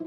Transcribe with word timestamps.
O 0.00 0.04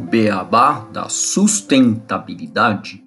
beabá 0.00 0.80
da 0.92 1.08
sustentabilidade. 1.08 3.04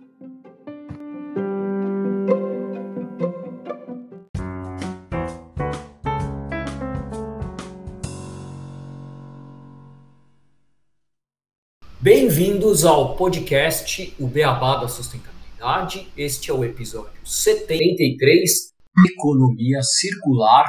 Bem-vindos 12.00 12.86
ao 12.86 13.18
podcast 13.18 14.16
O 14.18 14.28
Beabá 14.28 14.78
da 14.78 14.88
Sustentabilidade. 14.88 16.08
Este 16.16 16.50
é 16.50 16.54
o 16.54 16.64
episódio 16.64 17.20
73, 17.26 18.72
Economia 19.06 19.82
Circular 19.82 20.64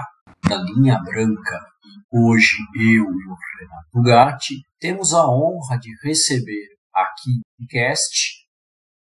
Linha 0.57 0.99
Branca. 1.03 1.61
Hoje 2.13 2.57
eu 2.77 3.05
e 3.05 3.27
o 3.29 3.37
Renato 3.59 4.03
Gatti 4.05 4.55
temos 4.79 5.13
a 5.13 5.29
honra 5.29 5.79
de 5.79 5.91
receber 6.03 6.69
aqui 6.95 7.41
no 7.59 7.67
cast 7.67 8.45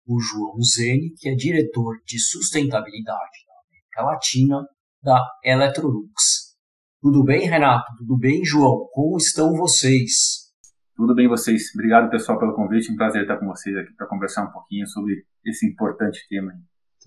o 0.06 0.18
João 0.20 0.60
Zene, 0.62 1.12
que 1.16 1.28
é 1.28 1.34
diretor 1.34 1.96
de 2.05 2.18
sustentabilidade 2.18 3.38
da 3.46 3.55
América 3.68 4.02
Latina 4.02 4.66
da 5.02 5.24
Electrolux. 5.44 6.56
Tudo 7.00 7.24
bem, 7.24 7.48
Renato? 7.48 7.86
Tudo 7.96 8.19
bem, 8.19 8.44
João? 8.44 8.88
Como 8.92 9.16
estão 9.16 9.55
vocês? 9.55 10.50
Tudo 10.96 11.14
bem 11.14 11.28
vocês? 11.28 11.62
Obrigado 11.74 12.10
pessoal 12.10 12.38
pelo 12.38 12.55
convite, 12.55 12.92
um 12.92 12.96
prazer 12.96 13.22
estar 13.22 13.38
com 13.38 13.46
vocês 13.46 13.74
aqui 13.77 13.94
para 13.94 14.06
conversar 14.06 14.44
um 14.44 14.52
pouquinho 14.52 14.86
sobre 14.86 15.24
esse 15.44 15.66
importante 15.66 16.20
tema. 16.28 16.52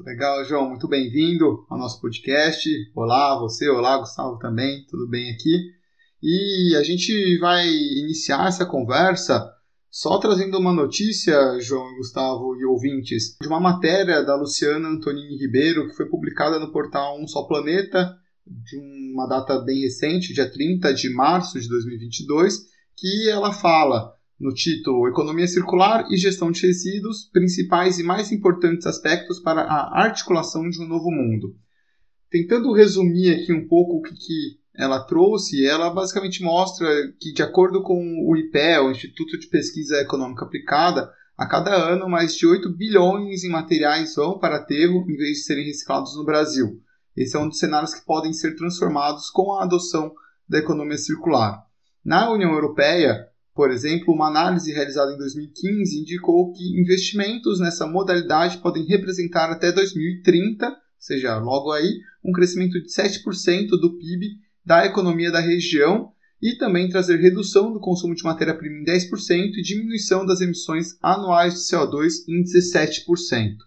Legal, 0.05 0.43
João, 0.43 0.67
muito 0.67 0.85
bem-vindo 0.85 1.65
ao 1.69 1.77
nosso 1.77 2.01
podcast. 2.01 2.69
Olá, 2.93 3.39
você, 3.39 3.69
olá, 3.69 3.97
Gustavo 3.97 4.37
também, 4.37 4.85
tudo 4.89 5.07
bem 5.07 5.31
aqui? 5.31 5.71
E 6.21 6.75
a 6.75 6.83
gente 6.83 7.37
vai 7.39 7.65
iniciar 7.69 8.49
essa 8.49 8.65
conversa 8.65 9.49
só 9.89 10.17
trazendo 10.17 10.59
uma 10.59 10.73
notícia, 10.73 11.57
João, 11.61 11.95
Gustavo 11.95 12.53
e 12.57 12.65
ouvintes, 12.65 13.37
de 13.41 13.47
uma 13.47 13.61
matéria 13.61 14.21
da 14.21 14.35
Luciana 14.35 14.89
Antonini 14.89 15.37
Ribeiro 15.37 15.87
que 15.87 15.95
foi 15.95 16.09
publicada 16.09 16.59
no 16.59 16.73
portal 16.73 17.17
Um 17.17 17.25
Só 17.25 17.43
Planeta, 17.43 18.13
de 18.45 18.77
uma 19.13 19.25
data 19.25 19.57
bem 19.59 19.83
recente, 19.83 20.33
dia 20.33 20.51
30 20.51 20.93
de 20.93 21.13
março 21.13 21.57
de 21.57 21.69
2022 21.69 22.73
que 22.97 23.29
ela 23.29 23.53
fala 23.53 24.12
no 24.43 24.53
título 24.53 25.07
Economia 25.07 25.47
Circular 25.47 26.05
e 26.11 26.17
Gestão 26.17 26.51
de 26.51 26.67
Resíduos, 26.67 27.29
principais 27.31 27.97
e 27.97 28.03
mais 28.03 28.29
importantes 28.29 28.85
aspectos 28.85 29.39
para 29.39 29.61
a 29.61 30.03
articulação 30.03 30.69
de 30.69 30.81
um 30.81 30.87
novo 30.87 31.09
mundo. 31.09 31.55
Tentando 32.29 32.73
resumir 32.73 33.33
aqui 33.33 33.53
um 33.53 33.65
pouco 33.65 33.97
o 33.97 34.01
que, 34.01 34.13
que 34.13 34.59
ela 34.75 34.99
trouxe, 34.99 35.65
ela 35.65 35.89
basicamente 35.89 36.43
mostra 36.43 36.85
que, 37.21 37.31
de 37.31 37.41
acordo 37.41 37.81
com 37.81 37.95
o 38.27 38.35
IPE, 38.35 38.79
o 38.79 38.91
Instituto 38.91 39.39
de 39.39 39.47
Pesquisa 39.47 40.01
Econômica 40.01 40.43
Aplicada, 40.43 41.09
a 41.37 41.47
cada 41.47 41.73
ano 41.73 42.09
mais 42.09 42.35
de 42.35 42.45
8 42.45 42.69
bilhões 42.75 43.45
em 43.45 43.49
materiais 43.49 44.13
vão 44.15 44.37
para 44.39 44.57
aterro 44.57 45.05
em 45.09 45.15
vez 45.15 45.37
de 45.37 45.43
serem 45.43 45.65
reciclados 45.65 46.17
no 46.17 46.25
Brasil. 46.25 46.81
Esse 47.15 47.37
é 47.37 47.39
um 47.39 47.47
dos 47.47 47.59
cenários 47.59 47.93
que 47.93 48.05
podem 48.05 48.33
ser 48.33 48.55
transformados 48.55 49.29
com 49.29 49.53
a 49.53 49.63
adoção 49.63 50.13
da 50.49 50.59
economia 50.59 50.97
circular. 50.97 51.63
Na 52.03 52.29
União 52.29 52.51
Europeia, 52.51 53.29
por 53.53 53.69
exemplo, 53.69 54.13
uma 54.13 54.27
análise 54.27 54.71
realizada 54.71 55.13
em 55.13 55.17
2015 55.17 55.99
indicou 55.99 56.51
que 56.51 56.79
investimentos 56.79 57.59
nessa 57.59 57.85
modalidade 57.85 58.57
podem 58.57 58.83
representar 58.83 59.51
até 59.51 59.71
2030, 59.71 60.67
ou 60.67 60.75
seja, 60.97 61.37
logo 61.37 61.71
aí, 61.71 61.99
um 62.23 62.31
crescimento 62.31 62.81
de 62.81 62.89
7% 62.89 63.69
do 63.79 63.97
PIB 63.97 64.39
da 64.65 64.85
economia 64.85 65.31
da 65.31 65.39
região 65.39 66.11
e 66.41 66.57
também 66.57 66.89
trazer 66.89 67.17
redução 67.17 67.71
do 67.71 67.79
consumo 67.79 68.15
de 68.15 68.23
matéria-prima 68.23 68.77
em 68.79 68.83
10% 68.83 69.53
e 69.55 69.61
diminuição 69.61 70.25
das 70.25 70.41
emissões 70.41 70.97
anuais 71.01 71.53
de 71.53 71.59
CO2 71.59 72.27
em 72.27 72.43
17%. 72.43 73.57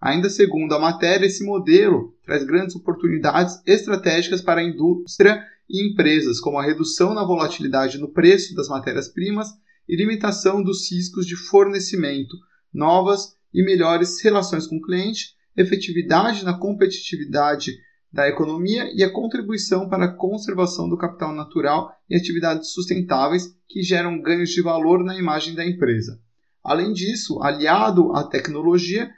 Ainda 0.00 0.30
segundo 0.30 0.74
a 0.74 0.78
matéria, 0.78 1.26
esse 1.26 1.44
modelo 1.44 2.14
traz 2.24 2.42
grandes 2.44 2.74
oportunidades 2.74 3.60
estratégicas 3.66 4.40
para 4.40 4.60
a 4.60 4.64
indústria 4.64 5.44
e 5.68 5.90
empresas, 5.90 6.40
como 6.40 6.58
a 6.58 6.64
redução 6.64 7.12
na 7.12 7.22
volatilidade 7.22 7.98
no 7.98 8.08
preço 8.08 8.54
das 8.54 8.68
matérias-primas 8.68 9.48
e 9.86 9.94
limitação 9.94 10.62
dos 10.62 10.90
riscos 10.90 11.26
de 11.26 11.36
fornecimento, 11.36 12.34
novas 12.72 13.36
e 13.52 13.62
melhores 13.62 14.22
relações 14.22 14.66
com 14.66 14.76
o 14.76 14.80
cliente, 14.80 15.34
efetividade 15.56 16.44
na 16.44 16.56
competitividade 16.56 17.72
da 18.12 18.26
economia 18.26 18.90
e 18.94 19.04
a 19.04 19.12
contribuição 19.12 19.88
para 19.88 20.06
a 20.06 20.16
conservação 20.16 20.88
do 20.88 20.96
capital 20.96 21.32
natural 21.34 21.92
e 22.08 22.16
atividades 22.16 22.72
sustentáveis 22.72 23.54
que 23.68 23.82
geram 23.82 24.20
ganhos 24.20 24.50
de 24.50 24.62
valor 24.62 25.04
na 25.04 25.16
imagem 25.16 25.54
da 25.54 25.64
empresa. 25.64 26.18
Além 26.64 26.92
disso, 26.92 27.40
aliado 27.42 28.12
à 28.12 28.24
tecnologia, 28.24 29.10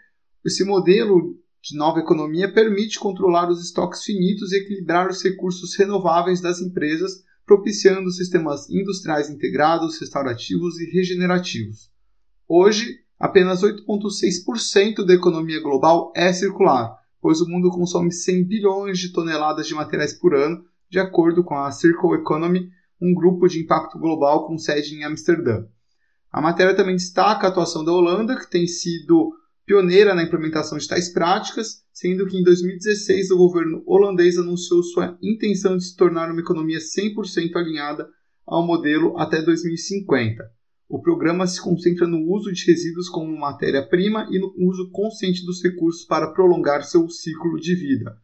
esse 0.44 0.64
modelo 0.64 1.36
de 1.62 1.76
nova 1.76 2.00
economia 2.00 2.52
permite 2.52 2.98
controlar 2.98 3.48
os 3.48 3.64
estoques 3.64 4.02
finitos 4.02 4.52
e 4.52 4.56
equilibrar 4.56 5.08
os 5.08 5.22
recursos 5.22 5.76
renováveis 5.76 6.40
das 6.40 6.60
empresas, 6.60 7.22
propiciando 7.46 8.10
sistemas 8.10 8.68
industriais 8.68 9.30
integrados, 9.30 10.00
restaurativos 10.00 10.80
e 10.80 10.90
regenerativos. 10.90 11.90
Hoje, 12.48 12.98
apenas 13.18 13.62
8,6% 13.62 15.04
da 15.06 15.14
economia 15.14 15.60
global 15.60 16.12
é 16.16 16.32
circular, 16.32 16.98
pois 17.20 17.40
o 17.40 17.48
mundo 17.48 17.70
consome 17.70 18.10
100 18.10 18.44
bilhões 18.44 18.98
de 18.98 19.12
toneladas 19.12 19.68
de 19.68 19.74
materiais 19.74 20.12
por 20.12 20.34
ano, 20.34 20.64
de 20.90 20.98
acordo 20.98 21.44
com 21.44 21.54
a 21.54 21.70
Circle 21.70 22.14
Economy, 22.14 22.68
um 23.00 23.14
grupo 23.14 23.46
de 23.46 23.60
impacto 23.60 23.98
global 23.98 24.46
com 24.46 24.58
sede 24.58 24.96
em 24.96 25.04
Amsterdã. 25.04 25.64
A 26.30 26.40
matéria 26.40 26.74
também 26.74 26.96
destaca 26.96 27.46
a 27.46 27.50
atuação 27.50 27.84
da 27.84 27.92
Holanda, 27.92 28.36
que 28.36 28.50
tem 28.50 28.66
sido 28.66 29.32
pioneira 29.66 30.14
na 30.14 30.22
implementação 30.22 30.76
de 30.76 30.88
tais 30.88 31.12
práticas, 31.12 31.82
sendo 31.92 32.26
que 32.26 32.36
em 32.36 32.42
2016 32.42 33.30
o 33.30 33.36
governo 33.36 33.82
holandês 33.86 34.36
anunciou 34.36 34.82
sua 34.82 35.16
intenção 35.22 35.76
de 35.76 35.84
se 35.84 35.96
tornar 35.96 36.30
uma 36.30 36.40
economia 36.40 36.78
100% 36.78 37.56
alinhada 37.56 38.08
ao 38.46 38.66
modelo 38.66 39.16
até 39.18 39.40
2050. 39.40 40.42
O 40.88 41.00
programa 41.00 41.46
se 41.46 41.58
concentra 41.60 42.06
no 42.06 42.18
uso 42.30 42.52
de 42.52 42.66
resíduos 42.66 43.08
como 43.08 43.34
matéria-prima 43.38 44.28
e 44.30 44.38
no 44.38 44.52
uso 44.58 44.90
consciente 44.90 45.44
dos 45.46 45.62
recursos 45.62 46.04
para 46.04 46.32
prolongar 46.32 46.84
seu 46.84 47.08
ciclo 47.08 47.58
de 47.58 47.74
vida. 47.74 48.16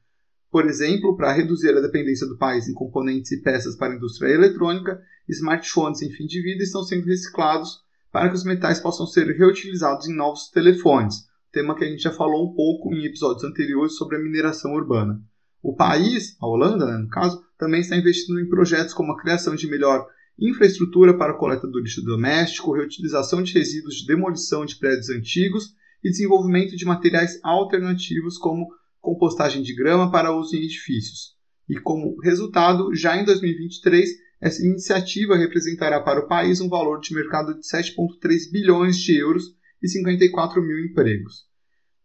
Por 0.51 0.67
exemplo, 0.67 1.17
para 1.17 1.33
reduzir 1.33 1.71
a 1.71 1.81
dependência 1.81 2.27
do 2.27 2.37
país 2.37 2.69
em 2.69 2.75
componentes 2.75 3.33
e 3.33 3.43
peças 3.43 3.77
para 3.77 3.93
a 3.93 3.97
indústria 3.97 4.33
eletrônica, 4.33 5.01
smartphones 5.29 6.03
em 6.03 6.11
fim 6.11 6.27
de 6.27 6.43
vida 6.43 6.63
estão 6.63 6.83
sendo 6.83 7.07
reciclados 7.07 7.81
para 8.11 8.29
que 8.29 8.35
os 8.35 8.45
metais 8.45 8.81
possam 8.81 9.07
ser 9.07 9.27
reutilizados 9.37 10.09
em 10.09 10.15
novos 10.15 10.51
telefones, 10.51 11.28
tema 11.59 11.75
que 11.75 11.85
a 11.85 11.89
gente 11.89 12.03
já 12.03 12.13
falou 12.13 12.49
um 12.49 12.55
pouco 12.55 12.95
em 12.95 13.05
episódios 13.05 13.43
anteriores 13.43 13.97
sobre 13.97 14.17
a 14.17 14.21
mineração 14.21 14.75
urbana. 14.75 15.21
O 15.61 15.75
país, 15.75 16.37
a 16.41 16.47
Holanda, 16.47 16.87
né, 16.87 16.99
no 16.99 17.09
caso, 17.09 17.43
também 17.59 17.81
está 17.81 17.97
investindo 17.97 18.39
em 18.39 18.49
projetos 18.49 18.95
como 18.95 19.11
a 19.11 19.21
criação 19.21 19.57
de 19.57 19.69
melhor 19.69 20.07
infraestrutura 20.39 21.19
para 21.19 21.33
a 21.33 21.37
coleta 21.37 21.67
do 21.67 21.81
lixo 21.81 22.01
doméstico, 22.03 22.73
reutilização 22.73 23.43
de 23.43 23.53
resíduos 23.53 23.97
de 23.97 24.07
demolição 24.07 24.65
de 24.65 24.77
prédios 24.77 25.11
antigos 25.11 25.75
e 26.05 26.11
desenvolvimento 26.11 26.77
de 26.77 26.85
materiais 26.85 27.41
alternativos 27.43 28.39
como 28.39 28.69
compostagem 29.01 29.61
de 29.61 29.75
grama 29.75 30.13
para 30.13 30.33
uso 30.33 30.55
em 30.55 30.63
edifícios. 30.63 31.37
E 31.69 31.75
como 31.81 32.17
resultado, 32.21 32.95
já 32.95 33.21
em 33.21 33.25
2023, 33.25 34.11
essa 34.41 34.65
iniciativa 34.65 35.37
representará 35.37 36.01
para 36.01 36.21
o 36.21 36.29
país 36.29 36.61
um 36.61 36.69
valor 36.69 37.01
de 37.01 37.13
mercado 37.13 37.55
de 37.55 37.67
7,3 37.67 38.53
bilhões 38.53 38.97
de 38.97 39.19
euros 39.19 39.59
e 39.83 39.89
54 39.89 40.63
mil 40.63 40.79
empregos. 40.85 41.48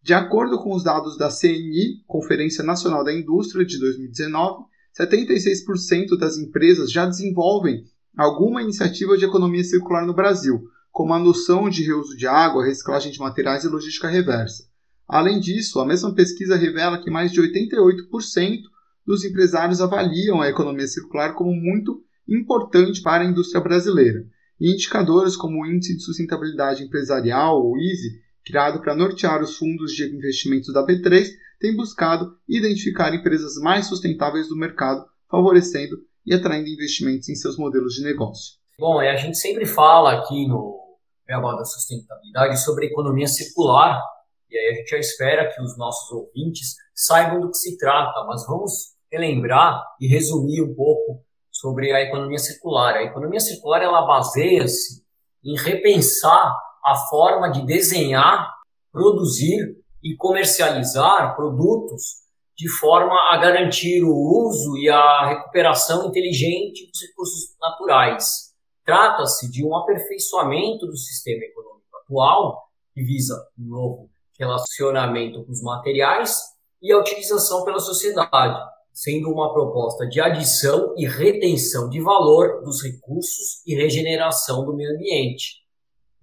De 0.03 0.13
acordo 0.13 0.59
com 0.61 0.75
os 0.75 0.83
dados 0.83 1.17
da 1.17 1.29
CNI, 1.29 2.03
Conferência 2.05 2.61
Nacional 2.61 3.05
da 3.05 3.13
Indústria 3.13 3.65
de 3.65 3.79
2019, 3.79 4.65
76% 4.99 6.17
das 6.19 6.37
empresas 6.37 6.91
já 6.91 7.05
desenvolvem 7.05 7.85
alguma 8.17 8.61
iniciativa 8.61 9.17
de 9.17 9.23
economia 9.23 9.63
circular 9.63 10.05
no 10.05 10.13
Brasil, 10.13 10.61
como 10.91 11.13
a 11.13 11.19
noção 11.19 11.69
de 11.69 11.85
reuso 11.85 12.17
de 12.17 12.27
água, 12.27 12.65
reciclagem 12.65 13.13
de 13.13 13.19
materiais 13.19 13.63
e 13.63 13.69
logística 13.69 14.09
reversa. 14.09 14.65
Além 15.07 15.39
disso, 15.39 15.79
a 15.79 15.85
mesma 15.85 16.13
pesquisa 16.13 16.57
revela 16.57 17.01
que 17.01 17.09
mais 17.09 17.31
de 17.31 17.41
88% 17.41 18.59
dos 19.05 19.23
empresários 19.23 19.79
avaliam 19.79 20.41
a 20.41 20.49
economia 20.49 20.85
circular 20.85 21.33
como 21.33 21.55
muito 21.55 22.03
importante 22.27 23.01
para 23.01 23.23
a 23.23 23.27
indústria 23.27 23.61
brasileira, 23.61 24.25
e 24.59 24.73
indicadores 24.73 25.37
como 25.37 25.61
o 25.61 25.65
Índice 25.65 25.95
de 25.95 26.03
Sustentabilidade 26.03 26.83
Empresarial, 26.83 27.63
ou 27.63 27.77
ISE, 27.77 28.21
criado 28.45 28.81
para 28.81 28.95
nortear 28.95 29.41
os 29.41 29.57
fundos 29.57 29.93
de 29.93 30.03
investimentos 30.15 30.73
da 30.73 30.85
B3, 30.85 31.27
tem 31.59 31.75
buscado 31.75 32.37
identificar 32.47 33.13
empresas 33.13 33.55
mais 33.61 33.87
sustentáveis 33.87 34.49
do 34.49 34.57
mercado, 34.57 35.05
favorecendo 35.29 35.95
e 36.25 36.33
atraindo 36.33 36.69
investimentos 36.69 37.29
em 37.29 37.35
seus 37.35 37.57
modelos 37.57 37.93
de 37.93 38.03
negócio. 38.03 38.55
Bom, 38.77 38.99
a 38.99 39.15
gente 39.15 39.37
sempre 39.37 39.65
fala 39.65 40.13
aqui 40.13 40.47
no 40.47 40.77
Beabá 41.25 41.55
da 41.55 41.63
Sustentabilidade 41.63 42.61
sobre 42.61 42.87
economia 42.87 43.27
circular, 43.27 44.01
e 44.49 44.57
aí 44.57 44.73
a 44.73 44.75
gente 44.75 44.89
já 44.89 44.97
espera 44.97 45.49
que 45.53 45.61
os 45.61 45.77
nossos 45.77 46.11
ouvintes 46.11 46.75
saibam 46.93 47.39
do 47.39 47.49
que 47.49 47.57
se 47.57 47.77
trata, 47.77 48.25
mas 48.27 48.45
vamos 48.45 48.93
relembrar 49.11 49.81
e 50.01 50.07
resumir 50.07 50.61
um 50.61 50.75
pouco 50.75 51.23
sobre 51.51 51.93
a 51.93 52.01
economia 52.01 52.39
circular. 52.39 52.95
A 52.95 53.03
economia 53.03 53.39
circular 53.39 53.81
ela 53.81 54.05
baseia-se 54.05 55.03
em 55.43 55.55
repensar 55.57 56.53
a 56.85 56.95
forma 57.09 57.49
de 57.49 57.65
desenhar, 57.65 58.51
produzir 58.91 59.77
e 60.03 60.15
comercializar 60.15 61.35
produtos 61.35 62.23
de 62.55 62.69
forma 62.69 63.15
a 63.31 63.37
garantir 63.37 64.03
o 64.03 64.13
uso 64.13 64.77
e 64.77 64.89
a 64.89 65.27
recuperação 65.27 66.07
inteligente 66.07 66.87
dos 66.87 67.01
recursos 67.01 67.55
naturais. 67.59 68.53
Trata-se 68.85 69.49
de 69.49 69.65
um 69.65 69.75
aperfeiçoamento 69.75 70.85
do 70.85 70.97
sistema 70.97 71.43
econômico 71.43 71.97
atual, 72.03 72.63
que 72.93 73.01
visa 73.01 73.33
um 73.57 73.69
novo 73.69 74.09
relacionamento 74.37 75.43
com 75.43 75.51
os 75.51 75.63
materiais 75.63 76.39
e 76.81 76.91
a 76.91 76.99
utilização 76.99 77.63
pela 77.63 77.79
sociedade, 77.79 78.59
sendo 78.91 79.31
uma 79.31 79.51
proposta 79.53 80.05
de 80.05 80.19
adição 80.19 80.93
e 80.97 81.07
retenção 81.07 81.89
de 81.89 82.01
valor 82.01 82.61
dos 82.63 82.83
recursos 82.83 83.65
e 83.65 83.73
regeneração 83.73 84.65
do 84.65 84.75
meio 84.75 84.93
ambiente, 84.93 85.62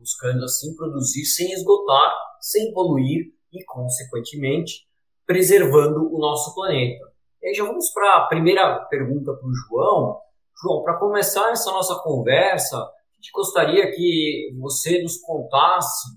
buscando 0.00 0.42
assim 0.44 0.74
produzir 0.74 1.26
sem 1.26 1.52
esgotar, 1.52 2.10
sem 2.40 2.72
poluir 2.72 3.26
e, 3.52 3.62
consequentemente, 3.64 4.88
preservando 5.26 6.12
o 6.12 6.18
nosso 6.18 6.54
planeta. 6.54 7.04
E 7.42 7.48
aí 7.48 7.54
já 7.54 7.64
vamos 7.64 7.90
para 7.92 8.16
a 8.16 8.26
primeira 8.26 8.80
pergunta 8.86 9.32
para 9.32 9.46
o 9.46 9.54
João. 9.54 10.18
João, 10.60 10.82
para 10.82 10.98
começar 10.98 11.50
essa 11.50 11.70
nossa 11.70 11.94
conversa, 12.02 12.76
a 12.76 13.16
gente 13.16 13.30
gostaria 13.32 13.90
que 13.92 14.56
você 14.58 15.02
nos 15.02 15.18
contasse 15.18 16.08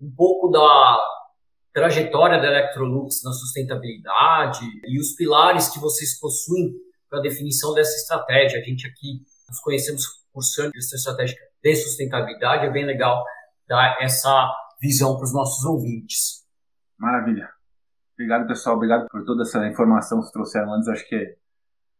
um 0.00 0.10
pouco 0.14 0.48
da 0.48 0.98
trajetória 1.72 2.40
da 2.40 2.48
Electrolux 2.48 3.22
na 3.24 3.32
sustentabilidade 3.32 4.64
e 4.86 4.98
os 4.98 5.14
pilares 5.14 5.68
que 5.68 5.78
vocês 5.78 6.18
possuem 6.18 6.74
para 7.08 7.18
a 7.18 7.22
definição 7.22 7.72
dessa 7.74 7.96
estratégia. 7.96 8.60
A 8.60 8.62
gente 8.62 8.86
aqui 8.86 9.22
nos 9.48 9.60
conhecemos 9.60 10.04
cursando 10.32 10.72
essa 10.76 10.96
estratégia 10.96 11.36
de 11.62 11.74
sustentabilidade, 11.76 12.66
é 12.66 12.70
bem 12.70 12.84
legal 12.84 13.22
dar 13.68 13.98
essa 14.00 14.50
visão 14.80 15.16
para 15.16 15.24
os 15.24 15.32
nossos 15.32 15.64
ouvintes. 15.64 16.44
Maravilha. 16.98 17.48
Obrigado, 18.14 18.46
pessoal. 18.46 18.76
Obrigado 18.76 19.06
por 19.08 19.24
toda 19.24 19.42
essa 19.42 19.66
informação 19.66 20.18
que 20.18 20.24
vocês 20.24 20.32
trouxeram 20.32 20.74
antes. 20.74 20.88
Acho 20.88 21.08
que 21.08 21.36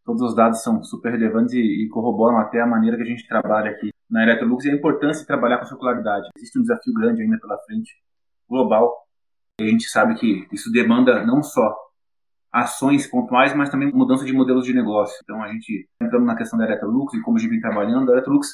todos 0.04 0.22
os 0.22 0.34
dados 0.34 0.62
são 0.62 0.82
super 0.82 1.12
relevantes 1.12 1.54
e, 1.54 1.88
corroboram 1.88 2.38
até 2.38 2.60
a 2.60 2.66
maneira 2.66 2.96
que 2.96 3.02
a 3.02 3.06
gente 3.06 3.26
trabalha 3.26 3.70
aqui 3.70 3.90
na 4.10 4.22
Electrolux 4.22 4.64
e 4.64 4.70
a 4.70 4.74
importância 4.74 5.22
de 5.22 5.26
trabalhar 5.26 5.58
com 5.58 5.66
circularidade. 5.66 6.28
Existe 6.36 6.58
um 6.58 6.62
desafio 6.62 6.92
grande 6.94 7.22
ainda 7.22 7.38
pela 7.38 7.58
frente, 7.58 7.94
global, 8.48 8.92
a 9.60 9.68
gente 9.68 9.88
sabe 9.88 10.14
que 10.14 10.48
isso 10.52 10.72
demanda 10.72 11.24
não 11.24 11.42
só 11.42 11.76
ações 12.52 13.06
pontuais, 13.06 13.54
mas 13.54 13.70
também 13.70 13.92
mudança 13.92 14.24
de 14.24 14.32
modelos 14.32 14.64
de 14.64 14.72
negócio. 14.72 15.16
Então, 15.22 15.42
a 15.42 15.48
gente 15.48 15.88
entrando 16.00 16.24
na 16.24 16.34
questão 16.34 16.58
da 16.58 16.64
Electrolux 16.64 17.14
e 17.14 17.20
como 17.20 17.36
a 17.36 17.40
gente 17.40 17.50
vem 17.50 17.60
trabalhando, 17.60 18.10
a 18.10 18.12
Electrolux 18.14 18.48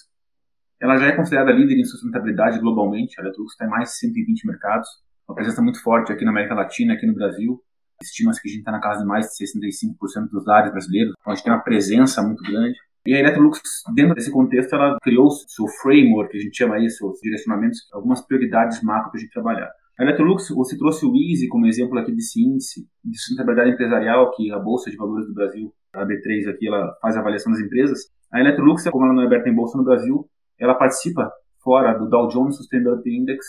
ela 0.81 0.97
já 0.97 1.07
é 1.07 1.13
considerada 1.13 1.53
líder 1.53 1.79
em 1.79 1.85
sustentabilidade 1.85 2.59
globalmente. 2.61 3.19
A 3.19 3.23
Electrolux 3.23 3.53
está 3.53 3.67
em 3.67 3.71
mais 3.71 3.91
de 3.91 3.99
120 3.99 4.47
mercados, 4.47 4.89
uma 5.29 5.35
presença 5.35 5.63
muito 5.63 5.83
forte 5.83 6.13
aqui 6.13 6.25
na 6.25 6.31
América 6.31 6.55
Latina, 6.55 6.95
aqui 6.95 7.07
no 7.07 7.15
Brasil. 7.15 7.61
Estima-se 8.03 8.43
que 8.43 8.49
a 8.49 8.51
gente 8.51 8.61
está 8.61 8.73
na 8.73 8.81
casa 8.81 9.01
de 9.01 9.07
mais 9.07 9.27
de 9.27 9.45
65% 9.47 10.29
dos 10.31 10.45
lares 10.47 10.71
brasileiros, 10.71 11.15
então 11.19 11.33
a 11.33 11.35
gente 11.35 11.45
tem 11.45 11.53
uma 11.53 11.63
presença 11.63 12.23
muito 12.23 12.43
grande. 12.43 12.77
E 13.07 13.15
a 13.15 13.21
Electrolux, 13.21 13.61
dentro 13.95 14.15
desse 14.15 14.31
contexto, 14.31 14.75
ela 14.75 14.97
criou 15.01 15.31
seu 15.31 15.67
framework, 15.81 16.33
que 16.33 16.39
a 16.39 16.41
gente 16.41 16.57
chama 16.57 16.79
isso, 16.79 16.99
seus 16.99 17.21
direcionamentos, 17.21 17.79
algumas 17.93 18.21
prioridades 18.21 18.83
macro 18.83 19.11
para 19.11 19.19
a 19.19 19.21
gente 19.23 19.33
trabalhar. 19.33 19.71
A 19.99 20.03
Electrolux, 20.03 20.49
você 20.51 20.77
trouxe 20.77 21.07
o 21.07 21.13
Easy 21.17 21.49
como 21.49 21.67
exemplo 21.67 21.99
aqui 21.99 22.13
desse 22.13 22.43
índice 22.43 22.87
de 23.03 23.17
sustentabilidade 23.17 23.71
empresarial 23.71 24.31
que 24.33 24.53
a 24.53 24.59
Bolsa 24.59 24.91
de 24.91 24.97
Valores 24.97 25.27
do 25.27 25.33
Brasil, 25.33 25.73
a 25.95 26.05
B3 26.05 26.51
aqui, 26.51 26.67
ela 26.67 26.95
faz 27.01 27.17
a 27.17 27.21
avaliação 27.21 27.51
das 27.51 27.63
empresas. 27.63 28.01
A 28.31 28.41
Electrolux, 28.41 28.85
como 28.91 29.07
ela 29.07 29.15
não 29.15 29.23
é 29.23 29.27
aberta 29.27 29.49
em 29.49 29.55
bolsa 29.55 29.79
no 29.79 29.85
Brasil, 29.85 30.29
ela 30.59 30.75
participa 30.75 31.31
fora 31.63 31.95
do 31.95 32.09
Dow 32.09 32.29
Jones 32.29 32.57
Sustainability 32.57 33.11
Index 33.11 33.45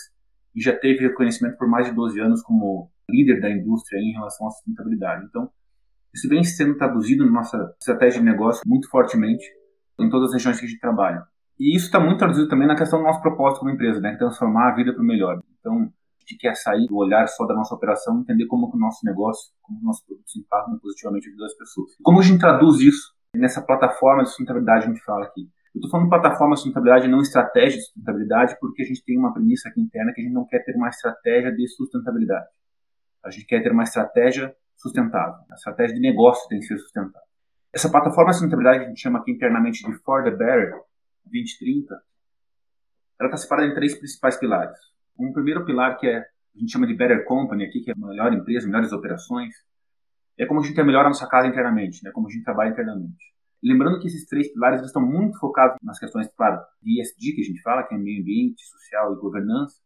e 0.54 0.60
já 0.60 0.76
teve 0.76 1.06
reconhecimento 1.06 1.56
por 1.56 1.68
mais 1.68 1.86
de 1.86 1.94
12 1.94 2.20
anos 2.20 2.42
como 2.42 2.90
líder 3.08 3.40
da 3.40 3.50
indústria 3.50 3.98
em 3.98 4.12
relação 4.12 4.46
à 4.46 4.50
sustentabilidade. 4.50 5.24
Então, 5.26 5.50
isso 6.14 6.28
vem 6.28 6.42
sendo 6.42 6.76
traduzido 6.76 7.24
na 7.24 7.32
nossa 7.32 7.74
estratégia 7.78 8.20
de 8.20 8.26
negócio 8.26 8.62
muito 8.66 8.88
fortemente 8.90 9.44
em 9.98 10.08
todas 10.08 10.28
as 10.28 10.34
regiões 10.34 10.58
que 10.58 10.66
a 10.66 10.68
gente 10.68 10.80
trabalha. 10.80 11.22
E 11.58 11.76
isso 11.76 11.86
está 11.86 11.98
muito 11.98 12.18
traduzido 12.18 12.48
também 12.48 12.68
na 12.68 12.76
questão 12.76 12.98
do 12.98 13.04
nosso 13.04 13.20
propósito 13.20 13.60
como 13.60 13.72
empresa, 13.72 14.00
né? 14.00 14.16
transformar 14.16 14.70
a 14.70 14.74
vida 14.74 14.92
para 14.92 15.02
o 15.02 15.06
melhor. 15.06 15.42
Então, 15.58 15.92
gente 16.28 16.38
quer 16.38 16.54
sair 16.54 16.86
do 16.86 16.96
olhar 16.96 17.26
só 17.26 17.46
da 17.46 17.54
nossa 17.54 17.74
operação, 17.74 18.20
entender 18.20 18.46
como 18.46 18.70
que 18.70 18.76
o 18.76 18.80
nosso 18.80 19.04
negócio, 19.04 19.50
como 19.62 19.80
o 19.80 19.82
nosso 19.82 20.04
produto 20.04 20.28
se 20.28 20.40
impactam 20.40 20.78
positivamente 20.78 21.28
a 21.28 21.30
vida 21.30 21.42
das 21.42 21.56
pessoas. 21.56 21.90
Como 22.02 22.20
a 22.20 22.22
gente 22.22 22.38
traduz 22.38 22.80
isso 22.80 23.14
nessa 23.34 23.62
plataforma 23.62 24.22
de 24.22 24.28
sustentabilidade 24.28 24.84
que 24.84 24.90
a 24.90 24.94
gente 24.94 25.04
fala 25.04 25.24
aqui? 25.24 25.48
Eu 25.74 25.80
estou 25.80 25.90
falando 25.90 26.08
plataforma 26.08 26.54
de 26.54 26.60
sustentabilidade, 26.60 27.08
não 27.08 27.20
estratégia 27.20 27.78
de 27.78 27.84
sustentabilidade, 27.84 28.56
porque 28.60 28.82
a 28.82 28.86
gente 28.86 29.04
tem 29.04 29.18
uma 29.18 29.32
premissa 29.32 29.68
aqui 29.68 29.80
interna 29.80 30.12
que 30.12 30.20
a 30.20 30.24
gente 30.24 30.32
não 30.32 30.46
quer 30.46 30.64
ter 30.64 30.74
uma 30.74 30.88
estratégia 30.88 31.52
de 31.52 31.68
sustentabilidade. 31.68 32.48
A 33.24 33.30
gente 33.30 33.46
quer 33.46 33.62
ter 33.62 33.72
uma 33.72 33.82
estratégia 33.82 34.54
sustentável. 34.76 35.40
A 35.50 35.54
estratégia 35.54 35.94
de 35.94 36.00
negócio 36.00 36.48
tem 36.48 36.58
que 36.60 36.66
ser 36.66 36.78
sustentável. 36.78 37.28
Essa 37.72 37.90
plataforma 37.90 38.30
de 38.30 38.36
sustentabilidade 38.36 38.78
que 38.78 38.84
a 38.86 38.88
gente 38.88 39.00
chama 39.00 39.18
aqui 39.18 39.30
internamente 39.30 39.84
de 39.84 39.92
For 39.98 40.24
the 40.24 40.30
Better 40.30 40.72
2030, 41.24 41.94
ela 43.20 43.28
está 43.28 43.36
separada 43.36 43.68
em 43.68 43.74
três 43.74 43.94
principais 43.94 44.36
pilares. 44.36 44.78
Um 45.18 45.32
primeiro 45.32 45.64
pilar 45.64 45.98
que 45.98 46.06
é, 46.06 46.18
a 46.18 46.58
gente 46.58 46.72
chama 46.72 46.86
de 46.86 46.94
Better 46.94 47.24
Company 47.24 47.64
aqui, 47.64 47.80
que 47.80 47.90
é 47.90 47.94
a 47.94 48.06
melhor 48.06 48.32
empresa, 48.32 48.66
melhores 48.66 48.92
operações, 48.92 49.54
é 50.38 50.46
como 50.46 50.60
a 50.60 50.62
gente 50.62 50.82
melhora 50.82 51.06
a 51.06 51.10
nossa 51.10 51.28
casa 51.28 51.48
internamente, 51.48 52.02
né? 52.04 52.12
como 52.12 52.28
a 52.28 52.30
gente 52.30 52.44
trabalha 52.44 52.70
internamente. 52.70 53.34
Lembrando 53.62 53.98
que 54.00 54.06
esses 54.06 54.26
três 54.26 54.52
pilares 54.52 54.82
estão 54.82 55.02
muito 55.02 55.38
focados 55.38 55.76
nas 55.82 55.98
questões, 55.98 56.28
claro, 56.36 56.60
de 56.82 57.00
ESG, 57.00 57.34
que 57.34 57.40
a 57.40 57.44
gente 57.44 57.62
fala, 57.62 57.82
que 57.82 57.94
é 57.94 57.98
meio 57.98 58.20
ambiente, 58.20 58.64
social 58.66 59.12
e 59.12 59.20
governança, 59.20 59.76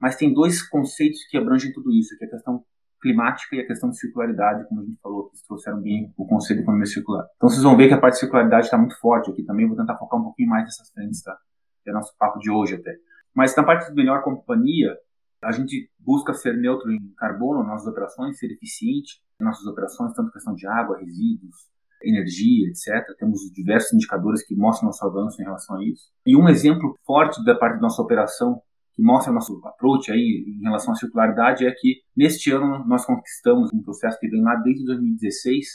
mas 0.00 0.16
tem 0.16 0.32
dois 0.32 0.62
conceitos 0.62 1.24
que 1.28 1.36
abrangem 1.36 1.72
tudo 1.72 1.92
isso, 1.92 2.16
que 2.16 2.24
é 2.24 2.28
a 2.28 2.30
questão 2.30 2.64
climática 3.00 3.56
e 3.56 3.60
a 3.60 3.66
questão 3.66 3.90
de 3.90 3.98
circularidade, 3.98 4.66
como 4.68 4.80
a 4.80 4.84
gente 4.84 5.00
falou, 5.00 5.30
que 5.30 5.46
trouxeram 5.46 5.80
bem 5.80 6.12
o 6.16 6.26
conceito 6.26 6.58
de 6.58 6.62
economia 6.62 6.86
circular. 6.86 7.26
Então 7.36 7.48
vocês 7.48 7.62
vão 7.62 7.76
ver 7.76 7.88
que 7.88 7.94
a 7.94 8.00
parte 8.00 8.14
de 8.14 8.20
circularidade 8.20 8.66
está 8.66 8.78
muito 8.78 8.98
forte 8.98 9.30
aqui 9.30 9.42
também, 9.42 9.66
vou 9.66 9.76
tentar 9.76 9.96
focar 9.96 10.20
um 10.20 10.24
pouquinho 10.24 10.48
mais 10.48 10.64
nessas 10.64 10.90
frentes, 10.90 11.22
tá? 11.22 11.36
Que 11.82 11.90
é 11.90 11.92
nosso 11.92 12.14
papo 12.18 12.38
de 12.38 12.50
hoje 12.50 12.74
até. 12.74 12.96
Mas 13.34 13.54
na 13.56 13.62
parte 13.62 13.88
de 13.88 13.94
melhor 13.94 14.22
companhia, 14.22 14.96
a 15.42 15.52
gente 15.52 15.90
busca 15.98 16.34
ser 16.34 16.56
neutro 16.56 16.90
em 16.90 17.14
carbono 17.16 17.60
nas 17.60 17.68
nossas 17.68 17.86
operações, 17.86 18.38
ser 18.38 18.50
eficiente 18.52 19.22
em 19.40 19.44
nossas 19.44 19.66
operações, 19.66 20.12
tanto 20.14 20.30
questão 20.30 20.54
de 20.54 20.66
água, 20.66 20.98
resíduos, 20.98 21.70
energia, 22.02 22.68
etc. 22.68 23.16
Temos 23.18 23.40
diversos 23.52 23.92
indicadores 23.92 24.44
que 24.44 24.54
mostram 24.54 24.86
nosso 24.86 25.04
avanço 25.04 25.40
em 25.40 25.44
relação 25.44 25.76
a 25.76 25.84
isso. 25.84 26.10
E 26.26 26.36
um 26.36 26.48
exemplo 26.48 26.98
forte 27.04 27.42
da 27.44 27.54
parte 27.54 27.76
da 27.76 27.82
nossa 27.82 28.02
operação 28.02 28.60
que 28.92 29.02
mostra 29.02 29.32
nosso 29.32 29.60
approach 29.64 30.10
aí 30.10 30.44
em 30.46 30.62
relação 30.62 30.92
à 30.92 30.96
circularidade 30.96 31.66
é 31.66 31.72
que 31.72 32.02
neste 32.16 32.50
ano 32.50 32.84
nós 32.86 33.04
conquistamos 33.04 33.72
um 33.72 33.82
processo 33.82 34.18
que 34.18 34.28
vem 34.28 34.42
lá 34.42 34.56
desde 34.56 34.84
2016 34.84 35.66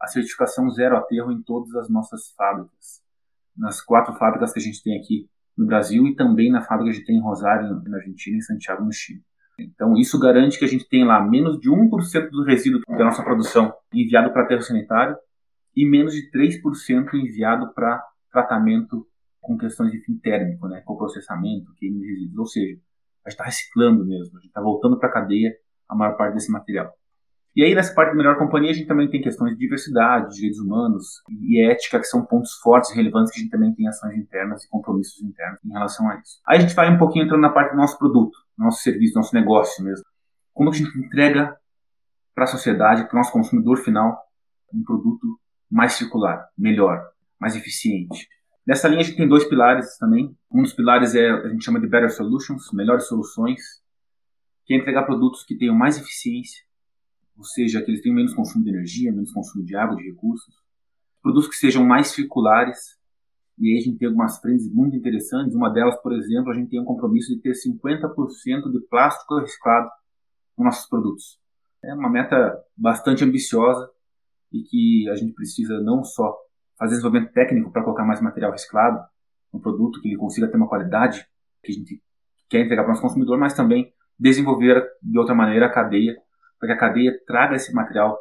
a 0.00 0.06
certificação 0.06 0.68
zero 0.70 0.96
aterro 0.96 1.32
em 1.32 1.42
todas 1.42 1.74
as 1.76 1.88
nossas 1.88 2.32
fábricas. 2.36 3.02
Nas 3.56 3.80
quatro 3.80 4.14
fábricas 4.14 4.52
que 4.52 4.58
a 4.58 4.62
gente 4.62 4.82
tem 4.82 4.98
aqui 4.98 5.28
no 5.56 5.66
Brasil 5.66 6.06
e 6.06 6.14
também 6.14 6.50
na 6.50 6.60
fábrica 6.60 6.84
que 6.84 6.90
a 6.90 6.98
gente 6.98 7.06
tem 7.06 7.16
em 7.16 7.22
Rosário, 7.22 7.82
na 7.86 7.96
Argentina, 7.96 8.36
e 8.36 8.38
em 8.38 8.42
Santiago, 8.42 8.84
no 8.84 8.92
Chile. 8.92 9.22
Então, 9.58 9.96
isso 9.96 10.18
garante 10.18 10.58
que 10.58 10.64
a 10.66 10.68
gente 10.68 10.86
tem 10.86 11.04
lá 11.04 11.24
menos 11.24 11.58
de 11.58 11.70
1% 11.70 12.30
do 12.30 12.44
resíduo 12.44 12.80
da 12.86 13.04
nossa 13.04 13.22
produção 13.22 13.72
enviado 13.92 14.30
para 14.30 14.42
aterro 14.42 14.60
sanitário 14.60 15.16
e 15.76 15.88
menos 15.88 16.14
de 16.14 16.30
3% 16.30 17.14
enviado 17.14 17.72
para 17.74 18.02
tratamento 18.32 19.06
com 19.40 19.56
questões 19.56 19.92
de 19.92 20.00
fim 20.00 20.16
térmico, 20.16 20.66
né, 20.66 20.80
com 20.84 20.96
processamento, 20.96 21.72
queima 21.76 22.00
de 22.00 22.06
resíduos. 22.06 22.38
Ou 22.38 22.46
seja, 22.46 22.80
a 23.24 23.30
gente 23.30 23.34
está 23.34 23.44
reciclando 23.44 24.04
mesmo, 24.04 24.38
a 24.38 24.40
gente 24.40 24.48
está 24.48 24.60
voltando 24.60 24.98
para 24.98 25.08
a 25.08 25.12
cadeia 25.12 25.54
a 25.88 25.94
maior 25.94 26.16
parte 26.16 26.34
desse 26.34 26.50
material. 26.50 26.92
E 27.54 27.62
aí, 27.62 27.74
nessa 27.74 27.94
parte 27.94 28.10
da 28.10 28.16
melhor 28.16 28.36
companhia, 28.36 28.70
a 28.70 28.74
gente 28.74 28.86
também 28.86 29.08
tem 29.08 29.22
questões 29.22 29.52
de 29.52 29.58
diversidade, 29.58 30.34
direitos 30.34 30.60
humanos 30.60 31.22
e 31.40 31.62
ética, 31.62 31.98
que 31.98 32.04
são 32.04 32.22
pontos 32.22 32.52
fortes 32.60 32.90
e 32.90 32.94
relevantes 32.94 33.32
que 33.32 33.38
a 33.38 33.42
gente 33.42 33.50
também 33.50 33.74
tem 33.74 33.88
ações 33.88 34.14
internas 34.14 34.62
e 34.62 34.68
compromissos 34.68 35.22
internos 35.22 35.58
em 35.64 35.72
relação 35.72 36.06
a 36.10 36.16
isso. 36.16 36.38
Aí 36.46 36.58
a 36.58 36.60
gente 36.60 36.74
vai 36.74 36.92
um 36.92 36.98
pouquinho 36.98 37.24
entrando 37.24 37.40
na 37.40 37.48
parte 37.48 37.70
do 37.70 37.78
nosso 37.78 37.98
produto, 37.98 38.36
nosso 38.58 38.82
serviço, 38.82 39.14
nosso 39.14 39.34
negócio 39.34 39.82
mesmo. 39.82 40.04
Como 40.52 40.68
a 40.68 40.72
gente 40.72 40.98
entrega 40.98 41.56
para 42.34 42.44
a 42.44 42.46
sociedade, 42.48 43.04
para 43.04 43.14
o 43.14 43.16
nosso 43.16 43.32
consumidor 43.32 43.78
final, 43.78 44.20
um 44.70 44.82
produto 44.82 45.40
mais 45.70 45.94
circular, 45.94 46.48
melhor, 46.56 47.02
mais 47.40 47.56
eficiente. 47.56 48.28
Nessa 48.66 48.88
linha 48.88 49.00
a 49.00 49.04
gente 49.04 49.16
tem 49.16 49.28
dois 49.28 49.44
pilares 49.44 49.96
também. 49.96 50.36
Um 50.50 50.62
dos 50.62 50.72
pilares 50.72 51.14
é 51.14 51.30
a 51.30 51.48
gente 51.48 51.64
chama 51.64 51.80
de 51.80 51.86
Better 51.86 52.10
Solutions, 52.10 52.72
melhores 52.72 53.06
soluções, 53.06 53.60
que 54.64 54.74
é 54.74 54.76
entregar 54.76 55.04
produtos 55.04 55.44
que 55.44 55.56
tenham 55.56 55.74
mais 55.74 55.96
eficiência, 55.96 56.64
ou 57.36 57.44
seja, 57.44 57.80
que 57.80 57.90
eles 57.90 58.02
tenham 58.02 58.16
menos 58.16 58.34
consumo 58.34 58.64
de 58.64 58.70
energia, 58.70 59.12
menos 59.12 59.32
consumo 59.32 59.64
de 59.64 59.76
água, 59.76 59.96
de 59.96 60.02
recursos. 60.02 60.54
Produtos 61.22 61.48
que 61.48 61.56
sejam 61.56 61.84
mais 61.84 62.08
circulares, 62.08 62.96
e 63.58 63.72
aí 63.72 63.78
a 63.78 63.80
gente 63.80 63.98
tem 63.98 64.08
algumas 64.08 64.38
frentes 64.38 64.68
muito 64.72 64.96
interessantes. 64.96 65.54
Uma 65.54 65.70
delas, 65.70 65.96
por 66.02 66.12
exemplo, 66.12 66.50
a 66.50 66.54
gente 66.54 66.70
tem 66.70 66.80
um 66.80 66.84
compromisso 66.84 67.34
de 67.34 67.40
ter 67.40 67.52
50% 67.52 68.70
de 68.70 68.80
plástico 68.88 69.38
reciclado 69.38 69.88
nos 70.58 70.64
nossos 70.64 70.88
produtos. 70.88 71.38
É 71.84 71.94
uma 71.94 72.10
meta 72.10 72.58
bastante 72.76 73.22
ambiciosa, 73.24 73.88
e 74.52 74.62
que 74.62 75.08
a 75.10 75.14
gente 75.14 75.32
precisa 75.32 75.80
não 75.80 76.04
só 76.04 76.36
fazer 76.78 76.96
desenvolvimento 76.96 77.32
técnico 77.32 77.70
para 77.70 77.82
colocar 77.82 78.04
mais 78.04 78.20
material 78.20 78.52
reciclado 78.52 79.00
no 79.52 79.60
produto, 79.60 80.00
que 80.00 80.08
ele 80.08 80.16
consiga 80.16 80.48
ter 80.48 80.56
uma 80.56 80.68
qualidade 80.68 81.26
que 81.62 81.72
a 81.72 81.74
gente 81.74 82.02
quer 82.48 82.60
entregar 82.60 82.82
para 82.82 82.90
o 82.90 82.92
nosso 82.92 83.02
consumidor, 83.02 83.38
mas 83.38 83.54
também 83.54 83.92
desenvolver 84.18 84.84
de 85.02 85.18
outra 85.18 85.34
maneira 85.34 85.66
a 85.66 85.72
cadeia, 85.72 86.16
para 86.58 86.68
que 86.68 86.74
a 86.74 86.78
cadeia 86.78 87.12
traga 87.26 87.56
esse 87.56 87.72
material 87.74 88.18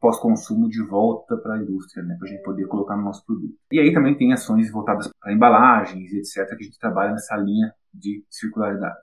pós-consumo 0.00 0.68
de 0.68 0.82
volta 0.82 1.36
para 1.36 1.54
a 1.54 1.58
indústria, 1.58 2.04
né, 2.04 2.16
para 2.18 2.28
a 2.28 2.30
gente 2.30 2.42
poder 2.42 2.66
colocar 2.66 2.96
no 2.96 3.04
nosso 3.04 3.24
produto. 3.26 3.54
E 3.72 3.80
aí 3.80 3.92
também 3.92 4.16
tem 4.16 4.32
ações 4.32 4.70
voltadas 4.70 5.10
para 5.20 5.32
embalagens, 5.32 6.12
etc., 6.12 6.48
que 6.56 6.62
a 6.62 6.66
gente 6.66 6.78
trabalha 6.78 7.12
nessa 7.12 7.36
linha 7.36 7.72
de 7.92 8.24
circularidade. 8.30 8.96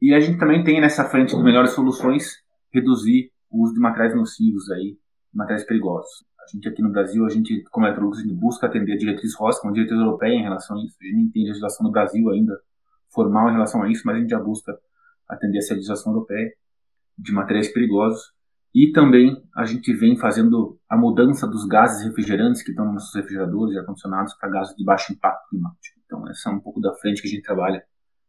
E 0.00 0.12
a 0.12 0.20
gente 0.20 0.38
também 0.38 0.62
tem 0.62 0.80
nessa 0.80 1.04
frente 1.04 1.34
de 1.34 1.42
melhores 1.42 1.70
soluções 1.70 2.42
reduzir 2.70 3.32
o 3.50 3.62
uso 3.62 3.74
de 3.74 3.80
materiais 3.80 4.14
nocivos 4.14 4.70
aí, 4.70 4.98
materiais 5.36 5.64
perigosos. 5.64 6.24
A 6.42 6.46
gente 6.50 6.68
aqui 6.68 6.82
no 6.82 6.90
Brasil, 6.90 7.24
a 7.26 7.28
gente, 7.28 7.62
como 7.70 7.86
Eletrolux, 7.86 8.18
a 8.18 8.22
gente 8.22 8.34
busca 8.34 8.66
atender 8.66 8.92
a 8.92 8.96
diretriz 8.96 9.34
ROS, 9.34 9.60
que 9.60 9.66
é 9.66 9.68
uma 9.68 9.74
diretriz 9.74 9.98
europeia 9.98 10.34
em 10.34 10.42
relação 10.42 10.76
a 10.76 10.84
isso. 10.84 10.96
A 11.00 11.04
gente 11.04 11.16
não 11.16 11.30
tem 11.30 11.44
legislação 11.44 11.84
no 11.84 11.92
Brasil 11.92 12.30
ainda 12.30 12.58
formal 13.12 13.48
em 13.48 13.52
relação 13.52 13.82
a 13.82 13.90
isso, 13.90 14.02
mas 14.04 14.16
a 14.16 14.20
gente 14.20 14.30
já 14.30 14.38
busca 14.38 14.78
atender 15.28 15.58
essa 15.58 15.74
legislação 15.74 16.12
europeia 16.12 16.52
de 17.18 17.32
materiais 17.32 17.72
perigosos. 17.72 18.32
E 18.74 18.92
também 18.92 19.42
a 19.56 19.64
gente 19.64 19.92
vem 19.94 20.16
fazendo 20.16 20.78
a 20.88 20.96
mudança 20.96 21.46
dos 21.46 21.66
gases 21.66 22.04
refrigerantes 22.04 22.62
que 22.62 22.70
estão 22.70 22.84
nos 22.84 22.94
nossos 22.94 23.14
refrigeradores 23.14 23.74
e 23.74 23.78
ar-condicionados 23.78 24.34
para 24.34 24.50
gases 24.50 24.76
de 24.76 24.84
baixo 24.84 25.12
impacto 25.12 25.48
climático. 25.48 25.98
Então, 26.04 26.28
essa 26.28 26.50
é 26.50 26.52
um 26.52 26.60
pouco 26.60 26.80
da 26.80 26.94
frente 26.94 27.22
que 27.22 27.28
a 27.28 27.30
gente 27.30 27.42
trabalha 27.42 27.82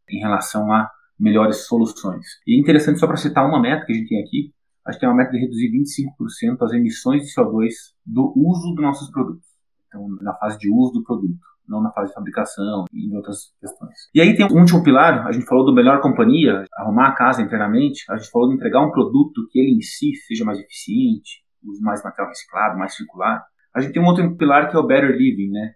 em 0.08 0.18
relação 0.18 0.72
a 0.72 0.90
melhores 1.18 1.66
soluções. 1.66 2.26
E 2.46 2.56
é 2.56 2.60
interessante, 2.60 2.98
só 2.98 3.06
para 3.06 3.16
citar 3.16 3.46
uma 3.46 3.60
meta 3.60 3.84
que 3.84 3.92
a 3.92 3.94
gente 3.94 4.08
tem 4.08 4.22
aqui, 4.22 4.52
a 4.88 4.90
gente 4.90 5.00
tem 5.00 5.08
uma 5.08 5.16
meta 5.16 5.32
de 5.32 5.38
reduzir 5.38 5.70
25% 5.70 6.62
as 6.62 6.72
emissões 6.72 7.22
de 7.22 7.34
CO2 7.34 7.68
do 8.06 8.32
uso 8.34 8.74
dos 8.74 8.82
nossos 8.82 9.10
produtos. 9.10 9.46
Então, 9.86 10.08
na 10.22 10.32
fase 10.34 10.58
de 10.58 10.70
uso 10.72 10.94
do 10.94 11.04
produto, 11.04 11.38
não 11.68 11.82
na 11.82 11.92
fase 11.92 12.08
de 12.08 12.14
fabricação 12.14 12.86
e 12.90 13.06
em 13.06 13.14
outras 13.14 13.52
questões. 13.60 14.08
E 14.14 14.20
aí 14.22 14.34
tem 14.34 14.46
um 14.46 14.60
último 14.60 14.82
pilar, 14.82 15.26
a 15.26 15.32
gente 15.32 15.44
falou 15.44 15.66
do 15.66 15.74
melhor 15.74 16.00
companhia, 16.00 16.64
arrumar 16.72 17.08
a 17.08 17.14
casa 17.14 17.42
internamente, 17.42 18.02
a 18.08 18.16
gente 18.16 18.30
falou 18.30 18.48
de 18.48 18.54
entregar 18.54 18.80
um 18.80 18.90
produto 18.90 19.46
que 19.50 19.58
ele 19.58 19.76
em 19.76 19.82
si 19.82 20.14
seja 20.26 20.42
mais 20.42 20.58
eficiente, 20.58 21.44
use 21.62 21.82
mais 21.82 22.02
material 22.02 22.28
reciclado, 22.28 22.78
mais 22.78 22.96
circular. 22.96 23.44
A 23.74 23.82
gente 23.82 23.92
tem 23.92 24.02
um 24.02 24.06
outro 24.06 24.36
pilar 24.38 24.70
que 24.70 24.76
é 24.76 24.78
o 24.78 24.86
better 24.86 25.10
living, 25.10 25.50
né? 25.50 25.74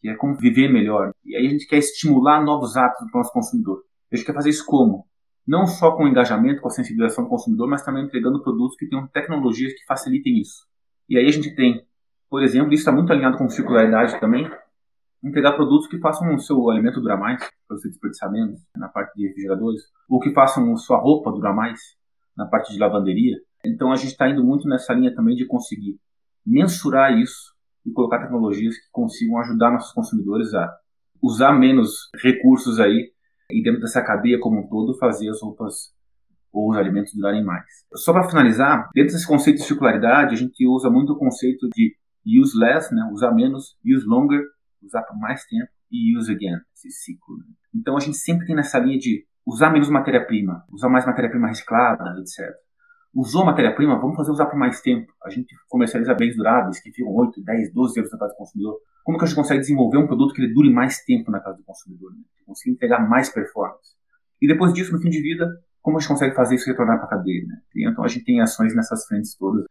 Que 0.00 0.08
é 0.08 0.14
como 0.14 0.36
viver 0.36 0.72
melhor. 0.72 1.10
E 1.24 1.34
aí 1.34 1.48
a 1.48 1.50
gente 1.50 1.66
quer 1.66 1.78
estimular 1.78 2.44
novos 2.44 2.76
hábitos 2.76 3.10
para 3.10 3.18
o 3.18 3.22
nosso 3.22 3.32
consumidor. 3.32 3.82
A 4.12 4.16
gente 4.16 4.24
quer 4.24 4.34
fazer 4.34 4.50
isso 4.50 4.64
como? 4.64 5.04
Não 5.46 5.66
só 5.66 5.92
com 5.92 6.04
o 6.04 6.08
engajamento, 6.08 6.60
com 6.60 6.68
a 6.68 6.70
sensibilização 6.70 7.24
do 7.24 7.30
consumidor, 7.30 7.68
mas 7.68 7.84
também 7.84 8.04
entregando 8.04 8.42
produtos 8.42 8.76
que 8.76 8.86
tenham 8.86 9.06
tecnologias 9.08 9.72
que 9.72 9.84
facilitem 9.86 10.40
isso. 10.40 10.66
E 11.08 11.18
aí 11.18 11.26
a 11.26 11.32
gente 11.32 11.54
tem, 11.54 11.84
por 12.30 12.42
exemplo, 12.42 12.72
isso 12.72 12.82
está 12.82 12.92
muito 12.92 13.12
alinhado 13.12 13.36
com 13.36 13.48
circularidade 13.48 14.18
também, 14.20 14.50
entregar 15.22 15.52
produtos 15.52 15.88
que 15.88 15.98
façam 15.98 16.34
o 16.34 16.38
seu 16.38 16.70
alimento 16.70 17.00
durar 17.00 17.18
mais, 17.18 17.38
para 17.66 17.76
você 17.76 17.88
desperdiçar 17.88 18.30
menos, 18.30 18.60
na 18.76 18.88
parte 18.88 19.16
de 19.16 19.26
refrigeradores, 19.26 19.82
ou 20.08 20.20
que 20.20 20.32
façam 20.32 20.76
sua 20.76 20.98
roupa 20.98 21.32
durar 21.32 21.54
mais, 21.54 21.80
na 22.36 22.46
parte 22.46 22.72
de 22.72 22.78
lavanderia. 22.78 23.36
Então 23.64 23.92
a 23.92 23.96
gente 23.96 24.12
está 24.12 24.28
indo 24.28 24.44
muito 24.44 24.68
nessa 24.68 24.92
linha 24.92 25.14
também 25.14 25.36
de 25.36 25.46
conseguir 25.46 25.98
mensurar 26.44 27.16
isso 27.16 27.54
e 27.86 27.92
colocar 27.92 28.20
tecnologias 28.20 28.76
que 28.76 28.90
consigam 28.90 29.38
ajudar 29.38 29.70
nossos 29.70 29.92
consumidores 29.92 30.52
a 30.54 30.72
usar 31.22 31.52
menos 31.52 32.10
recursos 32.20 32.80
aí 32.80 33.12
e 33.52 33.62
dentro 33.62 33.80
dessa 33.80 34.02
cadeia 34.02 34.38
como 34.40 34.60
um 34.60 34.68
todo 34.68 34.98
fazer 34.98 35.28
as 35.28 35.40
roupas 35.40 35.92
ou 36.52 36.70
os 36.70 36.76
alimentos 36.76 37.14
durarem 37.14 37.44
mais. 37.44 37.64
Só 37.94 38.12
para 38.12 38.28
finalizar, 38.28 38.90
dentro 38.94 39.14
desse 39.14 39.26
conceito 39.26 39.58
de 39.58 39.64
circularidade, 39.64 40.34
a 40.34 40.36
gente 40.36 40.66
usa 40.66 40.90
muito 40.90 41.14
o 41.14 41.18
conceito 41.18 41.68
de 41.74 41.96
use 42.40 42.58
less, 42.58 42.94
né? 42.94 43.08
usar 43.12 43.32
menos, 43.32 43.76
use 43.84 44.06
longer, 44.06 44.44
usar 44.82 45.02
por 45.02 45.18
mais 45.18 45.44
tempo, 45.46 45.70
e 45.90 46.16
use 46.16 46.30
again, 46.30 46.58
esse 46.74 46.90
ciclo. 46.90 47.36
Né? 47.38 47.44
Então 47.74 47.96
a 47.96 48.00
gente 48.00 48.16
sempre 48.16 48.46
tem 48.46 48.56
nessa 48.56 48.78
linha 48.78 48.98
de 48.98 49.24
usar 49.46 49.70
menos 49.70 49.88
matéria-prima, 49.88 50.64
usar 50.70 50.88
mais 50.88 51.04
matéria-prima 51.04 51.48
reciclada, 51.48 52.14
etc. 52.20 52.54
Usou 53.14 53.44
matéria-prima, 53.44 54.00
vamos 54.00 54.16
fazer 54.16 54.30
usar 54.30 54.46
por 54.46 54.58
mais 54.58 54.80
tempo. 54.80 55.12
A 55.24 55.28
gente 55.28 55.54
comercializa 55.68 56.14
bens 56.14 56.34
duráveis 56.34 56.80
que 56.80 56.90
ficam 56.90 57.12
8, 57.12 57.42
10, 57.42 57.74
12 57.74 58.00
anos 58.00 58.12
na 58.12 58.18
casa 58.18 58.32
do 58.32 58.36
consumidor. 58.38 58.78
Como 59.04 59.18
que 59.18 59.24
a 59.24 59.26
gente 59.26 59.36
consegue 59.36 59.60
desenvolver 59.60 59.98
um 59.98 60.06
produto 60.06 60.34
que 60.34 60.42
ele 60.42 60.54
dure 60.54 60.70
mais 60.70 61.02
tempo 61.04 61.30
na 61.30 61.40
casa 61.40 61.58
do 61.58 61.64
consumidor? 61.64 62.12
Né? 62.12 62.22
Conseguir 62.46 62.72
entregar 62.72 63.08
mais 63.08 63.28
performance. 63.28 63.92
E 64.40 64.46
depois 64.46 64.72
disso, 64.72 64.92
no 64.92 65.00
fim 65.00 65.10
de 65.10 65.20
vida, 65.20 65.48
como 65.80 65.96
a 65.96 66.00
gente 66.00 66.08
consegue 66.08 66.34
fazer 66.34 66.54
isso 66.54 66.66
retornar 66.66 66.98
para 66.98 67.06
a 67.06 67.10
cadeia? 67.10 67.44
Né? 67.46 67.56
Então 67.90 68.04
a 68.04 68.08
gente 68.08 68.24
tem 68.24 68.40
ações 68.40 68.74
nessas 68.74 69.04
frentes 69.06 69.36
todas. 69.36 69.64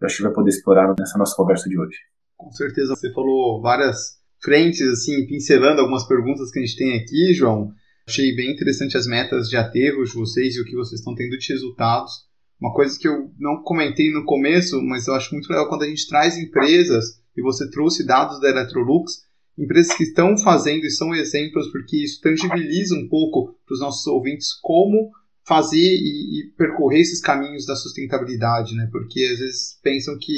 Eu 0.00 0.06
acho 0.06 0.16
que 0.16 0.22
vai 0.24 0.32
poder 0.32 0.50
explorar 0.50 0.92
nessa 0.98 1.16
nossa 1.16 1.36
conversa 1.36 1.68
de 1.68 1.78
hoje. 1.78 1.96
Com 2.36 2.50
certeza, 2.50 2.96
você 2.96 3.12
falou 3.12 3.62
várias 3.62 4.20
frentes, 4.42 4.82
assim, 4.88 5.24
pincelando 5.26 5.80
algumas 5.80 6.06
perguntas 6.06 6.50
que 6.50 6.58
a 6.58 6.62
gente 6.62 6.76
tem 6.76 6.98
aqui, 6.98 7.32
João. 7.32 7.72
Achei 8.08 8.34
bem 8.34 8.52
interessante 8.52 8.96
as 8.96 9.06
metas 9.06 9.48
de 9.48 9.56
aterro 9.56 10.02
de 10.02 10.12
vocês 10.12 10.56
e 10.56 10.60
o 10.60 10.64
que 10.64 10.74
vocês 10.74 11.00
estão 11.00 11.14
tendo 11.14 11.38
de 11.38 11.52
resultados. 11.52 12.12
Uma 12.60 12.72
coisa 12.74 12.98
que 12.98 13.06
eu 13.06 13.30
não 13.38 13.62
comentei 13.62 14.12
no 14.12 14.24
começo, 14.24 14.80
mas 14.82 15.06
eu 15.06 15.14
acho 15.14 15.32
muito 15.32 15.48
legal 15.48 15.68
quando 15.68 15.84
a 15.84 15.88
gente 15.88 16.08
traz 16.08 16.36
empresas, 16.36 17.21
e 17.36 17.42
você 17.42 17.68
trouxe 17.70 18.06
dados 18.06 18.40
da 18.40 18.48
Electrolux, 18.48 19.24
empresas 19.58 19.94
que 19.96 20.04
estão 20.04 20.36
fazendo 20.38 20.84
e 20.84 20.90
são 20.90 21.14
exemplos, 21.14 21.70
porque 21.70 22.02
isso 22.02 22.20
tangibiliza 22.20 22.94
um 22.94 23.08
pouco 23.08 23.54
para 23.66 23.74
os 23.74 23.80
nossos 23.80 24.06
ouvintes 24.06 24.52
como 24.60 25.10
fazer 25.46 25.76
e, 25.76 26.40
e, 26.40 26.52
percorrer 26.56 27.00
esses 27.00 27.20
caminhos 27.20 27.66
da 27.66 27.74
sustentabilidade, 27.74 28.74
né? 28.74 28.88
Porque 28.90 29.22
às 29.32 29.38
vezes 29.38 29.78
pensam 29.82 30.16
que 30.18 30.32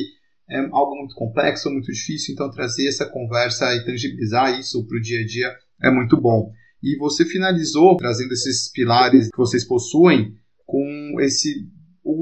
é 0.51 0.59
algo 0.73 0.97
muito 0.97 1.15
complexo, 1.15 1.71
muito 1.71 1.93
difícil, 1.93 2.33
então 2.33 2.51
trazer 2.51 2.89
essa 2.89 3.07
conversa 3.07 3.75
e 3.75 3.85
tangibilizar 3.85 4.59
isso 4.59 4.87
para 4.87 4.97
o 4.97 5.01
dia 5.01 5.21
a 5.21 5.27
dia 5.27 5.55
é 5.83 5.91
muito 5.91 6.21
bom. 6.21 6.51
E 6.83 6.97
você 6.99 7.25
finalizou 7.25 7.97
trazendo 7.97 8.33
esses 8.33 8.71
pilares 8.71 9.29
que 9.31 9.37
vocês 9.37 9.65
possuem 9.65 10.35
com 10.67 11.17
esse 11.21 11.67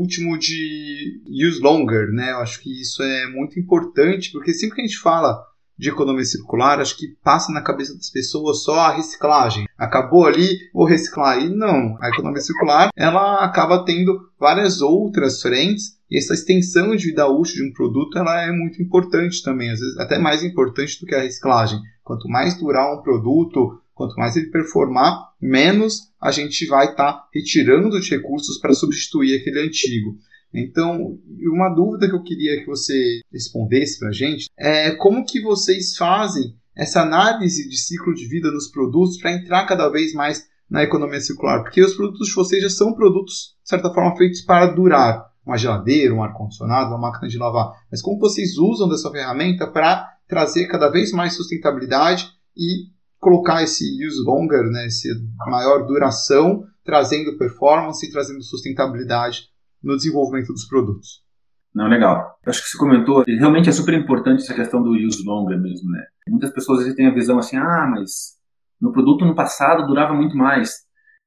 último 0.03 0.39
de 0.39 1.23
use 1.49 1.61
longer, 1.61 2.13
né? 2.13 2.33
Eu 2.33 2.39
acho 2.39 2.61
que 2.61 2.81
isso 2.81 3.03
é 3.03 3.27
muito 3.29 3.59
importante, 3.59 4.31
porque 4.33 4.53
sempre 4.53 4.77
que 4.77 4.83
a 4.83 4.87
gente 4.87 4.99
fala 4.99 5.41
de 5.79 5.89
economia 5.89 6.25
circular, 6.25 6.81
acho 6.81 6.97
que 6.97 7.17
passa 7.25 7.51
na 7.53 7.63
cabeça 7.63 7.97
das 7.97 8.11
pessoas 8.11 8.63
só 8.63 8.79
a 8.79 8.93
reciclagem. 8.95 9.67
Acabou 9.77 10.27
ali, 10.27 10.59
vou 10.73 10.87
reciclar. 10.87 11.43
E 11.43 11.49
não, 11.49 11.97
a 12.01 12.09
economia 12.09 12.41
circular, 12.41 12.91
ela 12.97 13.45
acaba 13.45 13.85
tendo 13.85 14.29
várias 14.39 14.81
outras 14.81 15.41
frentes 15.41 15.97
e 16.11 16.19
essa 16.19 16.35
extensão 16.35 16.95
de 16.95 17.07
vida 17.07 17.27
útil 17.27 17.57
de 17.57 17.71
um 17.71 17.73
produto, 17.73 18.19
ela 18.19 18.43
é 18.43 18.53
muito 18.53 18.83
importante 18.83 19.43
também, 19.43 19.71
às 19.71 19.81
vezes 19.81 19.99
até 19.99 20.19
mais 20.19 20.45
importante 20.45 21.01
do 21.01 21.07
que 21.07 21.15
a 21.15 21.23
reciclagem. 21.23 21.81
Quanto 22.05 22.29
mais 22.29 22.59
durar 22.59 22.93
um 22.93 23.03
produto, 23.03 23.81
quanto 23.95 24.17
mais 24.17 24.37
ele 24.37 24.51
performar, 24.51 25.33
menos 25.41 26.13
a 26.21 26.31
gente 26.31 26.67
vai 26.67 26.91
estar 26.91 27.13
tá 27.13 27.29
retirando 27.33 28.01
de 28.01 28.11
recursos 28.11 28.59
para 28.59 28.75
substituir 28.75 29.39
aquele 29.39 29.61
antigo. 29.61 30.17
Então, 30.55 31.19
uma 31.51 31.71
dúvida 31.71 32.09
que 32.09 32.15
eu 32.15 32.23
queria 32.23 32.61
que 32.61 32.67
você 32.67 33.21
respondesse 33.33 33.99
para 33.99 34.09
a 34.09 34.13
gente 34.13 34.47
é 34.59 34.91
como 34.97 35.25
que 35.25 35.41
vocês 35.41 35.97
fazem 35.97 36.55
essa 36.77 37.03
análise 37.03 37.69
de 37.69 37.77
ciclo 37.77 38.15
de 38.15 38.27
vida 38.29 38.51
nos 38.51 38.71
produtos 38.71 39.19
para 39.19 39.33
entrar 39.33 39.67
cada 39.67 39.89
vez 39.89 40.13
mais 40.13 40.47
na 40.71 40.83
economia 40.83 41.21
circular? 41.21 41.63
Porque 41.63 41.83
os 41.83 41.95
produtos 41.95 42.29
de 42.29 42.35
vocês 42.35 42.63
já 42.63 42.71
são 42.71 42.95
produtos, 42.95 43.57
de 43.63 43.69
certa 43.69 43.93
forma, 43.93 44.17
feitos 44.17 44.43
para 44.43 44.67
durar. 44.67 45.31
Uma 45.45 45.59
geladeira, 45.59 46.15
um 46.15 46.23
ar-condicionado, 46.23 46.91
uma 46.91 47.11
máquina 47.11 47.29
de 47.29 47.37
lavar. 47.37 47.73
Mas 47.91 48.01
como 48.01 48.19
vocês 48.19 48.57
usam 48.59 48.89
dessa 48.89 49.11
ferramenta 49.11 49.67
para 49.67 50.09
trazer 50.29 50.67
cada 50.69 50.89
vez 50.89 51.11
mais 51.11 51.35
sustentabilidade 51.35 52.31
e 52.57 52.92
colocar 53.23 53.63
esse 53.63 53.85
use 54.05 54.21
longer, 54.27 54.65
né, 54.65 54.87
esse 54.87 55.09
maior 55.47 55.87
duração, 55.87 56.65
trazendo 56.85 57.39
performance 57.39 58.05
e 58.05 58.11
trazendo 58.11 58.43
sustentabilidade 58.43 59.45
no 59.81 59.97
desenvolvimento 59.97 60.53
dos 60.53 60.65
produtos. 60.65 61.23
Não, 61.73 61.87
legal. 61.87 62.37
Acho 62.45 62.61
que 62.61 62.69
você 62.69 62.77
comentou, 62.77 63.23
realmente 63.23 63.69
é 63.69 63.73
super 63.73 63.95
importante 63.95 64.43
essa 64.43 64.53
questão 64.53 64.83
do 64.83 64.91
use 64.91 65.25
longer 65.25 65.57
mesmo, 65.57 65.89
né? 65.89 66.05
Muitas 66.29 66.51
pessoas 66.51 66.81
às 66.81 66.85
vezes 66.85 66.97
têm 66.97 67.07
a 67.07 67.15
visão 67.15 67.39
assim, 67.39 67.57
ah, 67.57 67.89
mas 67.89 68.37
meu 68.81 68.91
produto 68.91 69.25
no 69.25 69.37
passado 69.37 69.87
durava 69.87 70.13
muito 70.13 70.37
mais. 70.37 70.81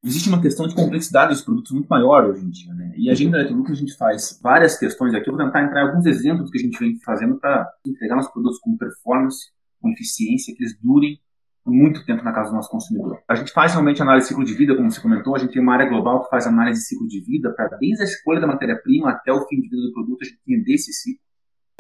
Existe 0.04 0.28
uma 0.28 0.42
questão 0.42 0.68
de 0.68 0.76
complexidade 0.76 1.32
dos 1.32 1.42
produtos 1.42 1.72
muito 1.72 1.88
maior 1.88 2.26
hoje 2.26 2.46
em 2.46 2.50
dia, 2.50 2.74
né? 2.74 2.94
E 2.98 3.10
a 3.10 3.16
gente 3.16 3.32
da 3.32 3.38
Electrolux, 3.38 3.72
a 3.72 3.76
gente 3.76 3.96
faz 3.96 4.38
várias 4.44 4.78
questões 4.78 5.14
aqui. 5.14 5.30
Eu 5.30 5.36
vou 5.36 5.46
tentar 5.46 5.64
entrar 5.64 5.82
em 5.82 5.88
alguns 5.88 6.06
exemplos 6.06 6.52
que 6.52 6.58
a 6.58 6.62
gente 6.62 6.78
vem 6.78 7.00
fazendo 7.00 7.40
para 7.40 7.66
entregar 7.88 8.18
nossos 8.18 8.34
produtos 8.34 8.60
com 8.60 8.76
performance, 8.76 9.46
com 9.82 9.90
eficiência, 9.92 10.54
que 10.54 10.62
eles 10.62 10.78
durem 10.84 11.18
muito 11.66 12.06
tempo 12.06 12.24
na 12.24 12.32
casa 12.32 12.50
do 12.50 12.56
nosso 12.56 12.70
consumidor. 12.70 13.20
A 13.28 13.36
gente 13.36 13.52
faz 13.52 13.72
realmente 13.72 14.02
análise 14.02 14.26
de 14.26 14.30
ciclo 14.30 14.46
de 14.46 14.54
vida, 14.54 14.76
como 14.76 14.92
você 14.92 15.02
comentou, 15.02 15.36
a 15.36 15.40
gente 15.40 15.54
tem 15.54 15.62
uma 15.62 15.74
área 15.74 15.90
global 15.90 16.24
que 16.24 16.30
faz 16.30 16.46
análise 16.46 16.82
de 16.82 16.86
ciclo 16.86 17.08
de 17.08 17.22
vida 17.22 17.52
para 17.54 17.68
desde 17.78 18.04
a 18.04 18.06
escolha 18.06 18.40
da 18.40 18.48
matéria-prima 18.48 19.12
até 19.12 19.32
o 19.32 19.48
fim 19.48 19.62
de 19.62 19.70
vida 19.70 19.82
do 19.82 19.94
produto, 19.94 20.22
a 20.22 20.26
gente 20.26 20.40
entender 20.48 20.74
esse 20.74 20.94
ciclo. 20.94 21.26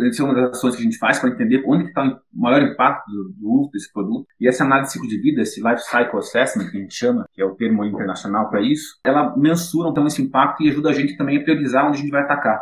Essa 0.02 0.24
é 0.24 0.26
uma 0.26 0.36
das 0.36 0.58
ações 0.58 0.76
que 0.76 0.82
a 0.82 0.84
gente 0.84 0.98
faz 0.98 1.20
para 1.20 1.30
entender 1.30 1.64
onde 1.66 1.86
está 1.86 2.04
o 2.04 2.20
maior 2.34 2.62
impacto 2.62 3.10
do, 3.10 3.30
do, 3.30 3.52
uso 3.62 3.72
desse 3.72 3.92
produto. 3.94 4.28
E 4.40 4.48
essa 4.48 4.66
análise 4.66 4.90
de 4.90 4.94
ciclo 4.94 5.08
de 5.08 5.22
vida, 5.22 5.42
esse 5.42 5.62
Life 5.62 5.84
Cycle 5.84 6.20
Assessment, 6.20 6.70
que 6.70 6.78
a 6.78 6.82
gente 6.82 6.94
chama, 6.94 7.26
que 7.32 7.42
é 7.42 7.46
o 7.46 7.56
termo 7.56 7.86
internacional 7.86 8.50
para 8.50 8.62
isso, 8.62 9.00
ela 9.06 9.36
mensura 9.38 9.90
então 9.90 10.06
esse 10.06 10.22
impacto 10.22 10.64
e 10.64 10.70
ajuda 10.70 10.90
a 10.90 10.94
gente 10.94 11.16
também 11.16 11.38
a 11.38 11.44
priorizar 11.44 11.88
onde 11.88 12.00
a 12.00 12.02
gente 12.02 12.12
vai 12.12 12.24
atacar. 12.24 12.62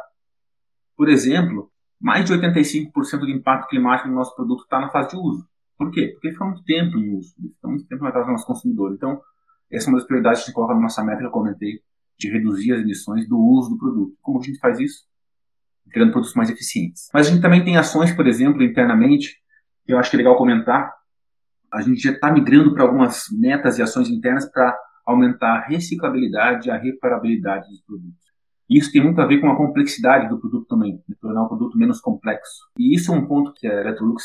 Por 0.95 1.09
exemplo, 1.09 1.71
mais 1.99 2.25
de 2.25 2.33
85% 2.33 3.19
do 3.19 3.29
impacto 3.29 3.69
climático 3.69 4.09
do 4.09 4.15
nosso 4.15 4.35
produto 4.35 4.63
está 4.63 4.79
na 4.79 4.89
fase 4.89 5.09
de 5.09 5.15
uso. 5.15 5.47
Por 5.77 5.91
quê? 5.91 6.09
Porque 6.13 6.31
fica 6.31 6.45
muito 6.45 6.63
tempo 6.63 6.97
em 6.97 7.17
uso, 7.17 7.33
fica 7.35 7.67
muito 7.67 7.87
tempo 7.87 8.03
casa 8.03 8.25
do 8.25 8.31
nosso 8.31 8.45
consumidor. 8.45 8.93
Então, 8.93 9.21
essa 9.71 9.87
é 9.87 9.89
uma 9.89 9.97
das 9.97 10.07
prioridades 10.07 10.39
que 10.39 10.43
a 10.43 10.47
gente 10.47 10.55
coloca 10.55 10.75
na 10.75 10.81
nossa 10.81 11.03
meta 11.03 11.19
que 11.19 11.25
eu 11.25 11.31
comentei, 11.31 11.81
de 12.17 12.31
reduzir 12.31 12.73
as 12.73 12.81
emissões 12.81 13.27
do 13.27 13.39
uso 13.39 13.71
do 13.71 13.77
produto. 13.77 14.15
Como 14.21 14.39
a 14.39 14.43
gente 14.43 14.59
faz 14.59 14.79
isso? 14.79 15.05
Criando 15.91 16.11
produtos 16.11 16.35
mais 16.35 16.49
eficientes. 16.49 17.09
Mas 17.13 17.27
a 17.27 17.31
gente 17.31 17.41
também 17.41 17.63
tem 17.63 17.77
ações, 17.77 18.15
por 18.15 18.27
exemplo, 18.27 18.63
internamente, 18.63 19.35
que 19.85 19.93
eu 19.93 19.97
acho 19.97 20.09
que 20.09 20.15
é 20.15 20.19
legal 20.19 20.37
comentar. 20.37 20.93
A 21.71 21.81
gente 21.81 22.01
já 22.01 22.11
está 22.11 22.31
migrando 22.31 22.73
para 22.73 22.83
algumas 22.83 23.25
metas 23.31 23.77
e 23.79 23.81
ações 23.81 24.09
internas 24.09 24.49
para 24.49 24.77
aumentar 25.05 25.57
a 25.57 25.65
reciclabilidade 25.65 26.67
e 26.67 26.71
a 26.71 26.77
reparabilidade 26.77 27.67
dos 27.67 27.81
produtos. 27.81 28.23
Isso 28.69 28.91
tem 28.91 29.03
muito 29.03 29.19
a 29.19 29.25
ver 29.25 29.41
com 29.41 29.49
a 29.49 29.57
complexidade 29.57 30.29
do 30.29 30.39
produto 30.39 30.65
também, 30.67 31.03
tornar 31.19 31.43
o 31.43 31.47
produto 31.47 31.77
menos 31.77 31.99
complexo. 31.99 32.69
E 32.77 32.95
isso 32.95 33.11
é 33.11 33.15
um 33.15 33.27
ponto 33.27 33.53
que 33.53 33.67
a 33.67 33.81
Electrolux 33.81 34.23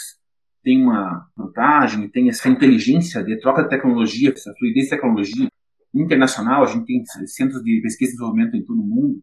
tem 0.68 0.82
uma 0.82 1.26
vantagem, 1.34 2.10
tem 2.10 2.28
essa 2.28 2.46
inteligência 2.46 3.24
de 3.24 3.40
troca 3.40 3.62
de 3.62 3.70
tecnologia, 3.70 4.30
essa 4.30 4.52
fluidez 4.58 4.84
de 4.84 4.90
tecnologia 4.90 5.48
internacional. 5.94 6.62
A 6.62 6.66
gente 6.66 6.84
tem 6.84 7.02
centros 7.26 7.64
de 7.64 7.80
pesquisa 7.80 8.10
e 8.10 8.12
desenvolvimento 8.12 8.54
em 8.54 8.62
todo 8.62 8.78
o 8.78 8.86
mundo 8.86 9.18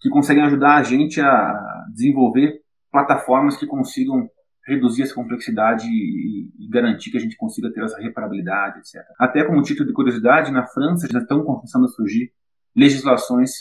que 0.00 0.10
conseguem 0.10 0.42
ajudar 0.42 0.74
a 0.74 0.82
gente 0.82 1.20
a 1.20 1.86
desenvolver 1.92 2.60
plataformas 2.90 3.56
que 3.56 3.64
consigam 3.64 4.28
reduzir 4.66 5.02
essa 5.02 5.14
complexidade 5.14 5.86
e, 5.86 6.50
e, 6.58 6.68
garantir 6.68 7.12
que 7.12 7.16
a 7.16 7.20
gente 7.20 7.36
consiga 7.36 7.72
ter 7.72 7.84
essa 7.84 8.00
reparabilidade, 8.00 8.80
etc. 8.80 9.00
Até 9.20 9.44
como 9.44 9.62
título 9.62 9.86
de 9.86 9.94
curiosidade, 9.94 10.50
na 10.50 10.66
França 10.66 11.06
já 11.08 11.20
estão 11.20 11.44
começando 11.44 11.84
a 11.84 11.88
surgir 11.88 12.32
legislações 12.74 13.52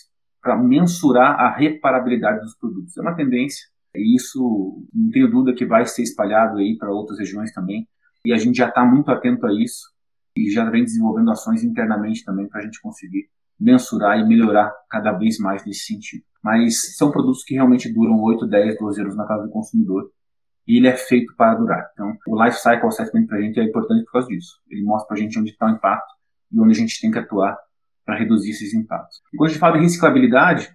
para 0.42 0.58
mensurar 0.58 1.40
a 1.40 1.56
reparabilidade 1.56 2.40
dos 2.40 2.56
produtos. 2.58 2.98
É 2.98 3.02
uma 3.02 3.16
tendência 3.16 3.68
e 3.98 4.16
isso 4.16 4.84
não 4.94 5.10
tenho 5.12 5.30
dúvida 5.30 5.56
que 5.56 5.66
vai 5.66 5.86
ser 5.86 6.04
espalhado 6.04 6.58
aí 6.58 6.78
para 6.78 6.92
outras 6.92 7.20
regiões 7.20 7.52
também. 7.52 7.88
E 8.26 8.34
a 8.34 8.38
gente 8.38 8.58
já 8.58 8.68
está 8.68 8.86
muito 8.86 9.10
atento 9.12 9.46
a 9.46 9.54
isso 9.54 9.92
e 10.36 10.50
já 10.52 10.70
vem 10.70 10.84
desenvolvendo 10.84 11.32
ações 11.32 11.64
internamente 11.64 12.24
também 12.24 12.48
para 12.48 12.62
a 12.62 12.64
gente 12.64 12.82
conseguir 12.82 13.30
mensurar 13.60 14.20
e 14.20 14.28
melhorar 14.28 14.72
cada 14.90 15.12
vez 15.12 15.40
mais 15.40 15.66
nesse 15.66 15.86
sentido. 15.86 16.24
Mas 16.44 16.96
são 16.96 17.12
produtos 17.12 17.44
que 17.44 17.56
realmente 17.56 17.92
duram 17.92 18.22
8, 18.22 18.46
10, 18.46 18.78
12 18.78 19.02
anos 19.02 19.16
na 19.16 19.26
casa 19.26 19.44
do 19.44 19.50
consumidor 19.50 20.12
e 20.68 20.78
ele 20.78 20.88
é 20.88 20.96
feito 20.96 21.34
para 21.36 21.56
durar. 21.56 21.90
Então, 21.94 22.16
o 22.28 22.44
Life 22.44 22.58
Cycle 22.58 22.88
Assessment 22.88 23.26
para 23.26 23.38
a 23.38 23.42
gente 23.42 23.60
é 23.60 23.64
importante 23.64 24.04
por 24.06 24.12
causa 24.12 24.28
disso. 24.28 24.62
Ele 24.70 24.84
mostra 24.84 25.08
para 25.08 25.18
a 25.18 25.20
gente 25.20 25.40
onde 25.40 25.52
está 25.52 25.66
o 25.66 25.70
impacto 25.70 26.14
e 26.52 26.60
onde 26.60 26.72
a 26.72 26.76
gente 26.76 27.00
tem 27.00 27.10
que 27.10 27.18
atuar 27.18 27.58
para 28.06 28.18
reduzir 28.18 28.52
esses 28.52 28.74
impactos. 28.74 29.22
E 29.34 29.38
quando 29.38 29.50
a 29.50 29.52
gente 29.54 29.60
fala 29.60 29.78
de 29.78 29.84
reciclabilidade, 29.84 30.70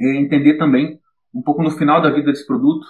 é 0.00 0.16
entender 0.16 0.56
também 0.56 1.00
um 1.34 1.42
pouco 1.42 1.62
no 1.62 1.70
final 1.70 2.00
da 2.00 2.10
vida 2.10 2.30
desse 2.30 2.46
produto 2.46 2.86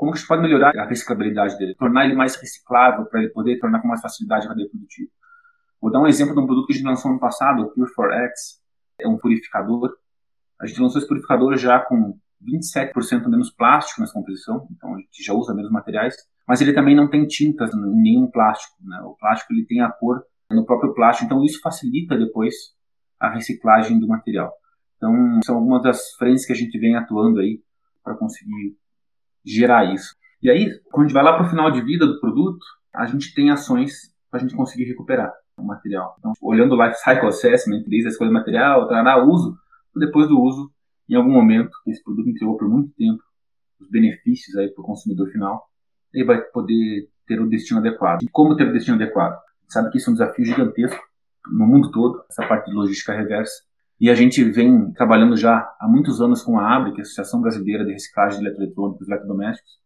como 0.00 0.12
que 0.12 0.16
a 0.16 0.20
gente 0.20 0.28
pode 0.28 0.40
melhorar 0.40 0.74
a 0.78 0.86
reciclabilidade 0.86 1.58
dele, 1.58 1.74
tornar 1.74 2.06
ele 2.06 2.14
mais 2.14 2.34
reciclável 2.34 3.04
para 3.04 3.20
ele 3.20 3.28
poder 3.28 3.58
tornar 3.58 3.82
com 3.82 3.88
mais 3.88 4.00
facilidade 4.00 4.46
a 4.46 4.48
cadeia 4.48 4.66
produtiva. 4.66 5.10
Vou 5.78 5.92
dar 5.92 6.00
um 6.00 6.06
exemplo 6.06 6.32
de 6.34 6.40
um 6.40 6.46
produto 6.46 6.66
que 6.66 6.72
a 6.72 6.76
gente 6.76 6.86
lançou 6.86 7.12
no 7.12 7.20
passado, 7.20 7.62
o 7.62 7.70
Pure 7.70 7.90
4X, 7.94 8.30
é 8.98 9.06
um 9.06 9.18
purificador. 9.18 9.94
A 10.58 10.66
gente 10.66 10.80
lançou 10.80 10.98
esse 10.98 11.06
purificador 11.06 11.54
já 11.58 11.78
com 11.80 12.18
27% 12.42 13.28
menos 13.28 13.50
plástico 13.50 14.00
nessa 14.00 14.14
composição, 14.14 14.66
então 14.70 14.94
a 14.94 14.98
gente 14.98 15.22
já 15.22 15.34
usa 15.34 15.52
menos 15.52 15.70
materiais, 15.70 16.16
mas 16.48 16.62
ele 16.62 16.72
também 16.72 16.96
não 16.96 17.10
tem 17.10 17.26
tintas 17.26 17.74
em 17.74 18.02
nenhum 18.02 18.30
plástico. 18.30 18.76
Né? 18.82 18.98
O 19.02 19.14
plástico 19.16 19.52
ele 19.52 19.66
tem 19.66 19.82
a 19.82 19.90
cor 19.90 20.22
no 20.50 20.64
próprio 20.64 20.94
plástico, 20.94 21.26
então 21.26 21.44
isso 21.44 21.60
facilita 21.60 22.16
depois 22.16 22.54
a 23.18 23.28
reciclagem 23.28 24.00
do 24.00 24.08
material. 24.08 24.50
Então 25.00 25.40
são 25.42 25.56
algumas 25.56 25.82
das 25.82 26.12
frentes 26.18 26.44
que 26.44 26.52
a 26.52 26.56
gente 26.56 26.78
vem 26.78 26.94
atuando 26.94 27.40
aí 27.40 27.62
para 28.04 28.14
conseguir 28.14 28.76
gerar 29.42 29.94
isso. 29.94 30.14
E 30.42 30.50
aí, 30.50 30.78
quando 30.90 31.04
a 31.04 31.08
gente 31.08 31.14
vai 31.14 31.24
lá 31.24 31.32
para 31.32 31.46
o 31.46 31.50
final 31.50 31.70
de 31.70 31.80
vida 31.80 32.06
do 32.06 32.20
produto, 32.20 32.64
a 32.94 33.06
gente 33.06 33.34
tem 33.34 33.50
ações 33.50 34.14
para 34.30 34.38
a 34.38 34.42
gente 34.42 34.54
conseguir 34.54 34.84
recuperar 34.84 35.32
o 35.56 35.62
material. 35.62 36.16
Então, 36.18 36.32
olhando 36.42 36.74
o 36.74 36.84
life 36.84 36.98
cycle 36.98 37.28
assessment, 37.28 37.84
desde 37.86 38.08
a 38.08 38.10
escolha 38.10 38.30
do 38.30 38.34
material, 38.34 38.86
trará 38.88 39.24
uso, 39.24 39.56
depois 39.96 40.28
do 40.28 40.38
uso, 40.38 40.70
em 41.08 41.14
algum 41.14 41.32
momento, 41.32 41.70
esse 41.86 42.02
produto 42.02 42.28
entregou 42.28 42.56
por 42.56 42.68
muito 42.68 42.92
tempo 42.94 43.22
os 43.80 43.88
benefícios 43.88 44.56
aí 44.56 44.68
para 44.68 44.82
o 44.82 44.84
consumidor 44.84 45.28
final, 45.30 45.66
ele 46.12 46.24
vai 46.24 46.40
poder 46.40 47.08
ter 47.26 47.40
o 47.40 47.48
destino 47.48 47.80
adequado. 47.80 48.22
E 48.22 48.28
como 48.28 48.56
ter 48.56 48.68
o 48.68 48.72
destino 48.72 48.96
adequado? 48.96 49.38
Sabe 49.68 49.90
que 49.90 49.98
isso 49.98 50.10
é 50.10 50.12
um 50.12 50.14
desafio 50.14 50.44
gigantesco 50.44 51.02
no 51.50 51.66
mundo 51.66 51.90
todo, 51.90 52.24
essa 52.28 52.46
parte 52.46 52.66
de 52.66 52.76
logística 52.76 53.14
reversa. 53.14 53.62
E 54.00 54.08
a 54.08 54.14
gente 54.14 54.42
vem 54.42 54.90
trabalhando 54.92 55.36
já 55.36 55.58
há 55.78 55.86
muitos 55.86 56.22
anos 56.22 56.42
com 56.42 56.58
a 56.58 56.74
ABRE, 56.74 56.94
que 56.94 57.00
é 57.00 57.02
a 57.02 57.04
Associação 57.04 57.42
Brasileira 57.42 57.84
de 57.84 57.92
Reciclagem 57.92 58.40
de 58.40 58.46
Eletroeletrônicos 58.46 59.06
e 59.06 59.10
Eletrodomésticos, 59.10 59.78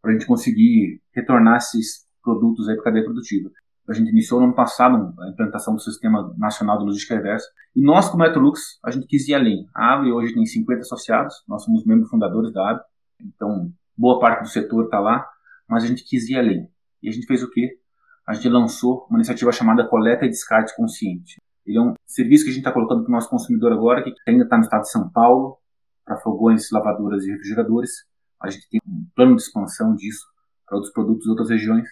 para 0.00 0.12
a 0.12 0.14
gente 0.14 0.26
conseguir 0.26 1.02
retornar 1.12 1.56
esses 1.56 2.06
produtos 2.22 2.68
aí 2.68 2.76
para 2.76 2.82
a 2.82 2.84
cadeia 2.84 3.04
produtiva. 3.04 3.50
A 3.88 3.92
gente 3.92 4.10
iniciou 4.10 4.38
no 4.38 4.46
ano 4.46 4.54
passado 4.54 5.12
a 5.20 5.28
implantação 5.28 5.74
do 5.74 5.80
Sistema 5.80 6.32
Nacional 6.38 6.78
de 6.78 6.84
Logística 6.84 7.16
Reversa. 7.16 7.48
E 7.74 7.82
nós, 7.82 8.08
como 8.08 8.22
Electrolux, 8.22 8.78
a 8.84 8.92
gente 8.92 9.08
quis 9.08 9.26
ir 9.26 9.34
além. 9.34 9.66
A 9.74 9.94
AVE 9.94 10.12
hoje 10.12 10.32
tem 10.32 10.46
50 10.46 10.82
associados, 10.82 11.34
nós 11.48 11.64
somos 11.64 11.84
membros 11.84 12.08
fundadores 12.08 12.52
da 12.52 12.70
AVE, 12.70 12.80
então 13.20 13.72
boa 13.98 14.20
parte 14.20 14.42
do 14.42 14.48
setor 14.48 14.84
está 14.84 15.00
lá, 15.00 15.26
mas 15.68 15.82
a 15.82 15.88
gente 15.88 16.04
quis 16.04 16.28
ir 16.28 16.38
além. 16.38 16.68
E 17.02 17.08
a 17.08 17.12
gente 17.12 17.26
fez 17.26 17.42
o 17.42 17.50
quê? 17.50 17.80
A 18.24 18.32
gente 18.32 18.48
lançou 18.48 19.08
uma 19.10 19.18
iniciativa 19.18 19.50
chamada 19.50 19.88
Coleta 19.88 20.24
e 20.24 20.28
Descarte 20.28 20.76
Consciente. 20.76 21.42
Ele 21.66 21.78
é 21.78 21.80
um 21.80 21.94
serviço 22.06 22.44
que 22.44 22.50
a 22.50 22.52
gente 22.52 22.62
está 22.62 22.72
colocando 22.72 23.02
para 23.02 23.10
o 23.10 23.12
nosso 23.12 23.30
consumidor 23.30 23.72
agora, 23.72 24.02
que 24.02 24.12
ainda 24.26 24.44
está 24.44 24.56
no 24.56 24.62
estado 24.62 24.82
de 24.82 24.90
São 24.90 25.10
Paulo, 25.10 25.58
para 26.04 26.16
fogões, 26.18 26.70
lavadoras 26.70 27.24
e 27.24 27.30
refrigeradores. 27.30 27.90
A 28.42 28.50
gente 28.50 28.68
tem 28.68 28.80
um 28.86 29.06
plano 29.14 29.36
de 29.36 29.42
expansão 29.42 29.94
disso 29.94 30.26
para 30.66 30.76
outros 30.76 30.92
produtos 30.92 31.24
de 31.24 31.30
outras 31.30 31.50
regiões 31.50 31.88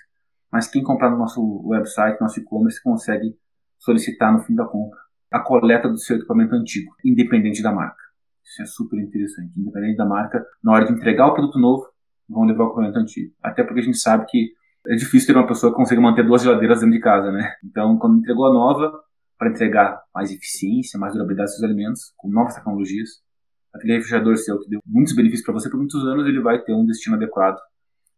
mas 0.51 0.69
quem 0.69 0.83
comprar 0.83 1.11
no 1.11 1.19
nosso 1.19 1.41
website, 1.65 2.21
nosso 2.21 2.41
e-commerce, 2.41 2.83
consegue 2.83 3.37
solicitar 3.79 4.33
no 4.33 4.41
fim 4.41 4.55
da 4.55 4.65
compra 4.65 4.99
a 5.31 5.39
coleta 5.39 5.89
do 5.89 5.97
seu 5.97 6.17
equipamento 6.17 6.55
antigo, 6.57 6.93
independente 7.05 7.63
da 7.63 7.71
marca. 7.71 8.03
Isso 8.45 8.63
é 8.63 8.67
super 8.67 8.99
interessante. 8.99 9.53
Independente 9.57 9.97
da 9.97 10.05
marca, 10.05 10.45
na 10.63 10.73
hora 10.73 10.85
de 10.85 10.93
entregar 10.93 11.29
o 11.29 11.35
produto 11.35 11.57
novo, 11.57 11.87
vão 12.29 12.43
levar 12.43 12.65
o 12.65 12.67
equipamento 12.67 12.99
antigo. 12.99 13.33
Até 13.41 13.63
porque 13.63 13.79
a 13.79 13.83
gente 13.85 13.99
sabe 13.99 14.27
que 14.27 14.53
é 14.89 14.97
difícil 14.97 15.29
ter 15.29 15.39
uma 15.39 15.47
pessoa 15.47 15.71
que 15.71 15.77
consiga 15.77 16.01
manter 16.01 16.27
duas 16.27 16.43
geladeiras 16.43 16.81
dentro 16.81 16.95
de 16.95 17.01
casa, 17.01 17.31
né? 17.31 17.55
Então, 17.63 17.97
quando 17.97 18.19
entregou 18.19 18.47
a 18.47 18.53
nova, 18.53 18.93
para 19.41 19.49
entregar 19.49 20.03
mais 20.15 20.31
eficiência, 20.31 21.01
mais 21.01 21.15
durabilidade 21.15 21.53
dos 21.53 21.63
alimentos, 21.63 22.13
com 22.19 22.29
novas 22.29 22.55
tecnologias, 22.55 23.23
aquele 23.73 23.95
refrigerador 23.95 24.37
seu 24.37 24.61
que 24.61 24.69
deu 24.69 24.81
muitos 24.85 25.15
benefícios 25.15 25.47
para 25.47 25.55
você 25.55 25.71
por 25.71 25.79
muitos 25.79 26.05
anos, 26.05 26.27
ele 26.27 26.43
vai 26.43 26.63
ter 26.63 26.75
um 26.75 26.85
destino 26.85 27.17
adequado. 27.17 27.59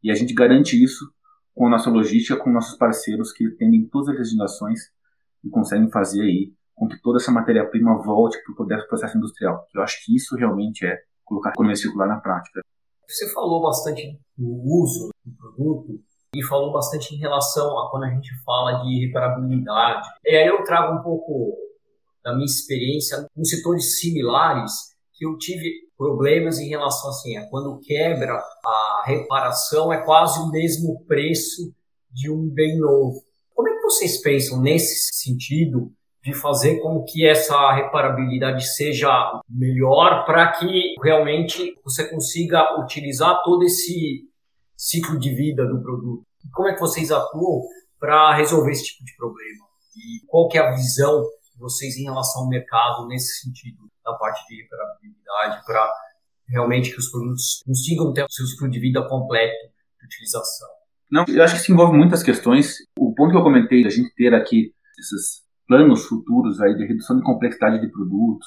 E 0.03 0.11
a 0.11 0.17
gente 0.17 0.35
garante 0.35 0.83
isso 0.83 1.09
com 1.55 1.69
a 1.69 1.71
nossa 1.71 1.89
logística, 1.89 2.37
com 2.37 2.51
nossos 2.51 2.77
parceiros 2.77 3.33
que 3.33 3.47
atendem 3.47 3.87
todas 3.87 4.09
as 4.09 4.17
legislações 4.17 4.81
e 5.45 5.49
conseguem 5.49 5.89
fazer 5.93 6.23
aí 6.23 6.53
com 6.75 6.89
que 6.89 7.01
toda 7.01 7.19
essa 7.19 7.31
matéria-prima 7.31 8.03
volte 8.03 8.37
para 8.43 8.65
o 8.65 8.89
processo 8.89 9.17
industrial. 9.17 9.65
Eu 9.73 9.81
acho 9.81 10.05
que 10.05 10.17
isso 10.17 10.35
realmente 10.35 10.85
é 10.85 10.99
colocar 11.25 11.51
a 11.51 11.53
economia 11.53 11.77
circular 11.77 12.09
na 12.09 12.19
prática. 12.19 12.63
Você 13.07 13.33
falou 13.33 13.63
bastante 13.63 14.19
do 14.37 14.49
uso 14.49 15.11
do 15.25 15.37
produto 15.37 16.03
e 16.35 16.43
falou 16.43 16.73
bastante 16.73 17.15
em 17.15 17.19
relação 17.19 17.79
a 17.79 17.91
quando 17.91 18.05
a 18.05 18.11
gente 18.11 18.35
fala 18.43 18.83
de 18.83 19.07
reparabilidade. 19.07 20.09
E 20.25 20.37
aí 20.37 20.47
eu 20.47 20.65
trago 20.65 20.99
um 20.99 21.03
pouco 21.03 21.57
da 22.25 22.33
minha 22.33 22.47
experiência 22.47 23.27
com 23.35 23.45
setores 23.45 23.99
similares 23.99 24.73
que 25.13 25.27
eu 25.27 25.37
tive 25.37 25.71
problemas 25.97 26.59
em 26.59 26.69
relação 26.69 27.11
assim, 27.11 27.37
a 27.37 27.49
quando 27.49 27.79
quebra 27.81 28.43
a 28.65 29.03
reparação 29.07 29.93
é 29.93 30.03
quase 30.03 30.41
o 30.41 30.51
mesmo 30.51 31.05
preço 31.07 31.73
de 32.11 32.31
um 32.31 32.49
bem 32.49 32.79
novo. 32.79 33.23
Como 33.55 33.69
é 33.69 33.75
que 33.75 33.83
vocês 33.83 34.21
pensam 34.23 34.61
nesse 34.61 35.15
sentido 35.15 35.93
de 36.25 36.33
fazer 36.33 36.79
com 36.81 37.05
que 37.05 37.27
essa 37.27 37.73
reparabilidade 37.73 38.67
seja 38.75 39.11
melhor 39.49 40.25
para 40.25 40.53
que 40.53 40.95
realmente 41.03 41.75
você 41.85 42.09
consiga 42.09 42.81
utilizar 42.81 43.43
todo 43.43 43.65
esse 43.65 44.32
ciclo 44.85 45.19
de 45.19 45.35
vida 45.35 45.67
do 45.67 45.83
produto? 45.83 46.25
Como 46.53 46.69
é 46.69 46.75
que 46.75 46.81
vocês 46.81 47.11
atuam 47.11 47.63
para 47.99 48.35
resolver 48.35 48.73
esse 48.73 48.85
tipo 48.85 49.05
de 49.05 49.17
problema? 49.17 49.67
E 49.97 50.27
qual 50.27 50.49
que 50.49 50.59
é 50.59 50.61
a 50.61 50.73
visão 50.73 51.23
de 51.23 51.59
vocês 51.59 51.97
em 51.97 52.05
relação 52.05 52.43
ao 52.43 52.49
mercado 52.49 53.07
nesse 53.07 53.41
sentido? 53.41 53.93
da 54.05 54.13
parte 54.15 54.47
de 54.49 54.63
reparabilidade 54.63 55.65
para 55.65 55.93
realmente 56.49 56.91
que 56.91 56.99
os 56.99 57.11
produtos 57.11 57.63
consigam 57.65 58.13
ter 58.13 58.25
o 58.25 58.31
seu 58.31 58.47
ciclo 58.47 58.71
de 58.71 58.81
vida 58.81 59.07
completo 59.09 59.55
de 60.01 60.07
utilização. 60.07 60.69
Não, 61.11 61.25
eu 61.29 61.43
acho 61.43 61.55
que 61.55 61.61
se 61.61 61.73
envolve 61.73 61.97
muitas 61.97 62.23
questões. 62.23 62.77
O 62.99 63.15
ponto 63.15 63.31
que 63.31 63.37
eu 63.37 63.43
comentei, 63.43 63.87
a 63.87 63.91
gente 63.91 64.15
ter 64.15 64.35
aqui 64.35 64.75
esses 64.99 65.43
planos 65.67 66.05
futuros 66.05 66.61
aí 66.61 66.75
de 66.75 66.87
redução 66.87 67.17
de 67.17 67.23
complexidade 67.23 67.81
de 67.81 67.91
produtos, 67.91 68.47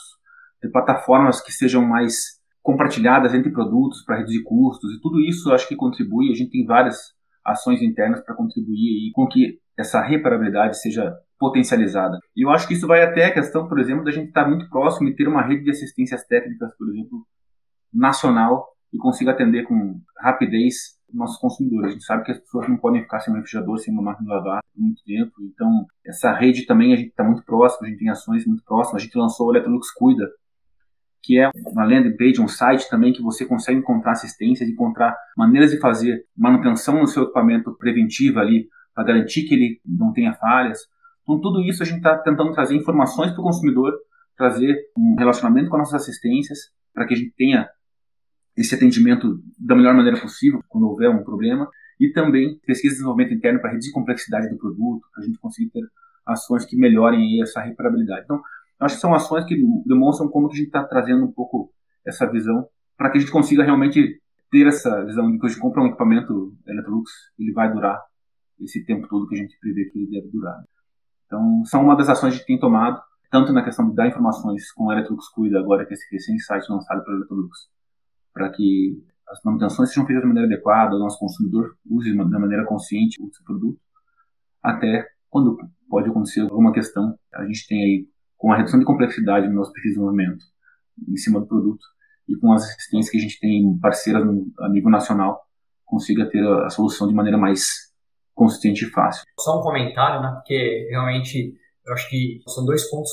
de 0.61 0.69
plataformas 0.69 1.41
que 1.41 1.51
sejam 1.51 1.81
mais 1.81 2.34
compartilhadas 2.65 3.35
entre 3.35 3.51
produtos 3.51 4.03
para 4.03 4.17
reduzir 4.17 4.41
custos 4.41 4.91
e 4.91 4.99
tudo 4.99 5.19
isso 5.19 5.53
acho 5.53 5.67
que 5.67 5.75
contribui. 5.75 6.31
A 6.31 6.35
gente 6.35 6.49
tem 6.49 6.65
várias 6.65 6.97
ações 7.45 7.79
internas 7.79 8.21
para 8.21 8.33
contribuir 8.33 9.11
com 9.13 9.27
que 9.27 9.59
essa 9.77 10.01
reparabilidade 10.01 10.81
seja 10.81 11.15
potencializada. 11.37 12.17
E 12.35 12.43
eu 12.43 12.49
acho 12.49 12.67
que 12.67 12.73
isso 12.73 12.87
vai 12.87 13.03
até 13.03 13.25
a 13.25 13.33
questão, 13.33 13.67
por 13.67 13.77
exemplo, 13.77 14.03
da 14.03 14.09
gente 14.09 14.29
estar 14.29 14.47
muito 14.47 14.67
próximo 14.67 15.07
e 15.07 15.15
ter 15.15 15.27
uma 15.27 15.43
rede 15.43 15.63
de 15.63 15.69
assistências 15.69 16.25
técnicas, 16.25 16.75
por 16.75 16.89
exemplo, 16.89 17.23
nacional 17.93 18.65
e 18.91 18.97
consiga 18.97 19.29
atender 19.29 19.61
com 19.65 20.01
rapidez 20.17 20.95
nossos 21.13 21.37
consumidores. 21.37 21.89
A 21.89 21.91
gente 21.91 22.03
sabe 22.03 22.23
que 22.23 22.31
as 22.31 22.39
pessoas 22.39 22.67
não 22.67 22.77
podem 22.77 23.03
ficar 23.03 23.19
sem 23.19 23.31
um 23.31 23.37
refrigerador, 23.37 23.77
sem 23.77 23.93
uma 23.93 24.01
máquina 24.01 24.27
de 24.27 24.33
lavar 24.33 24.63
por 24.73 24.81
muito 24.81 25.03
tempo. 25.05 25.33
Então, 25.53 25.85
essa 26.03 26.33
rede 26.33 26.65
também 26.65 26.93
a 26.93 26.95
gente 26.95 27.09
está 27.09 27.23
muito 27.23 27.45
próximo, 27.45 27.85
a 27.85 27.89
gente 27.91 27.99
tem 27.99 28.09
ações 28.09 28.43
muito 28.47 28.63
próximas. 28.63 29.03
A 29.03 29.05
gente 29.05 29.15
lançou 29.19 29.47
o 29.47 29.51
Electrolux 29.51 29.91
Cuida, 29.91 30.27
que 31.25 31.39
é 31.39 31.49
uma 31.55 31.83
landing 31.83 32.15
page, 32.15 32.39
um 32.39 32.47
site 32.47 32.87
também 32.87 33.11
que 33.11 33.21
você 33.21 33.45
consegue 33.45 33.79
encontrar 33.79 34.11
assistência, 34.11 34.63
encontrar 34.63 35.17
maneiras 35.35 35.71
de 35.71 35.79
fazer 35.79 36.23
manutenção 36.37 36.99
no 36.99 37.07
seu 37.07 37.23
equipamento 37.23 37.75
preventiva 37.75 38.41
ali, 38.41 38.69
para 38.93 39.03
garantir 39.03 39.43
que 39.43 39.55
ele 39.55 39.81
não 39.83 40.13
tenha 40.13 40.35
falhas. 40.35 40.79
Então, 41.23 41.41
tudo 41.41 41.63
isso 41.63 41.81
a 41.81 41.85
gente 41.85 41.97
está 41.97 42.15
tentando 42.19 42.53
trazer 42.53 42.75
informações 42.75 43.31
para 43.31 43.41
o 43.41 43.43
consumidor, 43.43 43.91
trazer 44.37 44.77
um 44.95 45.15
relacionamento 45.17 45.69
com 45.69 45.77
as 45.77 45.91
nossas 45.91 46.03
assistências, 46.03 46.59
para 46.93 47.07
que 47.07 47.15
a 47.15 47.17
gente 47.17 47.33
tenha 47.35 47.67
esse 48.55 48.75
atendimento 48.75 49.39
da 49.59 49.75
melhor 49.75 49.95
maneira 49.95 50.19
possível 50.19 50.63
quando 50.69 50.87
houver 50.87 51.09
um 51.09 51.23
problema 51.23 51.67
e 51.99 52.11
também 52.11 52.59
pesquisa 52.65 52.93
e 52.93 52.97
desenvolvimento 52.97 53.33
interno 53.33 53.59
para 53.59 53.71
reduzir 53.71 53.89
a 53.89 53.93
complexidade 53.93 54.49
do 54.49 54.57
produto, 54.57 55.07
para 55.11 55.23
a 55.23 55.25
gente 55.25 55.39
conseguir 55.39 55.71
ter 55.71 55.83
ações 56.25 56.65
que 56.65 56.77
melhorem 56.77 57.41
essa 57.41 57.61
reparabilidade. 57.61 58.23
Então, 58.25 58.41
acho 58.79 58.95
que 58.95 59.01
são 59.01 59.13
ações 59.13 59.45
que 59.45 59.55
demonstram 59.85 60.29
como 60.29 60.47
que 60.47 60.55
a 60.55 60.57
gente 60.57 60.67
está 60.67 60.83
trazendo 60.83 61.25
um 61.25 61.31
pouco 61.31 61.71
essa 62.05 62.29
visão 62.29 62.67
para 62.97 63.09
que 63.09 63.17
a 63.17 63.21
gente 63.21 63.31
consiga 63.31 63.63
realmente 63.63 64.21
ter 64.51 64.67
essa 64.67 65.03
visão 65.05 65.31
de 65.31 65.39
que 65.39 65.45
a 65.45 65.49
gente 65.49 65.59
compra 65.59 65.81
um 65.81 65.87
equipamento 65.87 66.53
Electrolux, 66.65 67.11
ele 67.37 67.51
vai 67.51 67.71
durar 67.71 68.01
esse 68.61 68.85
tempo 68.85 69.07
todo 69.07 69.27
que 69.27 69.35
a 69.35 69.37
gente 69.37 69.57
prevê 69.59 69.85
que 69.85 69.99
ele 69.99 70.09
deve 70.09 70.29
durar. 70.29 70.63
Então, 71.25 71.63
são 71.65 71.83
uma 71.83 71.95
das 71.95 72.07
ações 72.07 72.31
que 72.31 72.35
a 72.35 72.37
gente 72.37 72.47
tem 72.47 72.59
tomado, 72.59 73.01
tanto 73.29 73.51
na 73.51 73.63
questão 73.63 73.89
de 73.89 73.95
dar 73.95 74.07
informações 74.07 74.71
com 74.71 74.85
o 74.85 74.91
Electrolux 74.91 75.27
Cuida, 75.29 75.59
agora 75.59 75.85
que 75.85 75.93
esse 75.93 76.05
recém 76.11 76.37
site 76.39 76.69
lançado 76.69 77.03
pelo 77.03 77.17
Electrolux, 77.17 77.69
para 78.33 78.49
que 78.49 79.03
as 79.27 79.41
manutenções 79.43 79.89
sejam 79.89 80.05
feitas 80.05 80.21
de 80.21 80.27
maneira 80.27 80.47
adequada, 80.47 80.95
o 80.95 80.99
nosso 80.99 81.19
consumidor 81.19 81.75
use 81.89 82.15
da 82.15 82.39
maneira 82.39 82.63
consciente 82.65 83.21
o 83.21 83.33
seu 83.33 83.43
produto, 83.43 83.79
até 84.61 85.07
quando 85.29 85.57
pode 85.89 86.09
acontecer 86.09 86.41
alguma 86.41 86.71
questão, 86.71 87.17
a 87.33 87.45
gente 87.45 87.67
tem 87.67 87.83
aí, 87.83 88.07
com 88.37 88.51
a 88.51 88.57
redução 88.57 88.79
de 88.79 88.85
complexidade 88.85 89.47
no 89.47 89.55
nosso 89.55 89.71
desenvolvimento 89.73 90.43
em 91.09 91.17
cima 91.17 91.39
do 91.39 91.47
produto 91.47 91.85
e 92.27 92.35
com 92.37 92.51
as 92.53 92.63
assistências 92.63 93.09
que 93.09 93.17
a 93.17 93.21
gente 93.21 93.39
tem 93.39 93.77
parceiras 93.79 94.23
a 94.59 94.69
nível 94.69 94.89
nacional, 94.89 95.41
consiga 95.85 96.29
ter 96.29 96.45
a, 96.45 96.65
a 96.65 96.69
solução 96.69 97.07
de 97.07 97.13
maneira 97.13 97.37
mais 97.37 97.65
consistente 98.33 98.85
e 98.85 98.89
fácil. 98.89 99.23
Só 99.39 99.59
um 99.59 99.63
comentário, 99.63 100.21
né? 100.21 100.31
Porque 100.35 100.87
realmente 100.89 101.53
eu 101.85 101.93
acho 101.93 102.09
que 102.09 102.41
são 102.47 102.65
dois 102.65 102.89
pontos 102.89 103.11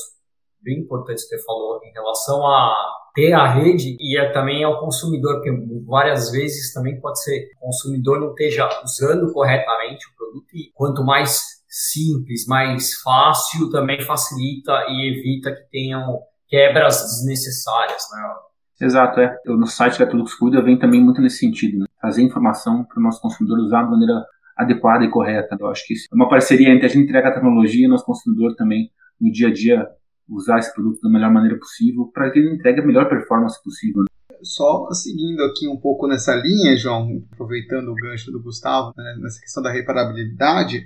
bem 0.61 0.79
importantes 0.79 1.27
que 1.27 1.35
você 1.35 1.45
falou 1.45 1.79
em 1.83 1.91
relação 1.91 2.45
a 2.47 2.73
ter 3.13 3.33
a 3.33 3.47
rede 3.47 3.95
e 3.99 4.17
é 4.17 4.31
também 4.31 4.63
ao 4.63 4.79
consumidor, 4.79 5.35
porque 5.35 5.51
várias 5.85 6.31
vezes 6.31 6.73
também 6.73 6.99
pode 6.99 7.21
ser 7.21 7.51
o 7.57 7.67
consumidor 7.67 8.19
não 8.19 8.29
esteja 8.29 8.67
usando 8.83 9.31
corretamente 9.31 10.05
o 10.07 10.15
produto 10.15 10.47
e 10.53 10.71
quanto 10.73 11.03
mais 11.03 11.62
simples, 11.73 12.45
mais 12.45 12.93
fácil, 13.01 13.69
também 13.71 13.99
facilita 14.01 14.71
e 14.89 15.11
evita 15.11 15.51
que 15.51 15.69
tenham 15.71 16.19
quebras 16.47 17.01
desnecessárias, 17.01 18.03
né? 18.11 18.85
Exato, 18.85 19.19
é. 19.19 19.35
No 19.45 19.65
site 19.65 19.97
da 19.97 20.05
Tulux 20.05 20.35
Cuida 20.35 20.61
vem 20.61 20.77
também 20.77 21.01
muito 21.01 21.19
nesse 21.19 21.39
sentido, 21.39 21.79
né? 21.79 21.85
Trazer 21.99 22.21
informação 22.21 22.83
para 22.83 22.99
o 22.99 23.03
nosso 23.03 23.19
consumidor 23.21 23.57
usar 23.59 23.83
de 23.83 23.89
maneira 23.89 24.23
adequada 24.55 25.03
e 25.03 25.09
correta. 25.09 25.57
Eu 25.59 25.67
acho 25.67 25.85
que 25.87 25.93
isso 25.93 26.07
é 26.11 26.15
uma 26.15 26.29
parceria 26.29 26.69
entre 26.69 26.85
a 26.85 26.89
gente 26.89 27.05
entrega 27.05 27.29
a 27.29 27.33
tecnologia 27.33 27.83
e 27.83 27.87
o 27.87 27.89
nosso 27.89 28.05
consumidor 28.05 28.55
também 28.55 28.91
no 29.19 29.31
dia 29.31 29.47
a 29.47 29.53
dia 29.53 29.87
usar 30.29 30.59
esse 30.59 30.71
produto 30.73 31.01
da 31.01 31.09
melhor 31.09 31.31
maneira 31.31 31.57
possível 31.57 32.09
para 32.13 32.29
que 32.29 32.37
ele 32.37 32.53
entregue 32.53 32.81
a 32.81 32.85
melhor 32.85 33.09
performance 33.09 33.61
possível. 33.63 34.03
Né? 34.03 34.37
Só 34.43 34.87
seguindo 34.91 35.41
aqui 35.43 35.67
um 35.67 35.77
pouco 35.77 36.07
nessa 36.07 36.35
linha, 36.35 36.75
João, 36.77 37.23
aproveitando 37.31 37.89
o 37.89 37.95
gancho 37.95 38.31
do 38.31 38.43
Gustavo, 38.43 38.93
né, 38.95 39.17
nessa 39.21 39.39
questão 39.39 39.63
da 39.63 39.71
reparabilidade, 39.71 40.83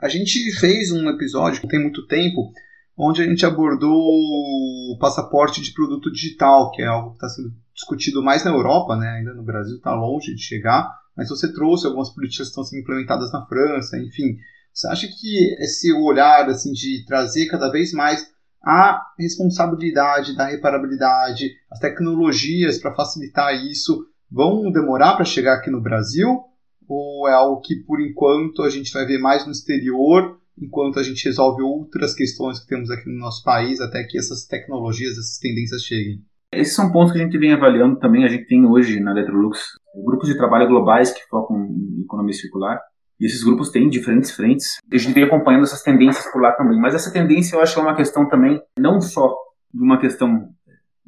a 0.00 0.08
gente 0.08 0.52
fez 0.58 0.92
um 0.92 1.08
episódio, 1.08 1.62
não 1.62 1.68
tem 1.68 1.82
muito 1.82 2.06
tempo, 2.06 2.52
onde 2.96 3.22
a 3.22 3.24
gente 3.24 3.44
abordou 3.44 3.92
o 3.92 4.96
passaporte 5.00 5.60
de 5.60 5.72
produto 5.72 6.10
digital, 6.10 6.70
que 6.70 6.82
é 6.82 6.86
algo 6.86 7.10
que 7.10 7.16
está 7.16 7.28
sendo 7.28 7.52
discutido 7.74 8.22
mais 8.22 8.44
na 8.44 8.50
Europa, 8.50 8.96
né? 8.96 9.08
ainda 9.08 9.34
no 9.34 9.42
Brasil 9.42 9.76
está 9.76 9.94
longe 9.94 10.34
de 10.34 10.42
chegar, 10.42 10.88
mas 11.16 11.28
você 11.28 11.52
trouxe 11.52 11.86
algumas 11.86 12.10
políticas 12.10 12.46
que 12.46 12.50
estão 12.50 12.64
sendo 12.64 12.80
implementadas 12.80 13.32
na 13.32 13.44
França, 13.46 13.98
enfim. 13.98 14.36
Você 14.72 14.88
acha 14.88 15.08
que 15.08 15.54
esse 15.60 15.92
olhar 15.92 16.48
assim 16.48 16.72
de 16.72 17.04
trazer 17.06 17.46
cada 17.46 17.68
vez 17.70 17.92
mais 17.92 18.28
a 18.62 19.02
responsabilidade 19.18 20.36
da 20.36 20.46
reparabilidade, 20.46 21.50
as 21.70 21.78
tecnologias 21.78 22.78
para 22.78 22.94
facilitar 22.94 23.54
isso 23.54 24.06
vão 24.30 24.70
demorar 24.70 25.14
para 25.14 25.24
chegar 25.24 25.54
aqui 25.54 25.70
no 25.70 25.80
Brasil? 25.80 26.44
Ou 26.88 27.28
é 27.28 27.32
algo 27.32 27.60
que, 27.60 27.76
por 27.84 28.00
enquanto, 28.00 28.62
a 28.62 28.70
gente 28.70 28.92
vai 28.92 29.04
ver 29.04 29.18
mais 29.18 29.44
no 29.44 29.52
exterior, 29.52 30.38
enquanto 30.60 30.98
a 30.98 31.02
gente 31.02 31.24
resolve 31.24 31.62
outras 31.62 32.14
questões 32.14 32.60
que 32.60 32.66
temos 32.66 32.90
aqui 32.90 33.08
no 33.08 33.18
nosso 33.18 33.44
país, 33.44 33.80
até 33.80 34.02
que 34.04 34.18
essas 34.18 34.46
tecnologias, 34.46 35.12
essas 35.12 35.38
tendências 35.38 35.82
cheguem? 35.82 36.22
Esses 36.52 36.74
são 36.74 36.90
pontos 36.90 37.12
que 37.12 37.20
a 37.20 37.24
gente 37.24 37.36
vem 37.36 37.52
avaliando 37.52 37.98
também. 37.98 38.24
A 38.24 38.28
gente 38.28 38.46
tem 38.46 38.64
hoje 38.64 39.00
na 39.00 39.10
Electrolux 39.10 39.58
grupos 40.04 40.28
de 40.28 40.36
trabalho 40.36 40.68
globais 40.68 41.12
que 41.12 41.20
focam 41.28 41.56
em 41.66 42.02
economia 42.02 42.32
circular. 42.32 42.80
E 43.20 43.26
esses 43.26 43.42
grupos 43.42 43.70
têm 43.70 43.88
diferentes 43.88 44.30
frentes. 44.30 44.78
A 44.90 44.96
gente 44.96 45.12
vem 45.12 45.24
acompanhando 45.24 45.64
essas 45.64 45.82
tendências 45.82 46.30
por 46.32 46.40
lá 46.40 46.52
também. 46.52 46.80
Mas 46.80 46.94
essa 46.94 47.12
tendência 47.12 47.56
eu 47.56 47.60
acho 47.60 47.74
que 47.74 47.80
é 47.80 47.82
uma 47.82 47.96
questão 47.96 48.28
também, 48.28 48.60
não 48.78 49.00
só 49.00 49.34
de 49.74 49.82
uma 49.82 50.00
questão 50.00 50.48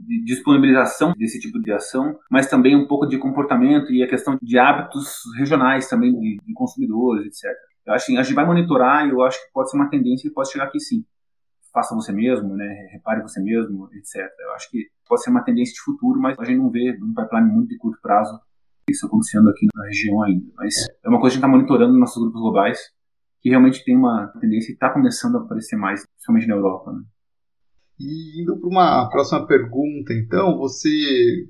de 0.07 0.25
disponibilização 0.25 1.13
desse 1.17 1.39
tipo 1.39 1.61
de 1.61 1.73
ação, 1.73 2.19
mas 2.31 2.49
também 2.49 2.77
um 2.77 2.87
pouco 2.87 3.07
de 3.07 3.19
comportamento 3.19 3.93
e 3.93 4.03
a 4.03 4.09
questão 4.09 4.39
de 4.41 4.59
hábitos 4.59 5.15
regionais 5.37 5.89
também 5.89 6.13
de, 6.13 6.39
de 6.45 6.53
consumidores, 6.55 7.27
etc. 7.27 7.51
Eu 7.87 7.95
acho 7.95 8.07
que 8.07 8.17
a 8.17 8.23
gente 8.23 8.35
vai 8.35 8.47
monitorar 8.47 9.07
e 9.07 9.11
eu 9.11 9.23
acho 9.23 9.39
que 9.39 9.53
pode 9.53 9.71
ser 9.71 9.77
uma 9.77 9.91
tendência 9.91 10.29
que 10.29 10.35
pode 10.35 10.51
chegar 10.51 10.65
aqui 10.65 10.81
sim. 10.81 11.05
Faça 11.73 11.95
você 11.95 12.13
mesmo, 12.13 12.57
né? 12.57 12.89
repare 12.93 13.23
você 13.23 13.41
mesmo, 13.41 13.89
etc. 13.93 14.29
Eu 14.41 14.53
acho 14.55 14.71
que 14.71 14.87
pode 15.09 15.23
ser 15.23 15.31
uma 15.31 15.45
tendência 15.45 15.75
de 15.75 15.81
futuro, 15.81 16.21
mas 16.21 16.37
a 16.39 16.45
gente 16.45 16.59
não 16.59 16.71
vê 16.71 16.99
um 17.01 17.15
pipeline 17.15 17.53
muito 17.53 17.69
de 17.69 17.79
curto 17.79 18.01
prazo 18.03 18.41
isso 18.91 19.07
acontecendo 19.07 19.49
aqui 19.49 19.67
na 19.75 19.85
região 19.85 20.23
ainda. 20.23 20.47
Mas 20.57 20.75
é 21.05 21.09
uma 21.09 21.21
coisa 21.21 21.35
que 21.35 21.39
a 21.39 21.41
gente 21.41 21.47
está 21.47 21.49
monitorando 21.49 21.93
nos 21.93 22.01
nossos 22.01 22.23
grupos 22.23 22.41
globais, 22.41 22.79
que 23.41 23.49
realmente 23.49 23.85
tem 23.85 23.97
uma 23.97 24.27
tendência 24.41 24.71
e 24.71 24.75
está 24.75 24.91
começando 24.91 25.37
a 25.37 25.41
aparecer 25.41 25.77
mais, 25.77 26.05
principalmente 26.07 26.49
na 26.49 26.55
Europa. 26.57 26.93
Né? 26.93 27.03
E 28.01 28.41
indo 28.41 28.59
para 28.59 28.69
uma 28.69 29.11
próxima 29.11 29.47
pergunta, 29.47 30.15
então, 30.15 30.57
você 30.57 30.89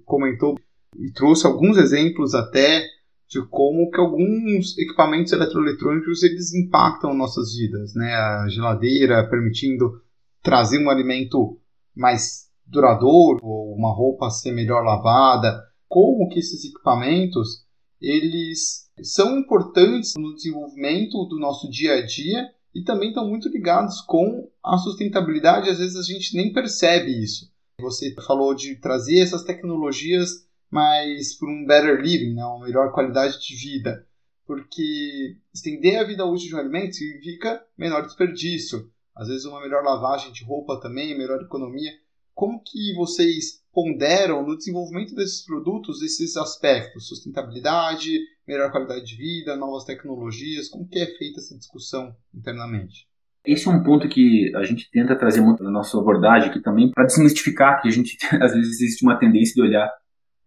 comentou 0.05 0.59
e 0.99 1.13
trouxe 1.13 1.47
alguns 1.47 1.79
exemplos 1.79 2.35
até 2.35 2.85
de 3.29 3.41
como 3.49 3.89
que 3.89 4.01
alguns 4.01 4.77
equipamentos 4.77 5.33
eletroeletrônicos 5.33 6.25
eles 6.25 6.53
impactam 6.53 7.15
nossas 7.15 7.55
vidas, 7.55 7.95
né? 7.95 8.13
A 8.13 8.49
geladeira 8.49 9.29
permitindo 9.31 10.03
trazer 10.43 10.85
um 10.85 10.91
alimento 10.91 11.61
mais 11.95 12.51
duradouro, 12.67 13.39
ou 13.41 13.73
uma 13.73 13.95
roupa 13.95 14.29
ser 14.29 14.51
melhor 14.51 14.83
lavada, 14.83 15.63
como 15.87 16.29
que 16.29 16.41
esses 16.41 16.65
equipamentos 16.65 17.65
eles 18.01 18.91
são 19.03 19.39
importantes 19.39 20.15
no 20.17 20.35
desenvolvimento 20.35 21.25
do 21.27 21.39
nosso 21.39 21.71
dia 21.71 21.95
a 21.95 22.07
dia 22.07 22.49
e 22.75 22.83
também 22.83 23.09
estão 23.09 23.29
muito 23.29 23.49
ligados 23.49 24.01
com 24.01 24.49
a 24.63 24.79
sustentabilidade. 24.79 25.69
Às 25.69 25.79
vezes 25.79 25.97
a 25.97 26.03
gente 26.03 26.37
nem 26.37 26.53
percebe 26.53 27.11
isso. 27.11 27.51
Você 27.81 28.15
falou 28.27 28.55
de 28.55 28.77
trazer 28.77 29.19
essas 29.19 29.43
tecnologias 29.43 30.47
mais 30.71 31.35
para 31.35 31.49
um 31.49 31.65
better 31.67 32.01
living, 32.01 32.35
né? 32.35 32.45
uma 32.45 32.65
melhor 32.65 32.93
qualidade 32.93 33.41
de 33.41 33.55
vida. 33.57 34.07
Porque 34.47 35.37
estender 35.53 35.99
a 35.99 36.05
vida 36.05 36.25
útil 36.25 36.49
de 36.49 36.55
um 36.55 36.59
alimento 36.59 36.97
significa 36.97 37.65
menor 37.77 38.03
desperdício. 38.03 38.91
Às 39.15 39.29
vezes 39.29 39.45
uma 39.45 39.61
melhor 39.61 39.83
lavagem 39.83 40.33
de 40.33 40.45
roupa 40.45 40.81
também, 40.81 41.17
melhor 41.17 41.41
economia. 41.41 41.93
Como 42.35 42.63
que 42.63 42.95
vocês 42.95 43.60
ponderam 43.73 44.45
no 44.45 44.57
desenvolvimento 44.57 45.15
desses 45.15 45.45
produtos 45.45 46.03
esses 46.03 46.37
aspectos, 46.37 47.09
sustentabilidade, 47.09 48.19
melhor 48.47 48.71
qualidade 48.71 49.05
de 49.05 49.17
vida, 49.17 49.57
novas 49.57 49.85
tecnologias, 49.85 50.69
como 50.69 50.89
que 50.89 50.99
é 50.99 51.07
feita 51.07 51.39
essa 51.39 51.57
discussão 51.57 52.15
internamente? 52.35 53.09
Esse 53.45 53.69
é 53.69 53.71
um 53.71 53.83
ponto 53.83 54.09
que 54.09 54.53
a 54.55 54.65
gente 54.65 54.91
tenta 54.91 55.17
trazer 55.17 55.41
muito 55.41 55.63
na 55.63 55.71
nossa 55.71 55.99
abordagem 55.99 56.51
aqui 56.51 56.61
também, 56.61 56.91
para 56.91 57.07
desmistificar 57.07 57.81
que 57.81 57.89
a 57.89 57.91
gente, 57.91 58.19
às 58.43 58.53
vezes, 58.53 58.81
existe 58.81 59.05
uma 59.05 59.19
tendência 59.19 59.55
de 59.55 59.63
olhar, 59.63 59.89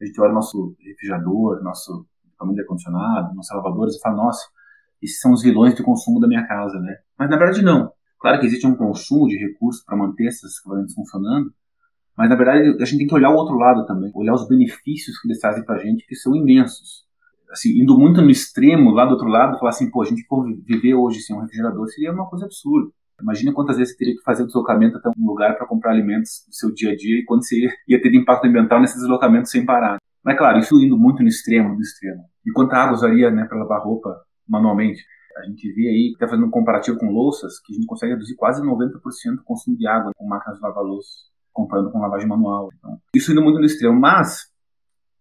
a 0.02 0.06
gente 0.06 0.20
olha 0.22 0.34
nosso 0.34 0.76
refrigerador, 0.80 1.64
nosso 1.64 2.06
equipamento 2.28 2.62
ar-condicionado, 2.62 3.36
nossos 3.36 3.56
lavadores 3.56 3.96
e 3.96 4.00
fala, 4.00 4.18
nossa, 4.18 4.46
esses 5.02 5.20
são 5.20 5.32
os 5.34 5.42
vilões 5.42 5.76
de 5.76 5.84
consumo 5.84 6.20
da 6.20 6.28
minha 6.28 6.46
casa, 6.46 6.80
né? 6.80 6.98
Mas 7.18 7.30
na 7.30 7.38
verdade 7.38 7.62
não. 7.62 7.92
Claro 8.20 8.40
que 8.40 8.46
existe 8.46 8.66
um 8.66 8.76
consumo 8.76 9.28
de 9.28 9.38
recursos 9.38 9.84
para 9.84 9.98
manter 9.98 10.28
esses 10.28 10.60
equipamentos 10.60 10.94
funcionando, 10.94 11.54
mas, 12.18 12.30
na 12.30 12.36
verdade, 12.36 12.78
a 12.82 12.86
gente 12.86 13.00
tem 13.00 13.08
que 13.08 13.16
olhar 13.16 13.32
o 13.32 13.36
outro 13.36 13.56
lado 13.56 13.86
também, 13.86 14.12
olhar 14.14 14.34
os 14.34 14.48
benefícios 14.48 15.20
que 15.20 15.28
eles 15.28 15.40
trazem 15.40 15.66
para 15.66 15.76
a 15.76 15.80
gente, 15.80 16.06
que 16.06 16.16
são 16.16 16.36
imensos. 16.36 17.04
Assim, 17.52 17.70
indo 17.82 17.98
muito 17.98 18.22
no 18.22 18.30
extremo, 18.30 18.92
lá 18.92 19.06
do 19.06 19.12
outro 19.12 19.28
lado, 19.28 19.58
falar 19.58 19.70
assim, 19.70 19.90
pô, 19.90 20.02
a 20.02 20.06
gente 20.06 20.24
viver 20.66 20.96
hoje 20.96 21.22
sem 21.22 21.36
um 21.36 21.42
refrigerador 21.42 21.88
seria 21.88 22.12
uma 22.12 22.28
coisa 22.28 22.46
absurda. 22.46 22.92
Imagina 23.22 23.54
quantas 23.54 23.78
vezes 23.78 23.94
você 23.94 23.98
teria 23.98 24.16
que 24.16 24.24
fazer 24.24 24.44
o 24.44 24.48
deslocamento 24.48 24.98
até 24.98 25.10
um 25.10 25.26
lugar 25.26 25.56
para 25.56 25.68
comprar 25.68 25.92
alimentos 25.92 26.46
do 26.48 26.54
seu 26.54 26.74
dia 26.74 26.92
a 26.92 26.96
dia 26.96 27.20
e 27.20 27.24
quanto 27.24 27.46
você 27.46 27.56
ia 27.88 28.02
ter 28.02 28.14
impacto 28.14 28.46
ambiental 28.46 28.82
nesse 28.82 28.96
deslocamento 28.96 29.50
sem 29.50 29.66
parar. 29.66 29.98
Mas, 30.24 30.38
claro, 30.38 30.60
isso 30.60 30.76
indo 30.82 30.98
muito 30.98 31.22
no 31.22 31.28
extremo, 31.28 31.76
no 31.76 31.82
extremo. 31.82 32.24
E 32.46 32.52
quanta 32.52 32.76
água 32.76 32.94
usaria 32.94 33.30
né, 33.30 33.46
para 33.46 33.58
lavar 33.58 33.84
roupa 33.84 34.10
manualmente? 34.48 35.04
A 35.38 35.46
gente 35.46 35.72
vê 35.74 35.88
aí, 35.88 36.12
está 36.14 36.28
fazendo 36.28 36.48
um 36.48 36.52
comparativo 36.52 36.98
com 36.98 37.08
louças, 37.08 37.60
que 37.60 37.74
a 37.74 37.76
gente 37.76 37.88
consegue 37.88 38.14
reduzir 38.14 38.36
quase 38.36 38.62
90% 38.62 39.40
o 39.40 39.44
consumo 39.44 39.78
de 39.78 39.88
água 39.88 40.12
com 40.16 40.28
máquinas 40.28 40.58
de 40.58 40.64
lavar 40.64 40.84
louças, 40.84 41.33
comparando 41.54 41.92
com 41.92 42.00
lavagem 42.00 42.28
manual. 42.28 42.70
Então, 42.78 43.00
isso 43.16 43.32
indo 43.32 43.42
muito 43.42 43.60
no 43.60 43.66
extremo. 43.66 44.00
Mas, 44.00 44.52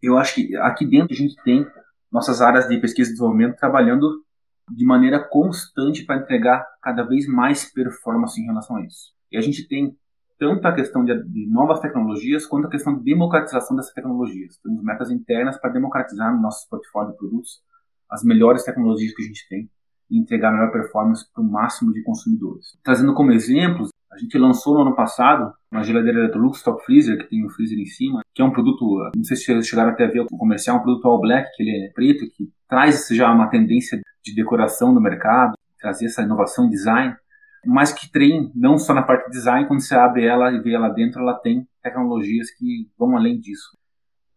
eu 0.02 0.18
acho 0.18 0.34
que 0.34 0.56
aqui 0.56 0.86
dentro 0.86 1.12
a 1.12 1.16
gente 1.16 1.36
tem 1.44 1.66
nossas 2.10 2.40
áreas 2.40 2.66
de 2.66 2.78
pesquisa 2.78 3.10
e 3.10 3.12
desenvolvimento 3.12 3.56
trabalhando 3.56 4.22
de 4.70 4.84
maneira 4.84 5.22
constante 5.22 6.04
para 6.04 6.20
entregar 6.20 6.66
cada 6.82 7.02
vez 7.02 7.26
mais 7.26 7.70
performance 7.72 8.40
em 8.40 8.44
relação 8.44 8.76
a 8.76 8.84
isso. 8.84 9.12
E 9.30 9.36
a 9.36 9.40
gente 9.40 9.66
tem 9.66 9.96
tanto 10.38 10.66
a 10.66 10.74
questão 10.74 11.04
de, 11.04 11.14
de, 11.24 11.48
novas 11.48 11.78
tecnologias 11.80 12.44
quanto 12.46 12.66
a 12.66 12.70
questão 12.70 12.98
de 12.98 13.04
democratização 13.04 13.76
dessas 13.76 13.92
tecnologias. 13.92 14.58
Temos 14.58 14.82
metas 14.82 15.10
internas 15.10 15.56
para 15.56 15.70
democratizar 15.70 16.34
no 16.34 16.42
nosso 16.42 16.68
portfólio 16.68 17.12
de 17.12 17.18
produtos 17.18 17.62
as 18.10 18.24
melhores 18.24 18.64
tecnologias 18.64 19.14
que 19.14 19.22
a 19.22 19.26
gente 19.26 19.48
tem 19.48 19.70
e 20.10 20.18
entregar 20.18 20.48
a 20.48 20.52
melhor 20.52 20.72
performance 20.72 21.24
para 21.32 21.42
o 21.42 21.46
máximo 21.46 21.92
de 21.92 22.02
consumidores. 22.02 22.76
Trazendo 22.82 23.14
como 23.14 23.32
exemplos, 23.32 23.90
a 24.12 24.18
gente 24.18 24.36
lançou 24.36 24.74
no 24.74 24.82
ano 24.82 24.94
passado 24.94 25.52
uma 25.70 25.82
geladeira 25.82 26.20
Electrolux 26.20 26.62
Top 26.62 26.84
Freezer, 26.84 27.18
que 27.18 27.30
tem 27.30 27.44
um 27.44 27.48
freezer 27.48 27.78
em 27.78 27.86
cima, 27.86 28.20
que 28.34 28.42
é 28.42 28.44
um 28.44 28.50
produto, 28.50 29.10
não 29.16 29.24
sei 29.24 29.36
se 29.36 29.62
chegaram 29.62 29.90
até 29.90 30.04
a 30.04 30.10
ver 30.10 30.20
o 30.20 30.26
comercial, 30.26 30.76
um 30.76 30.82
produto 30.82 31.08
all 31.08 31.20
black, 31.20 31.48
que 31.56 31.62
ele 31.62 31.86
é 31.86 31.92
preto, 31.92 32.26
que 32.36 32.50
traz 32.68 33.08
já 33.08 33.32
uma 33.32 33.48
tendência 33.48 34.00
de 34.22 34.34
decoração 34.34 34.92
no 34.92 35.00
mercado, 35.00 35.54
trazer 35.80 36.06
essa 36.06 36.22
inovação 36.22 36.66
em 36.66 36.70
design, 36.70 37.16
mas 37.64 37.92
que 37.92 38.10
tem, 38.10 38.52
não 38.54 38.76
só 38.76 38.92
na 38.92 39.02
parte 39.02 39.26
de 39.26 39.32
design, 39.32 39.66
quando 39.66 39.80
você 39.80 39.94
abre 39.94 40.26
ela 40.26 40.52
e 40.52 40.60
vê 40.60 40.74
ela 40.74 40.90
dentro, 40.90 41.20
ela 41.20 41.34
tem 41.34 41.66
tecnologias 41.82 42.50
que 42.50 42.90
vão 42.98 43.16
além 43.16 43.40
disso. 43.40 43.76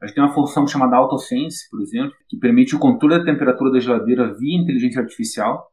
A 0.01 0.05
gente 0.05 0.15
tem 0.15 0.23
uma 0.23 0.33
função 0.33 0.67
chamada 0.67 0.95
AutoSense, 0.95 1.69
por 1.69 1.81
exemplo, 1.81 2.13
que 2.29 2.37
permite 2.37 2.75
o 2.75 2.79
controle 2.79 3.17
da 3.17 3.25
temperatura 3.25 3.71
da 3.71 3.79
geladeira 3.79 4.33
via 4.33 4.61
inteligência 4.61 5.01
artificial, 5.01 5.67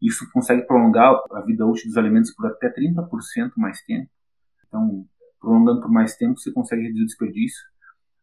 isso 0.00 0.28
consegue 0.32 0.62
prolongar 0.62 1.14
a 1.32 1.40
vida 1.40 1.66
útil 1.66 1.86
dos 1.86 1.96
alimentos 1.96 2.34
por 2.34 2.46
até 2.46 2.70
30% 2.70 3.52
mais 3.56 3.80
tempo. 3.82 4.10
Então, 4.66 5.06
prolongando 5.40 5.80
por 5.80 5.90
mais 5.90 6.16
tempo, 6.16 6.38
você 6.38 6.52
consegue 6.52 6.82
reduzir 6.82 7.02
o 7.02 7.06
desperdício. 7.06 7.62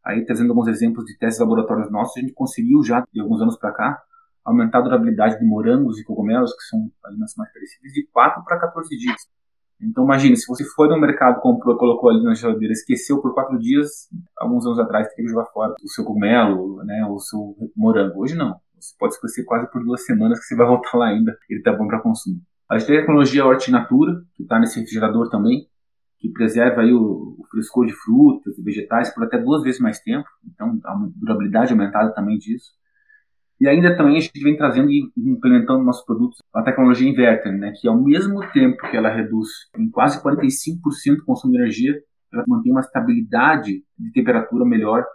Aí, 0.05 0.25
trazendo 0.25 0.51
alguns 0.51 0.67
exemplos 0.67 1.05
de 1.05 1.17
testes 1.17 1.39
laboratórios 1.39 1.89
nossos, 1.91 2.17
a 2.17 2.19
gente 2.21 2.33
conseguiu 2.33 2.83
já, 2.83 3.03
de 3.11 3.21
alguns 3.21 3.41
anos 3.41 3.57
para 3.57 3.71
cá, 3.71 4.03
aumentar 4.43 4.79
a 4.79 4.81
durabilidade 4.81 5.39
de 5.39 5.45
morangos 5.45 5.97
e 5.97 6.03
cogumelos, 6.03 6.53
que 6.53 6.63
são 6.63 6.91
alimentos 7.05 7.33
mais 7.37 7.51
perecíveis, 7.53 7.93
de 7.93 8.05
4 8.11 8.43
para 8.43 8.59
14 8.59 8.89
dias. 8.97 9.21
Então, 9.81 10.03
imagine, 10.03 10.35
se 10.35 10.45
você 10.47 10.63
foi 10.63 10.87
no 10.87 10.99
mercado, 10.99 11.41
comprou, 11.41 11.77
colocou 11.77 12.09
ali 12.09 12.23
na 12.23 12.33
geladeira, 12.33 12.73
esqueceu 12.73 13.21
por 13.21 13.33
4 13.33 13.57
dias, 13.57 14.09
alguns 14.37 14.65
anos 14.65 14.79
atrás, 14.79 15.07
teria 15.09 15.25
que 15.25 15.31
jogar 15.31 15.45
fora 15.45 15.73
o 15.81 15.89
seu 15.89 16.03
cogumelo, 16.03 16.83
né, 16.83 17.05
o 17.09 17.19
seu 17.19 17.55
morango. 17.75 18.21
Hoje 18.21 18.35
não. 18.35 18.59
Você 18.83 18.95
pode 18.99 19.13
esquecer 19.13 19.45
quase 19.45 19.71
por 19.71 19.83
duas 19.83 20.05
semanas 20.05 20.39
que 20.39 20.45
você 20.45 20.55
vai 20.55 20.67
voltar 20.67 20.97
lá 20.97 21.07
ainda. 21.07 21.37
Ele 21.49 21.59
está 21.59 21.71
bom 21.71 21.87
para 21.87 22.01
consumo. 22.01 22.41
A 22.69 22.77
gente 22.77 22.87
tem 22.87 22.97
a 22.97 22.99
tecnologia 23.01 23.45
Hortinatura, 23.45 24.21
que 24.35 24.43
está 24.43 24.59
nesse 24.59 24.79
refrigerador 24.79 25.29
também, 25.29 25.67
que 26.19 26.29
preserva 26.29 26.81
aí 26.81 26.93
o, 26.93 27.35
o, 27.37 27.45
frescor 27.49 27.85
de 27.85 27.93
frutas 27.93 28.57
e 28.57 28.63
vegetais 28.63 29.13
por 29.13 29.23
até 29.23 29.37
duas 29.37 29.63
vezes 29.63 29.79
mais 29.79 29.99
tempo. 29.99 30.27
Então, 30.45 30.79
a 30.85 31.07
durabilidade 31.15 31.71
aumentada 31.71 32.13
também 32.13 32.37
disso. 32.37 32.71
E 33.59 33.67
ainda 33.67 33.95
também 33.95 34.17
a 34.17 34.19
gente 34.19 34.43
vem 34.43 34.57
trazendo 34.57 34.89
e 34.89 35.11
implementando 35.17 35.77
nos 35.77 35.85
nossos 35.85 36.05
produtos 36.05 36.39
a 36.53 36.63
tecnologia 36.63 37.09
inverter, 37.09 37.53
né, 37.53 37.71
que 37.79 37.87
ao 37.87 38.01
mesmo 38.01 38.39
tempo 38.51 38.89
que 38.89 38.97
ela 38.97 39.09
reduz 39.09 39.47
em 39.77 39.89
quase 39.89 40.21
45% 40.21 41.21
o 41.21 41.25
consumo 41.25 41.53
de 41.53 41.59
energia, 41.59 41.93
ela 42.33 42.43
mantém 42.47 42.71
uma 42.71 42.81
estabilidade 42.81 43.83
de 43.97 44.11
temperatura 44.11 44.65
melhor 44.65 45.05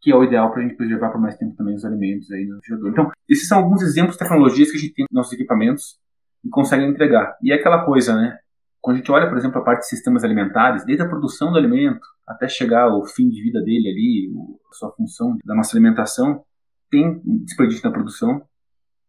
que 0.00 0.10
é 0.10 0.16
o 0.16 0.24
ideal 0.24 0.50
para 0.50 0.60
a 0.60 0.62
gente 0.62 0.76
preservar 0.76 1.10
por 1.10 1.20
mais 1.20 1.36
tempo 1.36 1.54
também 1.56 1.74
os 1.74 1.84
alimentos 1.84 2.30
aí 2.30 2.46
no 2.46 2.56
refrigerador. 2.56 2.90
Então, 2.90 3.10
esses 3.28 3.46
são 3.46 3.58
alguns 3.58 3.82
exemplos 3.82 4.14
de 4.14 4.18
tecnologias 4.18 4.70
que 4.70 4.76
a 4.76 4.80
gente 4.80 4.94
tem 4.94 5.04
nos 5.10 5.14
nossos 5.14 5.32
equipamentos 5.32 5.98
e 6.44 6.48
consegue 6.48 6.84
entregar. 6.84 7.36
E 7.42 7.52
é 7.52 7.56
aquela 7.56 7.84
coisa, 7.84 8.14
né? 8.16 8.38
Quando 8.80 8.96
a 8.96 8.98
gente 8.98 9.12
olha, 9.12 9.28
por 9.28 9.36
exemplo, 9.36 9.60
a 9.60 9.64
parte 9.64 9.80
de 9.80 9.88
sistemas 9.88 10.24
alimentares, 10.24 10.84
desde 10.86 11.04
a 11.04 11.08
produção 11.08 11.52
do 11.52 11.58
alimento 11.58 12.00
até 12.26 12.48
chegar 12.48 12.84
ao 12.84 13.04
fim 13.04 13.28
de 13.28 13.42
vida 13.42 13.60
dele 13.60 13.88
ali, 13.88 14.32
a 14.70 14.74
sua 14.74 14.90
função 14.92 15.36
da 15.44 15.54
nossa 15.54 15.76
alimentação, 15.76 16.42
tem 16.90 17.20
desperdício 17.44 17.84
na 17.84 17.92
produção, 17.92 18.42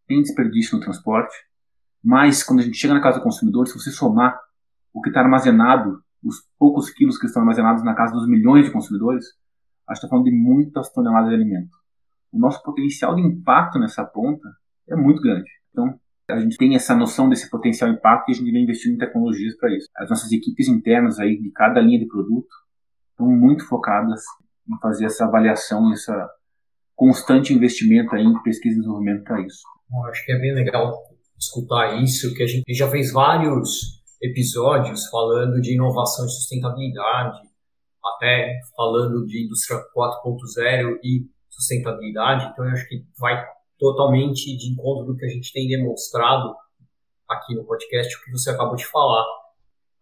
tem 0.06 0.20
desperdício 0.20 0.76
no 0.76 0.82
transporte, 0.84 1.34
mas 2.04 2.42
quando 2.42 2.60
a 2.60 2.62
gente 2.62 2.76
chega 2.76 2.92
na 2.92 3.00
casa 3.00 3.18
do 3.18 3.24
consumidor, 3.24 3.66
se 3.66 3.74
você 3.74 3.90
somar 3.90 4.38
o 4.92 5.00
que 5.00 5.08
está 5.08 5.20
armazenado, 5.20 6.02
os 6.22 6.36
poucos 6.58 6.90
quilos 6.90 7.18
que 7.18 7.26
estão 7.26 7.42
armazenados 7.42 7.82
na 7.82 7.94
casa 7.94 8.12
dos 8.12 8.28
milhões 8.28 8.66
de 8.66 8.72
consumidores, 8.72 9.24
a 9.92 9.94
gente 9.94 10.04
está 10.04 10.08
falando 10.08 10.24
de 10.24 10.32
muitas 10.32 10.90
toneladas 10.90 11.28
de 11.28 11.34
alimento. 11.34 11.76
O 12.32 12.38
nosso 12.38 12.62
potencial 12.62 13.14
de 13.14 13.20
impacto 13.20 13.78
nessa 13.78 14.04
ponta 14.04 14.48
é 14.88 14.96
muito 14.96 15.20
grande. 15.20 15.50
Então, 15.70 15.98
a 16.30 16.38
gente 16.38 16.56
tem 16.56 16.74
essa 16.74 16.94
noção 16.94 17.28
desse 17.28 17.50
potencial 17.50 17.90
impacto 17.90 18.28
e 18.28 18.32
a 18.32 18.34
gente 18.34 18.50
vem 18.50 18.62
investindo 18.62 18.94
em 18.94 18.98
tecnologias 18.98 19.54
para 19.56 19.74
isso. 19.76 19.88
As 19.96 20.08
nossas 20.08 20.32
equipes 20.32 20.66
internas 20.66 21.18
aí 21.18 21.38
de 21.38 21.50
cada 21.50 21.80
linha 21.80 21.98
de 21.98 22.06
produto 22.06 22.48
estão 23.10 23.26
muito 23.26 23.66
focadas 23.66 24.22
em 24.66 24.78
fazer 24.80 25.06
essa 25.06 25.26
avaliação, 25.26 25.92
esse 25.92 26.10
constante 26.94 27.52
investimento 27.52 28.14
aí 28.14 28.22
em 28.22 28.42
pesquisa 28.42 28.76
e 28.76 28.78
desenvolvimento 28.78 29.24
para 29.24 29.40
isso. 29.42 29.62
Acho 30.08 30.24
que 30.24 30.32
é 30.32 30.38
bem 30.38 30.54
legal 30.54 30.94
escutar 31.38 32.02
isso, 32.02 32.32
que 32.34 32.42
a 32.42 32.46
gente 32.46 32.72
já 32.72 32.88
fez 32.88 33.12
vários 33.12 34.00
episódios 34.22 35.06
falando 35.08 35.60
de 35.60 35.74
inovação 35.74 36.24
e 36.24 36.30
sustentabilidade, 36.30 37.40
até 38.04 38.60
falando 38.76 39.26
de 39.26 39.44
indústria 39.44 39.80
4.0 39.96 40.98
e 41.02 41.26
sustentabilidade, 41.48 42.50
então 42.52 42.64
eu 42.64 42.72
acho 42.72 42.88
que 42.88 43.04
vai 43.18 43.44
totalmente 43.78 44.56
de 44.56 44.72
encontro 44.72 45.06
do 45.06 45.16
que 45.16 45.24
a 45.24 45.28
gente 45.28 45.52
tem 45.52 45.68
demonstrado 45.68 46.54
aqui 47.28 47.54
no 47.54 47.64
podcast, 47.64 48.14
o 48.14 48.24
que 48.24 48.30
você 48.30 48.50
acabou 48.50 48.76
de 48.76 48.86
falar. 48.86 49.24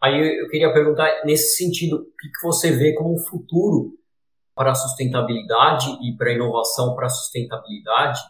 Aí 0.03 0.41
eu 0.41 0.49
queria 0.49 0.73
perguntar, 0.73 1.25
nesse 1.25 1.57
sentido, 1.57 1.97
o 1.97 2.05
que 2.05 2.43
você 2.43 2.73
vê 2.73 2.95
como 2.95 3.19
futuro 3.19 3.93
para 4.55 4.73
a 4.73 4.75
sustentabilidade 4.75 5.91
e 6.03 6.17
para 6.17 6.31
a 6.31 6.35
inovação 6.35 6.95
para 6.95 7.07
a 7.07 7.11
sustentabilidade? 7.11 8.21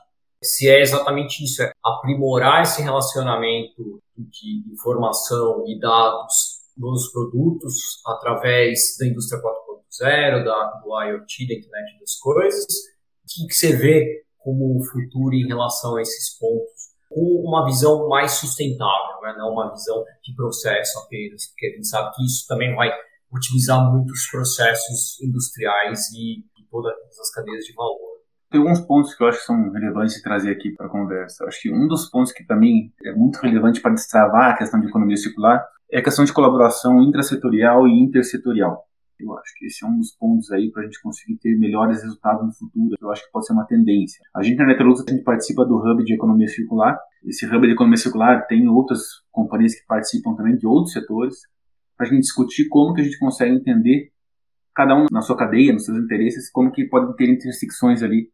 Se 0.42 0.68
é 0.68 0.80
exatamente 0.80 1.44
isso, 1.44 1.62
é 1.62 1.72
aprimorar 1.84 2.62
esse 2.62 2.82
relacionamento 2.82 4.02
de 4.16 4.64
informação 4.72 5.64
e 5.66 5.78
dados 5.78 6.49
nos 6.80 7.12
produtos 7.12 8.00
através 8.06 8.96
da 8.98 9.06
indústria 9.06 9.40
4.0, 9.40 10.44
da, 10.44 10.80
do 10.82 11.02
IoT, 11.02 11.46
da 11.46 11.54
internet 11.54 12.00
das 12.00 12.14
coisas? 12.18 12.64
O 12.64 13.46
que, 13.46 13.54
você 13.54 13.76
vê 13.76 14.24
como 14.38 14.82
futuro 14.84 15.34
em 15.34 15.46
relação 15.46 15.96
a 15.96 16.02
esses 16.02 16.38
pontos? 16.38 16.90
Com 17.10 17.44
uma 17.46 17.66
visão 17.66 18.08
mais 18.08 18.32
sustentável, 18.32 19.20
né? 19.22 19.34
não 19.36 19.52
uma 19.52 19.70
visão 19.70 20.02
de 20.22 20.34
processo 20.34 20.98
apenas, 21.00 21.46
porque 21.48 21.66
a 21.66 21.70
gente 21.70 21.86
sabe 21.86 22.14
que 22.16 22.24
isso 22.24 22.46
também 22.48 22.74
vai 22.74 22.90
utilizar 23.32 23.92
muitos 23.92 24.26
processos 24.30 25.20
industriais 25.20 26.10
e, 26.12 26.40
e 26.40 26.64
todas 26.70 26.94
as 27.20 27.30
cadeias 27.32 27.64
de 27.64 27.74
valor. 27.74 28.09
Tem 28.50 28.60
alguns 28.60 28.80
pontos 28.80 29.14
que 29.14 29.22
eu 29.22 29.28
acho 29.28 29.38
que 29.38 29.44
são 29.44 29.70
relevantes 29.70 30.16
de 30.16 30.22
trazer 30.22 30.50
aqui 30.50 30.72
para 30.72 30.86
a 30.86 30.90
conversa. 30.90 31.44
Eu 31.44 31.48
acho 31.48 31.62
que 31.62 31.72
um 31.72 31.86
dos 31.86 32.10
pontos 32.10 32.32
que 32.32 32.42
para 32.42 32.56
mim 32.56 32.92
é 33.04 33.12
muito 33.12 33.36
relevante 33.36 33.80
para 33.80 33.94
destravar 33.94 34.50
a 34.50 34.56
questão 34.56 34.80
de 34.80 34.88
economia 34.88 35.16
circular 35.16 35.64
é 35.88 35.98
a 35.98 36.02
questão 36.02 36.24
de 36.24 36.32
colaboração 36.32 37.00
intrasetorial 37.00 37.86
e 37.86 37.92
intersetorial. 37.92 38.84
Eu 39.20 39.38
acho 39.38 39.54
que 39.56 39.66
esse 39.66 39.84
é 39.84 39.88
um 39.88 39.96
dos 39.96 40.10
pontos 40.16 40.50
aí 40.50 40.68
para 40.72 40.82
a 40.82 40.84
gente 40.84 41.00
conseguir 41.00 41.36
ter 41.36 41.56
melhores 41.58 42.02
resultados 42.02 42.44
no 42.44 42.52
futuro. 42.52 42.96
Eu 43.00 43.12
acho 43.12 43.24
que 43.24 43.30
pode 43.30 43.46
ser 43.46 43.52
uma 43.52 43.66
tendência. 43.66 44.20
A 44.34 44.42
gente 44.42 44.56
na 44.58 44.66
Netelux, 44.66 45.04
a 45.06 45.10
gente 45.10 45.22
participa 45.22 45.64
do 45.64 45.76
Hub 45.76 46.02
de 46.02 46.14
Economia 46.14 46.48
Circular. 46.48 46.98
Esse 47.24 47.46
Hub 47.46 47.64
de 47.64 47.74
Economia 47.74 47.98
Circular 47.98 48.46
tem 48.48 48.66
outras 48.66 49.00
companhias 49.30 49.76
que 49.76 49.86
participam 49.86 50.34
também 50.34 50.56
de 50.56 50.66
outros 50.66 50.92
setores 50.92 51.36
para 51.96 52.06
a 52.06 52.10
gente 52.10 52.22
discutir 52.22 52.66
como 52.68 52.94
que 52.94 53.02
a 53.02 53.04
gente 53.04 53.18
consegue 53.18 53.54
entender 53.54 54.10
cada 54.74 54.96
um 54.96 55.06
na 55.12 55.20
sua 55.20 55.36
cadeia, 55.36 55.72
nos 55.72 55.84
seus 55.84 55.98
interesses, 55.98 56.50
como 56.50 56.72
que 56.72 56.86
podem 56.86 57.14
ter 57.14 57.28
intersecções 57.28 58.02
ali, 58.02 58.30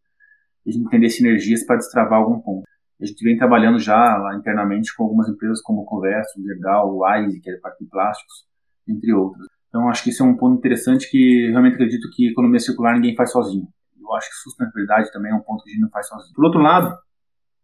a 0.66 0.72
gente 0.72 0.86
entender 0.86 1.08
sinergias 1.10 1.64
para 1.64 1.76
destravar 1.76 2.18
algum 2.18 2.40
ponto. 2.40 2.64
A 3.00 3.04
gente 3.04 3.22
vem 3.22 3.36
trabalhando 3.36 3.78
já 3.78 4.16
lá 4.16 4.34
internamente 4.34 4.94
com 4.96 5.04
algumas 5.04 5.28
empresas 5.28 5.60
como 5.60 5.84
Converso, 5.84 6.40
o 6.86 7.04
Wise, 7.04 7.40
que 7.40 7.50
é 7.50 7.56
parte 7.58 7.84
de 7.84 7.90
plásticos, 7.90 8.46
entre 8.88 9.12
outras. 9.12 9.46
Então, 9.68 9.88
acho 9.88 10.02
que 10.02 10.10
isso 10.10 10.22
é 10.22 10.26
um 10.26 10.36
ponto 10.36 10.56
interessante 10.56 11.10
que 11.10 11.50
realmente 11.50 11.74
acredito 11.74 12.08
que 12.14 12.30
economia 12.30 12.58
circular 12.58 12.94
ninguém 12.94 13.14
faz 13.14 13.30
sozinho. 13.32 13.68
Eu 14.00 14.14
acho 14.14 14.30
que 14.30 14.36
sustentabilidade 14.36 15.12
também 15.12 15.32
é 15.32 15.34
um 15.34 15.40
ponto 15.40 15.62
que 15.62 15.70
a 15.70 15.72
gente 15.72 15.82
não 15.82 15.90
faz 15.90 16.08
sozinho. 16.08 16.34
Por 16.34 16.46
outro 16.46 16.60
lado, 16.60 16.96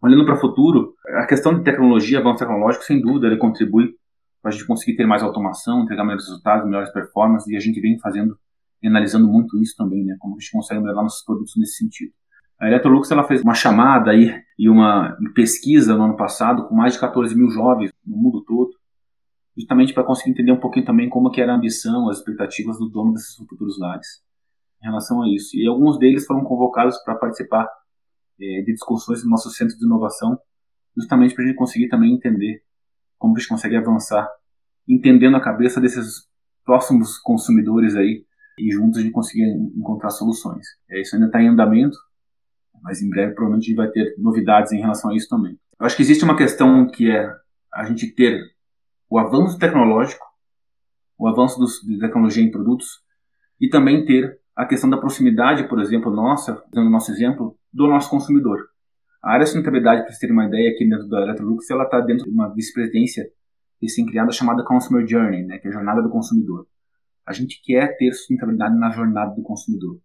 olhando 0.02 0.26
para 0.26 0.34
o 0.34 0.40
futuro, 0.40 0.94
a 1.16 1.26
questão 1.26 1.56
de 1.56 1.64
tecnologia, 1.64 2.18
avanço 2.18 2.40
tecnológico, 2.40 2.84
sem 2.84 3.00
dúvida, 3.00 3.28
ele 3.28 3.38
contribui 3.38 3.94
para 4.42 4.50
a 4.50 4.52
gente 4.52 4.66
conseguir 4.66 4.96
ter 4.96 5.06
mais 5.06 5.22
automação, 5.22 5.84
entregar 5.84 6.02
melhores 6.02 6.26
resultados, 6.26 6.66
melhores 6.66 6.92
performances, 6.92 7.48
e 7.48 7.56
a 7.56 7.60
gente 7.60 7.80
vem 7.80 7.98
fazendo 8.00 8.36
e 8.82 8.88
analisando 8.88 9.28
muito 9.28 9.58
isso 9.62 9.76
também, 9.76 10.04
né? 10.04 10.16
Como 10.18 10.34
a 10.34 10.38
gente 10.38 10.50
consegue 10.50 10.80
melhorar 10.80 11.02
nossos 11.02 11.24
produtos 11.24 11.54
nesse 11.56 11.76
sentido. 11.76 12.12
A 12.62 12.68
Electrolux 12.68 13.10
ela 13.10 13.24
fez 13.24 13.42
uma 13.42 13.54
chamada 13.54 14.12
aí 14.12 14.40
e 14.56 14.68
uma 14.68 15.18
pesquisa 15.34 15.96
no 15.96 16.04
ano 16.04 16.16
passado 16.16 16.68
com 16.68 16.76
mais 16.76 16.92
de 16.92 17.00
14 17.00 17.34
mil 17.34 17.50
jovens 17.50 17.90
no 18.06 18.16
mundo 18.16 18.40
todo, 18.44 18.70
justamente 19.56 19.92
para 19.92 20.04
conseguir 20.04 20.30
entender 20.30 20.52
um 20.52 20.60
pouquinho 20.60 20.86
também 20.86 21.08
como 21.08 21.28
que 21.28 21.40
era 21.40 21.52
a 21.52 21.56
ambição, 21.56 22.08
as 22.08 22.18
expectativas 22.18 22.78
do 22.78 22.88
dono 22.88 23.14
desses 23.14 23.34
futuros 23.34 23.80
lares. 23.80 24.22
em 24.80 24.86
relação 24.86 25.22
a 25.22 25.28
isso. 25.28 25.56
E 25.56 25.66
alguns 25.66 25.98
deles 25.98 26.24
foram 26.24 26.44
convocados 26.44 26.96
para 27.02 27.16
participar 27.16 27.68
é, 28.40 28.62
de 28.62 28.72
discussões 28.72 29.24
no 29.24 29.30
nosso 29.30 29.50
centro 29.50 29.76
de 29.76 29.84
inovação, 29.84 30.38
justamente 30.96 31.34
para 31.34 31.42
a 31.42 31.46
gente 31.48 31.56
conseguir 31.56 31.88
também 31.88 32.14
entender 32.14 32.62
como 33.18 33.34
a 33.34 33.40
gente 33.40 33.48
consegue 33.48 33.74
avançar, 33.74 34.28
entendendo 34.88 35.36
a 35.36 35.40
cabeça 35.40 35.80
desses 35.80 36.28
próximos 36.64 37.18
consumidores 37.18 37.96
aí 37.96 38.24
e 38.56 38.70
juntos 38.70 38.98
a 38.98 39.02
gente 39.02 39.10
conseguir 39.10 39.50
encontrar 39.76 40.10
soluções. 40.10 40.64
É, 40.88 41.00
isso 41.00 41.16
ainda 41.16 41.26
está 41.26 41.42
em 41.42 41.48
andamento, 41.48 41.98
mas 42.82 43.02
em 43.02 43.08
breve 43.08 43.34
provavelmente 43.34 43.64
a 43.64 43.68
gente 43.68 43.76
vai 43.76 43.90
ter 43.90 44.14
novidades 44.18 44.72
em 44.72 44.80
relação 44.80 45.10
a 45.10 45.14
isso 45.14 45.28
também. 45.28 45.58
Eu 45.78 45.86
acho 45.86 45.96
que 45.96 46.02
existe 46.02 46.24
uma 46.24 46.36
questão 46.36 46.88
que 46.88 47.10
é 47.10 47.28
a 47.72 47.84
gente 47.84 48.06
ter 48.14 48.40
o 49.10 49.18
avanço 49.18 49.58
tecnológico, 49.58 50.24
o 51.18 51.28
avanço 51.28 51.58
dos, 51.58 51.80
de 51.80 51.98
tecnologia 51.98 52.42
em 52.42 52.50
produtos 52.50 53.00
e 53.60 53.68
também 53.68 54.04
ter 54.04 54.38
a 54.54 54.66
questão 54.66 54.90
da 54.90 54.96
proximidade, 54.96 55.68
por 55.68 55.80
exemplo, 55.80 56.12
nossa, 56.12 56.62
dando 56.72 56.90
nosso 56.90 57.10
exemplo, 57.10 57.56
do 57.72 57.86
nosso 57.88 58.10
consumidor. 58.10 58.68
A 59.22 59.32
área 59.32 59.44
de 59.44 59.50
sustentabilidade, 59.50 60.00
para 60.00 60.08
vocês 60.08 60.18
terem 60.18 60.34
uma 60.34 60.46
ideia, 60.46 60.70
aqui 60.70 60.88
dentro 60.88 61.08
da 61.08 61.22
Electrolux, 61.22 61.70
ela 61.70 61.84
está 61.84 62.00
dentro 62.00 62.24
de 62.24 62.30
uma 62.30 62.52
vice-presidência 62.52 63.30
recém-criada 63.80 64.32
chamada 64.32 64.64
Consumer 64.64 65.06
Journey, 65.06 65.44
né, 65.44 65.58
que 65.58 65.68
é 65.68 65.70
a 65.70 65.74
jornada 65.74 66.02
do 66.02 66.10
consumidor. 66.10 66.66
A 67.26 67.32
gente 67.32 67.62
quer 67.62 67.96
ter 67.96 68.12
sustentabilidade 68.12 68.76
na 68.76 68.90
jornada 68.90 69.34
do 69.34 69.42
consumidor, 69.42 70.00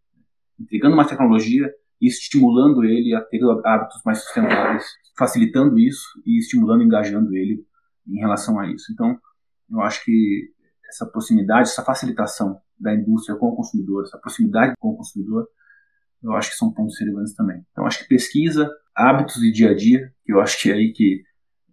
entregando 0.60 0.94
uma 0.94 1.08
tecnologia 1.08 1.72
estimulando 2.02 2.84
ele 2.84 3.14
a 3.16 3.22
ter 3.22 3.42
hábitos 3.66 4.02
mais 4.06 4.20
sustentáveis, 4.24 4.84
facilitando 5.18 5.80
isso 5.80 6.06
e 6.26 6.40
estimulando, 6.40 6.84
engajando 6.84 7.36
ele 7.36 7.66
em 8.08 8.20
relação 8.20 8.60
a 8.60 8.68
isso. 8.68 8.92
Então, 8.92 9.18
eu 9.70 9.82
acho 9.82 10.04
que 10.04 10.52
essa 10.88 11.06
proximidade, 11.06 11.70
essa 11.70 11.84
facilitação 11.84 12.60
da 12.80 12.94
indústria 12.94 13.38
com 13.38 13.48
o 13.48 13.56
consumidor, 13.56 14.04
essa 14.04 14.18
proximidade 14.18 14.74
com 14.80 14.90
o 14.90 14.98
consumidor, 14.98 15.48
eu 16.24 16.34
acho 16.34 16.52
que 16.52 16.56
são 16.56 16.72
pontos 16.72 17.00
relevantes 17.00 17.36
também. 17.36 17.64
Então, 17.72 17.86
acho 17.86 18.00
que 18.00 18.08
pesquisa, 18.08 18.70
hábitos 18.96 19.36
de 19.36 19.52
dia 19.52 19.72
a 19.72 19.76
dia, 19.76 20.12
que 20.24 20.34
eu 20.34 20.40
acho 20.40 20.62
que 20.62 20.72
é 20.72 20.74
aí 20.74 20.92
que 20.94 21.24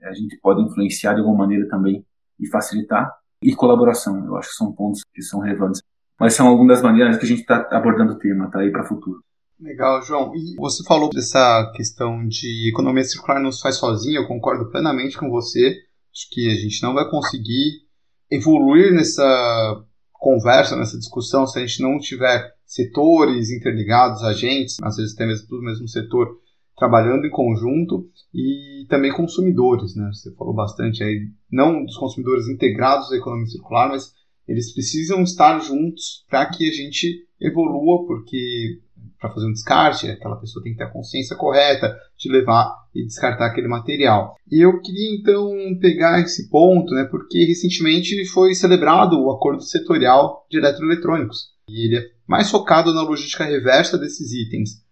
a 0.03 0.13
gente 0.13 0.39
pode 0.41 0.63
influenciar 0.63 1.15
de 1.15 1.21
alguma 1.21 1.39
maneira 1.39 1.67
também 1.69 2.05
e 2.39 2.47
facilitar, 2.49 3.11
e 3.43 3.55
colaboração, 3.55 4.25
eu 4.25 4.37
acho 4.37 4.51
que 4.51 4.57
são 4.57 4.73
pontos 4.73 5.03
que 5.13 5.23
são 5.23 5.41
relevantes. 5.41 5.83
Mas 6.19 6.35
são 6.35 6.47
algumas 6.47 6.77
das 6.77 6.83
maneiras 6.83 7.19
que 7.19 7.25
a 7.25 7.29
gente 7.29 7.41
está 7.41 7.69
abordando 7.71 8.13
o 8.13 8.19
tema, 8.19 8.51
tá 8.51 8.61
aí 8.61 8.71
para 8.71 8.85
o 8.85 8.87
futuro. 8.87 9.23
Legal, 9.61 10.03
João. 10.03 10.35
E 10.35 10.55
você 10.57 10.83
falou 10.85 11.11
dessa 11.11 11.73
questão 11.75 12.27
de 12.27 12.69
economia 12.69 13.05
circular 13.05 13.41
não 13.41 13.53
se 13.53 13.61
faz 13.61 13.77
sozinha, 13.77 14.19
eu 14.19 14.27
concordo 14.27 14.71
plenamente 14.71 15.17
com 15.17 15.31
você. 15.31 15.77
Acho 16.13 16.29
que 16.31 16.49
a 16.51 16.55
gente 16.55 16.83
não 16.83 16.95
vai 16.95 17.09
conseguir 17.09 17.83
evoluir 18.31 18.93
nessa 18.93 19.85
conversa, 20.13 20.77
nessa 20.77 20.99
discussão, 20.99 21.47
se 21.47 21.59
a 21.59 21.67
gente 21.67 21.83
não 21.83 21.99
tiver 21.99 22.53
setores 22.65 23.51
interligados, 23.51 24.23
agentes, 24.23 24.77
às 24.83 24.97
vezes 24.97 25.15
até 25.15 25.27
mesmo 25.27 25.47
do 25.49 25.63
mesmo 25.63 25.87
setor, 25.87 26.39
trabalhando 26.77 27.27
em 27.27 27.31
conjunto 27.31 28.09
e 28.33 28.87
também 28.89 29.13
consumidores, 29.13 29.95
né? 29.95 30.11
Você 30.13 30.35
falou 30.35 30.55
bastante 30.55 31.03
aí, 31.05 31.29
não 31.51 31.85
dos 31.85 31.97
consumidores 31.97 32.49
integrados 32.49 33.13
à 33.13 33.17
economia 33.17 33.47
circular, 33.47 33.89
mas 33.89 34.13
eles 34.49 34.73
precisam 34.73 35.23
estar 35.23 35.59
juntos 35.61 36.25
para 36.29 36.47
que 36.47 36.69
a 36.69 36.73
gente 36.73 37.27
evolua, 37.41 38.07
porque 38.07 38.81
para 39.19 39.31
fazer 39.33 39.47
um 39.47 39.53
descarte, 39.53 40.11
aquela 40.11 40.37
pessoa 40.37 40.63
tem 40.63 40.73
que 40.73 40.79
ter 40.79 40.85
a 40.85 40.91
consciência 40.91 41.37
correta 41.37 41.97
de 42.19 42.31
levar 42.31 42.75
e 42.95 43.05
descartar 43.05 43.47
aquele 43.47 43.69
material. 43.69 44.35
E 44.51 44.65
eu 44.65 44.81
queria 44.81 45.15
então 45.17 45.51
pegar 45.81 46.21
esse 46.21 46.49
ponto, 46.49 46.95
né, 46.95 47.05
porque 47.05 47.45
recentemente 47.45 48.25
foi 48.27 48.55
celebrado 48.55 49.21
o 49.21 49.31
acordo 49.31 49.63
setorial 49.63 50.47
de 50.51 50.59
eletroeletrônicos. 50.59 51.55
E 51.69 51.87
ele 51.87 51.99
é 51.99 52.11
mais 52.27 52.51
focado 52.51 52.93
na 52.93 53.03
logística 53.03 53.45
reversa 53.45 53.99
desses 53.99 54.33
itens. 54.33 54.83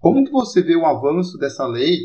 Como 0.00 0.24
que 0.24 0.32
você 0.32 0.62
vê 0.62 0.76
o 0.76 0.86
avanço 0.86 1.38
dessa 1.38 1.66
lei 1.66 1.98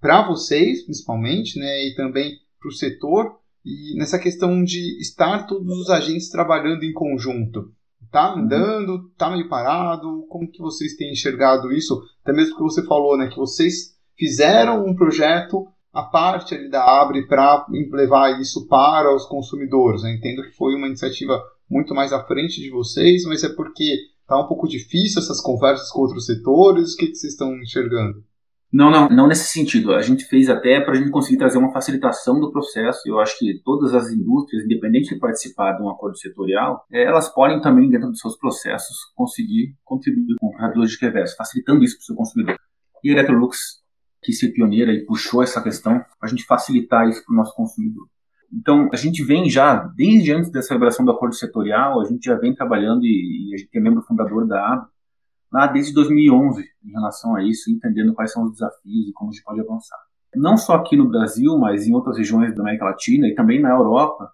para 0.00 0.26
vocês, 0.26 0.84
principalmente, 0.84 1.58
né, 1.58 1.88
e 1.88 1.94
também 1.94 2.32
para 2.60 2.68
o 2.68 2.72
setor, 2.72 3.38
e 3.64 3.96
nessa 3.96 4.18
questão 4.18 4.62
de 4.62 5.00
estar 5.00 5.46
todos 5.46 5.76
os 5.78 5.90
agentes 5.90 6.28
trabalhando 6.28 6.84
em 6.84 6.92
conjunto? 6.92 7.72
Tá 8.10 8.34
uhum. 8.34 8.42
andando, 8.42 9.10
tá 9.16 9.30
meio 9.30 9.48
parado? 9.48 10.26
Como 10.28 10.50
que 10.50 10.60
vocês 10.60 10.96
têm 10.96 11.12
enxergado 11.12 11.72
isso? 11.72 12.00
Até 12.22 12.32
mesmo 12.32 12.56
que 12.56 12.62
você 12.62 12.84
falou, 12.84 13.16
né, 13.16 13.28
que 13.28 13.36
vocês 13.36 13.96
fizeram 14.16 14.84
um 14.86 14.94
projeto 14.94 15.66
a 15.92 16.02
parte 16.02 16.54
ali 16.54 16.68
da 16.68 16.84
Abre 16.84 17.26
para 17.26 17.64
levar 17.70 18.38
isso 18.40 18.66
para 18.68 19.14
os 19.14 19.24
consumidores. 19.26 20.04
Eu 20.04 20.10
entendo 20.10 20.42
que 20.42 20.54
foi 20.54 20.74
uma 20.74 20.88
iniciativa 20.88 21.42
muito 21.70 21.94
mais 21.94 22.12
à 22.12 22.22
frente 22.24 22.60
de 22.60 22.70
vocês, 22.70 23.24
mas 23.24 23.42
é 23.42 23.48
porque 23.48 23.96
está 24.20 24.38
um 24.38 24.46
pouco 24.46 24.68
difícil 24.68 25.22
essas 25.22 25.40
conversas 25.40 25.90
com 25.90 26.02
outros 26.02 26.26
setores. 26.26 26.92
O 26.92 26.96
que, 26.98 27.06
que 27.06 27.14
vocês 27.14 27.32
estão 27.32 27.56
enxergando? 27.56 28.22
Não, 28.72 28.90
não, 28.90 29.08
não 29.08 29.28
nesse 29.28 29.48
sentido. 29.48 29.94
A 29.94 30.02
gente 30.02 30.24
fez 30.24 30.48
até 30.48 30.80
para 30.80 30.92
a 30.92 30.96
gente 30.96 31.10
conseguir 31.10 31.38
trazer 31.38 31.58
uma 31.58 31.72
facilitação 31.72 32.40
do 32.40 32.50
processo. 32.50 33.00
Eu 33.06 33.18
acho 33.20 33.38
que 33.38 33.60
todas 33.64 33.94
as 33.94 34.10
indústrias, 34.10 34.64
independente 34.64 35.14
de 35.14 35.20
participar 35.20 35.72
de 35.72 35.82
um 35.82 35.88
acordo 35.88 36.18
setorial, 36.18 36.84
eh, 36.92 37.04
elas 37.04 37.32
podem 37.32 37.60
também, 37.60 37.88
dentro 37.88 38.08
dos 38.08 38.18
seus 38.18 38.36
processos, 38.36 38.96
conseguir 39.14 39.74
contribuir 39.84 40.34
com 40.40 40.52
a 40.58 40.72
logística 40.74 41.06
reversa, 41.06 41.36
facilitando 41.36 41.84
isso 41.84 41.96
para 41.96 42.02
o 42.02 42.06
seu 42.06 42.16
consumidor. 42.16 42.56
E 43.04 43.10
a 43.10 43.12
Electrolux 43.12 43.56
quis 44.22 44.38
ser 44.38 44.48
pioneira 44.48 44.92
e 44.92 45.06
puxou 45.06 45.42
essa 45.42 45.62
questão 45.62 46.04
a 46.20 46.26
gente 46.26 46.44
facilitar 46.44 47.08
isso 47.08 47.24
para 47.24 47.32
o 47.32 47.36
nosso 47.36 47.54
consumidor. 47.54 48.08
Então, 48.52 48.88
a 48.92 48.96
gente 48.96 49.24
vem 49.24 49.48
já, 49.48 49.76
desde 49.96 50.32
antes 50.32 50.50
da 50.50 50.62
celebração 50.62 51.04
do 51.04 51.12
acordo 51.12 51.34
setorial, 51.34 52.00
a 52.00 52.04
gente 52.04 52.24
já 52.24 52.36
vem 52.36 52.54
trabalhando 52.54 53.04
e, 53.04 53.50
e 53.50 53.54
a 53.54 53.58
gente 53.58 53.70
é 53.76 53.80
membro 53.80 54.02
fundador 54.02 54.46
da 54.46 54.72
AB, 54.72 54.86
lá 55.52 55.66
desde 55.66 55.92
2011, 55.94 56.64
em 56.84 56.90
relação 56.90 57.34
a 57.34 57.42
isso, 57.42 57.70
entendendo 57.70 58.14
quais 58.14 58.32
são 58.32 58.44
os 58.44 58.52
desafios 58.52 59.08
e 59.08 59.12
como 59.12 59.30
a 59.30 59.32
gente 59.32 59.44
pode 59.44 59.60
avançar. 59.60 59.98
Não 60.34 60.56
só 60.56 60.74
aqui 60.74 60.96
no 60.96 61.08
Brasil, 61.08 61.56
mas 61.58 61.86
em 61.86 61.94
outras 61.94 62.18
regiões 62.18 62.54
da 62.54 62.62
América 62.62 62.84
Latina 62.84 63.26
e 63.26 63.34
também 63.34 63.60
na 63.60 63.70
Europa, 63.70 64.30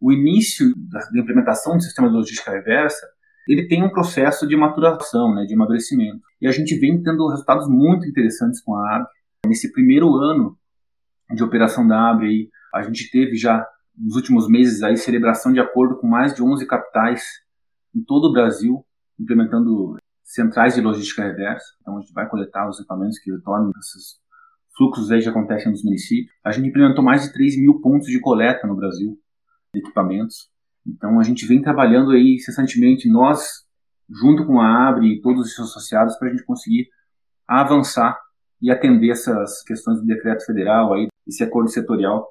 o 0.00 0.12
início 0.12 0.72
da 0.76 1.00
implementação 1.20 1.76
do 1.76 1.82
sistema 1.82 2.08
de 2.08 2.14
logística 2.14 2.50
reversa 2.50 3.06
ele 3.48 3.66
tem 3.66 3.82
um 3.82 3.88
processo 3.88 4.46
de 4.46 4.54
maturação, 4.54 5.34
né, 5.34 5.46
de 5.46 5.54
amadurecimento. 5.54 6.20
E 6.38 6.46
a 6.46 6.52
gente 6.52 6.78
vem 6.78 7.02
tendo 7.02 7.26
resultados 7.28 7.66
muito 7.66 8.06
interessantes 8.06 8.60
com 8.60 8.76
a 8.76 8.96
AB. 8.96 9.06
Nesse 9.46 9.72
primeiro 9.72 10.14
ano 10.16 10.56
de 11.34 11.42
operação 11.42 11.86
da 11.86 12.10
AB, 12.10 12.26
aí, 12.26 12.50
a 12.74 12.82
gente 12.82 13.10
teve 13.10 13.36
já, 13.36 13.66
nos 13.96 14.16
últimos 14.16 14.46
meses, 14.48 14.82
aí, 14.82 14.98
celebração 14.98 15.50
de 15.50 15.60
acordo 15.60 15.96
com 15.96 16.06
mais 16.06 16.34
de 16.34 16.42
11 16.42 16.66
capitais 16.66 17.22
em 17.96 18.04
todo 18.04 18.26
o 18.26 18.32
Brasil, 18.32 18.84
implementando 19.18 19.96
centrais 20.28 20.74
de 20.74 20.82
logística 20.82 21.22
reversa. 21.22 21.64
Então, 21.80 21.96
a 21.96 22.00
gente 22.00 22.12
vai 22.12 22.28
coletar 22.28 22.68
os 22.68 22.78
equipamentos 22.78 23.18
que 23.18 23.32
retornam 23.32 23.70
desses 23.70 24.20
fluxos 24.76 25.10
aí 25.10 25.22
que 25.22 25.28
acontecem 25.28 25.72
nos 25.72 25.82
municípios. 25.82 26.30
A 26.44 26.52
gente 26.52 26.68
implementou 26.68 27.02
mais 27.02 27.22
de 27.22 27.32
3 27.32 27.58
mil 27.58 27.80
pontos 27.80 28.08
de 28.08 28.20
coleta 28.20 28.66
no 28.66 28.76
Brasil 28.76 29.18
de 29.74 29.80
equipamentos. 29.80 30.50
Então, 30.86 31.18
a 31.18 31.22
gente 31.22 31.46
vem 31.46 31.62
trabalhando 31.62 32.10
aí 32.10 32.34
incessantemente, 32.34 33.10
nós, 33.10 33.64
junto 34.08 34.46
com 34.46 34.60
a 34.60 34.88
Abre 34.88 35.14
e 35.14 35.20
todos 35.22 35.46
os 35.46 35.54
seus 35.54 35.70
associados, 35.70 36.16
para 36.18 36.28
a 36.28 36.30
gente 36.30 36.44
conseguir 36.44 36.88
avançar 37.46 38.18
e 38.60 38.70
atender 38.70 39.10
essas 39.10 39.62
questões 39.62 39.98
do 40.00 40.06
decreto 40.06 40.44
federal, 40.44 40.92
aí, 40.92 41.08
esse 41.26 41.42
acordo 41.42 41.70
setorial, 41.70 42.26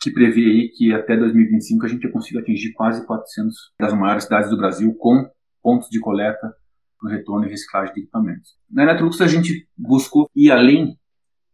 que 0.00 0.10
prevê 0.10 0.40
aí 0.40 0.68
que 0.76 0.92
até 0.92 1.16
2025 1.16 1.86
a 1.86 1.88
gente 1.88 2.10
consiga 2.10 2.40
atingir 2.40 2.72
quase 2.72 3.06
400 3.06 3.56
das 3.78 3.94
maiores 3.94 4.24
cidades 4.24 4.50
do 4.50 4.56
Brasil 4.56 4.92
com 4.96 5.30
pontos 5.62 5.88
de 5.88 6.00
coleta 6.00 6.54
para 6.98 7.08
o 7.08 7.12
retorno 7.12 7.46
e 7.46 7.50
reciclagem 7.50 7.94
de 7.94 8.00
equipamentos. 8.02 8.54
Na 8.70 8.82
Electrolux 8.82 9.20
a 9.20 9.26
gente 9.26 9.68
buscou 9.76 10.28
ir 10.34 10.50
além 10.50 10.98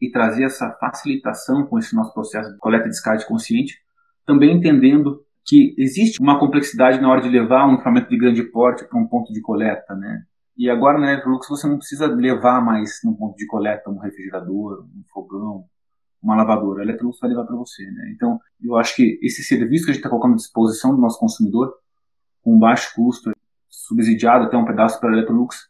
e 0.00 0.11
trazer 0.11 0.44
essa 0.44 0.70
facilitação 0.81 1.66
com 1.66 1.79
esse 1.79 1.94
nosso 1.94 2.12
processo 2.14 2.50
de 2.50 2.59
coleta 2.59 2.87
e 2.87 2.90
descarte 2.90 3.26
consciente, 3.26 3.79
também 4.24 4.57
entendendo 4.57 5.22
que 5.44 5.74
existe 5.76 6.20
uma 6.20 6.38
complexidade 6.38 7.00
na 7.00 7.11
hora 7.11 7.20
de 7.20 7.29
levar 7.29 7.66
um 7.66 7.74
equipamento 7.74 8.09
de 8.09 8.16
grande 8.16 8.42
porte 8.44 8.85
para 8.85 8.98
um 8.98 9.07
ponto 9.07 9.33
de 9.33 9.40
coleta, 9.40 9.94
né? 9.94 10.23
E 10.56 10.69
agora 10.69 10.98
na 10.98 11.12
Electrolux 11.12 11.48
você 11.48 11.67
não 11.67 11.79
precisa 11.79 12.06
levar 12.06 12.60
mais 12.60 13.00
num 13.04 13.14
ponto 13.14 13.37
de 13.37 13.46
coleta 13.46 13.90
um 13.90 13.98
refrigerador, 13.98 14.85
um 14.85 15.02
fogão, 15.12 15.64
uma 16.23 16.37
lavadora. 16.37 16.81
A 16.81 16.85
Electrolux 16.85 17.19
vai 17.19 17.31
levar 17.31 17.44
para 17.44 17.56
você, 17.56 17.83
né? 17.90 18.12
Então, 18.14 18.38
eu 18.62 18.77
acho 18.77 18.94
que 18.94 19.19
esse 19.23 19.42
serviço 19.42 19.85
que 19.85 19.90
a 19.90 19.94
gente 19.94 20.00
está 20.00 20.10
colocando 20.10 20.35
à 20.35 20.37
disposição 20.37 20.94
do 20.94 21.00
nosso 21.00 21.19
consumidor, 21.19 21.73
com 22.42 22.58
baixo 22.58 22.94
custo, 22.94 23.31
subsidiado 23.71 24.44
até 24.44 24.56
um 24.56 24.64
pedaço 24.64 25.00
para 25.00 25.10
a 25.10 25.12
Electrolux, 25.12 25.68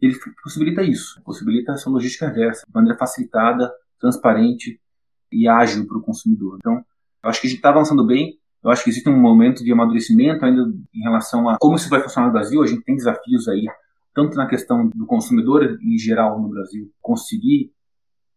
ele 0.00 0.16
possibilita 0.42 0.82
isso, 0.82 1.20
possibilita 1.22 1.72
essa 1.72 1.90
logística 1.90 2.26
reversa, 2.26 2.64
de 2.66 2.72
maneira 2.72 2.98
facilitada, 2.98 3.72
transparente 4.00 4.80
e 5.30 5.48
ágil 5.48 5.86
para 5.86 5.98
o 5.98 6.02
consumidor. 6.02 6.56
Então, 6.58 6.84
eu 7.22 7.30
acho 7.30 7.40
que 7.40 7.46
a 7.46 7.50
gente 7.50 7.58
está 7.58 7.70
avançando 7.70 8.04
bem, 8.04 8.38
eu 8.62 8.70
acho 8.70 8.84
que 8.84 8.90
existe 8.90 9.08
um 9.08 9.20
momento 9.20 9.64
de 9.64 9.72
amadurecimento 9.72 10.44
ainda 10.44 10.62
em 10.94 11.02
relação 11.02 11.48
a 11.48 11.56
como 11.58 11.76
isso 11.76 11.88
vai 11.88 12.00
funcionar 12.00 12.28
no 12.28 12.32
Brasil. 12.32 12.62
A 12.62 12.66
gente 12.66 12.82
tem 12.82 12.94
desafios 12.94 13.48
aí, 13.48 13.66
tanto 14.14 14.36
na 14.36 14.46
questão 14.46 14.88
do 14.88 15.04
consumidor 15.04 15.78
em 15.82 15.98
geral 15.98 16.40
no 16.40 16.48
Brasil, 16.48 16.90
conseguir 17.00 17.72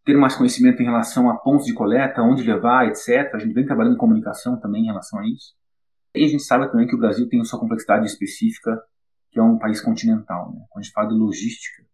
ter 0.04 0.16
mais 0.16 0.34
conhecimento 0.36 0.80
em 0.82 0.84
relação 0.84 1.30
a 1.30 1.36
pontos 1.36 1.66
de 1.66 1.74
coleta, 1.74 2.22
onde 2.22 2.42
levar, 2.42 2.88
etc. 2.88 3.34
A 3.34 3.38
gente 3.38 3.52
vem 3.52 3.66
trabalhando 3.66 3.94
em 3.94 3.98
comunicação 3.98 4.58
também 4.58 4.82
em 4.82 4.86
relação 4.86 5.18
a 5.20 5.26
isso. 5.26 5.54
E 6.14 6.24
a 6.24 6.28
gente 6.28 6.42
sabe 6.42 6.70
também 6.70 6.86
que 6.86 6.94
o 6.94 6.98
Brasil 6.98 7.28
tem 7.28 7.42
sua 7.44 7.60
complexidade 7.60 8.06
específica, 8.06 8.80
que 9.36 9.40
é 9.40 9.42
um 9.42 9.58
país 9.58 9.82
continental. 9.82 10.50
Né? 10.54 10.64
Quando 10.70 10.80
a 10.80 10.82
gente 10.82 10.94
fala 10.94 11.08
de 11.10 11.14
logística, 11.14 11.84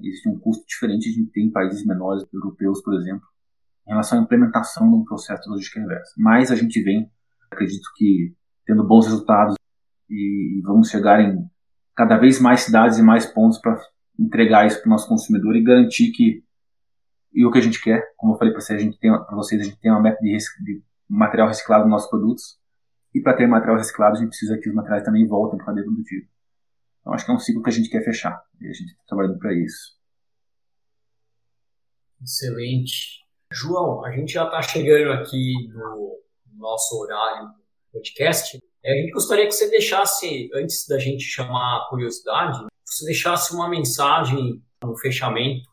existe 0.00 0.26
um 0.30 0.38
custo 0.38 0.64
diferente 0.66 1.12
de 1.12 1.26
ter 1.26 1.42
em 1.42 1.50
países 1.50 1.84
menores, 1.84 2.24
europeus, 2.32 2.80
por 2.80 2.94
exemplo, 2.94 3.26
em 3.86 3.90
relação 3.90 4.18
à 4.18 4.22
implementação 4.22 4.88
de 4.88 4.96
um 4.96 5.04
processo 5.04 5.42
de 5.42 5.50
logística 5.50 5.78
reversa. 5.78 6.14
Mas 6.16 6.50
a 6.50 6.56
gente 6.56 6.82
vem, 6.82 7.10
acredito 7.50 7.86
que, 7.96 8.34
tendo 8.64 8.82
bons 8.82 9.04
resultados 9.04 9.56
e 10.08 10.62
vamos 10.64 10.88
chegar 10.88 11.20
em 11.20 11.46
cada 11.94 12.16
vez 12.16 12.40
mais 12.40 12.60
cidades 12.60 12.96
e 12.96 13.02
mais 13.02 13.26
pontos 13.26 13.58
para 13.58 13.78
entregar 14.18 14.66
isso 14.66 14.80
para 14.80 14.88
o 14.88 14.90
nosso 14.90 15.06
consumidor 15.06 15.54
e 15.54 15.62
garantir 15.62 16.12
que 16.12 16.42
e 17.34 17.44
o 17.44 17.50
que 17.50 17.58
a 17.58 17.62
gente 17.62 17.82
quer, 17.82 18.02
como 18.16 18.32
eu 18.32 18.38
falei 18.38 18.54
para 18.54 18.62
vocês, 18.62 18.80
a 18.80 18.82
gente 18.82 18.98
tem 18.98 19.10
para 19.10 19.36
vocês 19.36 19.60
a 19.60 19.64
gente 19.64 19.78
tem 19.78 19.90
uma 19.90 20.00
meta 20.00 20.18
de, 20.22 20.34
de 20.64 20.82
material 21.06 21.48
reciclado 21.48 21.84
nos 21.84 21.90
nossos 21.90 22.08
produtos 22.08 22.58
e 23.14 23.20
para 23.20 23.36
ter 23.36 23.46
material 23.46 23.76
reciclado 23.76 24.16
a 24.16 24.18
gente 24.18 24.28
precisa 24.28 24.56
que 24.56 24.70
os 24.70 24.74
materiais 24.74 25.04
também 25.04 25.26
voltem 25.26 25.58
para 25.58 25.64
a 25.64 25.66
cadeia 25.66 25.84
produtiva. 25.84 26.26
Então 27.06 27.14
acho 27.14 27.24
que 27.24 27.30
é 27.30 27.34
um 27.34 27.38
ciclo 27.38 27.62
que 27.62 27.70
a 27.70 27.72
gente 27.72 27.88
quer 27.88 28.04
fechar 28.04 28.36
e 28.60 28.66
a 28.66 28.72
gente 28.72 28.90
está 28.90 29.04
trabalhando 29.06 29.38
para 29.38 29.54
isso. 29.54 29.94
Excelente. 32.20 33.20
João, 33.52 34.04
a 34.04 34.10
gente 34.10 34.32
já 34.32 34.44
está 34.44 34.60
chegando 34.60 35.12
aqui 35.12 35.68
no 35.68 36.18
nosso 36.54 36.98
horário 36.98 37.46
do 37.46 37.54
podcast. 37.92 38.58
É, 38.84 38.92
a 38.92 38.96
gente 38.96 39.12
gostaria 39.12 39.46
que 39.46 39.52
você 39.52 39.70
deixasse, 39.70 40.50
antes 40.52 40.84
da 40.88 40.98
gente 40.98 41.22
chamar 41.22 41.76
a 41.76 41.86
curiosidade, 41.88 42.66
você 42.84 43.04
deixasse 43.04 43.54
uma 43.54 43.68
mensagem 43.68 44.60
no 44.82 44.96
fechamento 44.96 45.70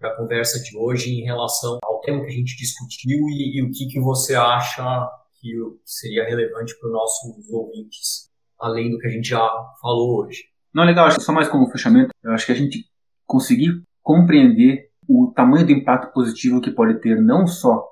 da 0.00 0.12
conversa 0.16 0.60
de 0.64 0.76
hoje 0.76 1.12
em 1.12 1.22
relação 1.22 1.78
ao 1.84 2.00
tema 2.00 2.24
que 2.24 2.32
a 2.32 2.34
gente 2.34 2.56
discutiu 2.56 3.20
e, 3.28 3.56
e 3.56 3.62
o 3.62 3.70
que, 3.70 3.86
que 3.86 4.00
você 4.00 4.34
acha 4.34 5.08
que 5.40 5.54
seria 5.84 6.24
relevante 6.24 6.76
para 6.80 6.88
os 6.88 6.92
nossos 6.92 7.50
ouvintes, 7.50 8.32
além 8.58 8.90
do 8.90 8.98
que 8.98 9.06
a 9.06 9.10
gente 9.10 9.28
já 9.28 9.48
falou 9.80 10.24
hoje. 10.24 10.51
Não, 10.74 10.84
legal, 10.84 11.06
acho 11.06 11.18
que 11.18 11.24
só 11.24 11.32
mais 11.32 11.48
como 11.48 11.70
fechamento, 11.70 12.10
eu 12.22 12.32
acho 12.32 12.46
que 12.46 12.52
a 12.52 12.54
gente 12.54 12.86
conseguir 13.26 13.82
compreender 14.02 14.90
o 15.08 15.32
tamanho 15.34 15.66
do 15.66 15.72
impacto 15.72 16.12
positivo 16.12 16.60
que 16.60 16.70
pode 16.70 17.00
ter 17.00 17.20
não 17.20 17.46
só 17.46 17.86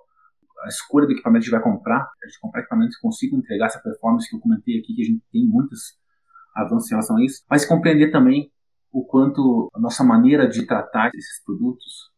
a 0.65 0.69
escolha 0.69 1.07
do 1.07 1.13
equipamento 1.13 1.45
que 1.45 1.51
a 1.51 1.59
gente 1.59 1.63
vai 1.63 1.73
comprar, 1.73 2.11
a 2.23 2.27
gente 2.27 2.41
comprar 2.41 2.61
equipamentos 2.61 2.97
que 2.97 3.03
consigam 3.03 3.39
entregar 3.39 3.67
essa 3.67 3.81
performance 3.81 4.29
que 4.29 4.37
eu 4.37 4.41
comentei 4.41 4.79
aqui, 4.79 4.95
que 4.95 5.03
a 5.03 5.05
gente 5.05 5.23
tem 5.33 5.47
muitos 5.47 5.99
avanços 6.55 6.91
em 6.91 6.95
relação 6.95 7.17
a 7.17 7.25
isso, 7.25 7.43
mas 7.49 7.65
compreender 7.65 8.11
também 8.11 8.51
o 8.93 9.05
quanto 9.05 9.71
a 9.75 9.79
nossa 9.79 10.03
maneira 10.03 10.49
de 10.49 10.67
tratar 10.67 11.11
esses 11.15 11.43
produtos, 11.45 12.11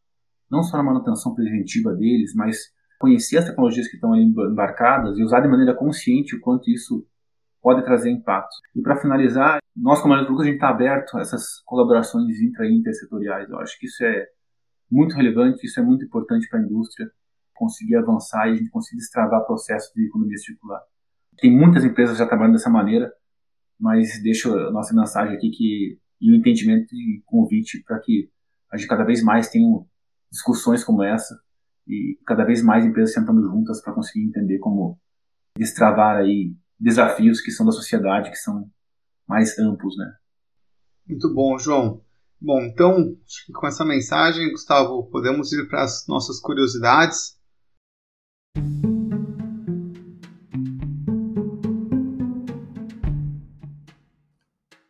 não 0.51 0.63
só 0.63 0.77
na 0.77 0.83
manutenção 0.83 1.35
preventiva 1.35 1.93
deles, 1.95 2.35
mas 2.35 2.73
conhecer 2.99 3.39
as 3.39 3.45
tecnologias 3.45 3.89
que 3.89 3.97
estão 3.97 4.13
ali 4.13 4.25
embarcadas 4.25 5.19
e 5.19 5.23
usar 5.23 5.41
de 5.41 5.49
maneira 5.49 5.75
consciente 5.75 6.37
o 6.37 6.41
quanto 6.41 6.71
isso 6.71 7.07
pode 7.63 7.85
trazer 7.85 8.11
impactos. 8.11 8.59
E 8.75 8.83
para 8.83 8.97
finalizar, 8.97 9.61
nós 9.75 10.01
como 10.01 10.15
Eletrolux, 10.15 10.43
a 10.43 10.47
gente 10.47 10.57
está 10.57 10.69
aberto 10.69 11.17
a 11.17 11.21
essas 11.21 11.61
colaborações 11.65 12.41
intra 12.41 12.67
e 12.67 12.75
intersetoriais. 12.75 13.49
Eu 13.49 13.59
acho 13.61 13.79
que 13.79 13.87
isso 13.87 14.05
é 14.05 14.27
muito 14.91 15.15
relevante, 15.15 15.65
isso 15.65 15.81
é 15.81 15.83
muito 15.83 16.05
importante 16.05 16.49
para 16.49 16.59
a 16.59 16.63
indústria 16.63 17.11
conseguir 17.55 17.97
avançar 17.97 18.49
e 18.49 18.53
a 18.53 18.55
gente 18.57 18.71
conseguir 18.71 18.99
destravar 18.99 19.47
processos 19.47 19.93
de 19.95 20.07
economia 20.07 20.37
circular. 20.37 20.81
Tem 21.39 21.57
muitas 21.57 21.85
empresas 21.85 22.19
já 22.19 22.27
trabalhando 22.27 22.55
dessa 22.55 22.69
maneira, 22.69 23.13
mas 23.79 24.23
deixo 24.23 24.53
a 24.53 24.71
nossa 24.71 24.95
mensagem 24.95 25.37
aqui 25.37 25.51
que 25.51 25.99
e 26.21 26.31
o 26.31 26.37
entendimento 26.37 26.95
e 26.95 27.21
convite 27.27 27.83
para 27.83 27.99
que 27.99 28.31
a 28.73 28.77
gente 28.77 28.89
cada 28.89 29.03
vez 29.03 29.23
mais 29.25 29.49
tenha 29.49 29.69
discussões 30.31 30.85
como 30.85 31.03
essa 31.03 31.37
e 31.87 32.17
cada 32.25 32.45
vez 32.45 32.63
mais 32.63 32.85
empresas 32.85 33.13
sentando 33.13 33.43
juntas 33.43 33.83
para 33.83 33.93
conseguir 33.93 34.25
entender 34.25 34.59
como 34.59 34.99
destravar 35.59 36.19
aí 36.19 36.55
desafios 36.83 37.41
que 37.41 37.51
são 37.51 37.65
da 37.65 37.73
sociedade, 37.73 38.31
que 38.31 38.37
são 38.37 38.71
mais 39.27 39.59
amplos, 39.59 39.97
né? 39.97 40.13
Muito 41.07 41.33
bom, 41.33 41.59
João. 41.59 42.03
Bom, 42.41 42.61
então, 42.63 43.17
com 43.55 43.67
essa 43.67 43.85
mensagem, 43.85 44.51
Gustavo, 44.51 45.05
podemos 45.11 45.53
ir 45.53 45.69
para 45.69 45.85
as 45.85 46.07
nossas 46.09 46.41
curiosidades. 46.41 47.39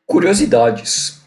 Curiosidades. 0.07 1.22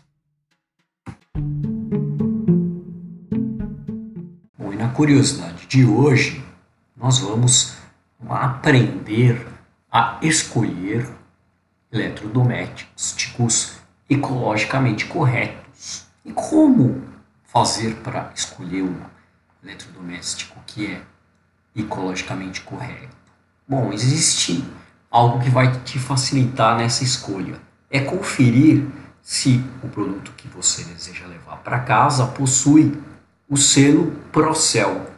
curiosidade 4.95 5.67
de 5.67 5.85
hoje, 5.85 6.41
nós 6.95 7.19
vamos 7.19 7.75
aprender 8.29 9.45
a 9.95 10.17
escolher 10.21 11.07
eletrodomésticos 11.89 13.77
ecologicamente 14.09 15.05
corretos. 15.05 16.05
E 16.25 16.33
como 16.33 17.01
fazer 17.45 17.95
para 18.03 18.29
escolher 18.35 18.81
um 18.81 18.97
eletrodoméstico 19.63 20.61
que 20.67 20.87
é 20.87 21.01
ecologicamente 21.73 22.59
correto? 22.59 23.15
Bom, 23.65 23.93
existe 23.93 24.65
algo 25.09 25.39
que 25.39 25.49
vai 25.49 25.71
te 25.83 25.97
facilitar 25.97 26.75
nessa 26.75 27.05
escolha. 27.05 27.57
É 27.89 28.01
conferir 28.01 28.85
se 29.21 29.63
o 29.81 29.87
produto 29.87 30.33
que 30.35 30.49
você 30.49 30.83
deseja 30.83 31.25
levar 31.25 31.59
para 31.59 31.79
casa 31.79 32.27
possui 32.27 33.01
o 33.49 33.55
selo 33.55 34.11
Procel, 34.33 35.09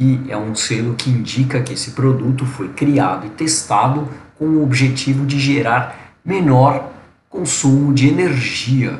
que 0.00 0.30
é 0.30 0.36
um 0.38 0.54
selo 0.54 0.94
que 0.94 1.10
indica 1.10 1.60
que 1.60 1.74
esse 1.74 1.90
produto 1.90 2.46
foi 2.46 2.70
criado 2.70 3.26
e 3.26 3.30
testado 3.30 4.08
com 4.38 4.46
o 4.46 4.62
objetivo 4.62 5.26
de 5.26 5.38
gerar 5.38 6.14
menor 6.24 6.90
consumo 7.28 7.92
de 7.92 8.08
energia, 8.08 8.98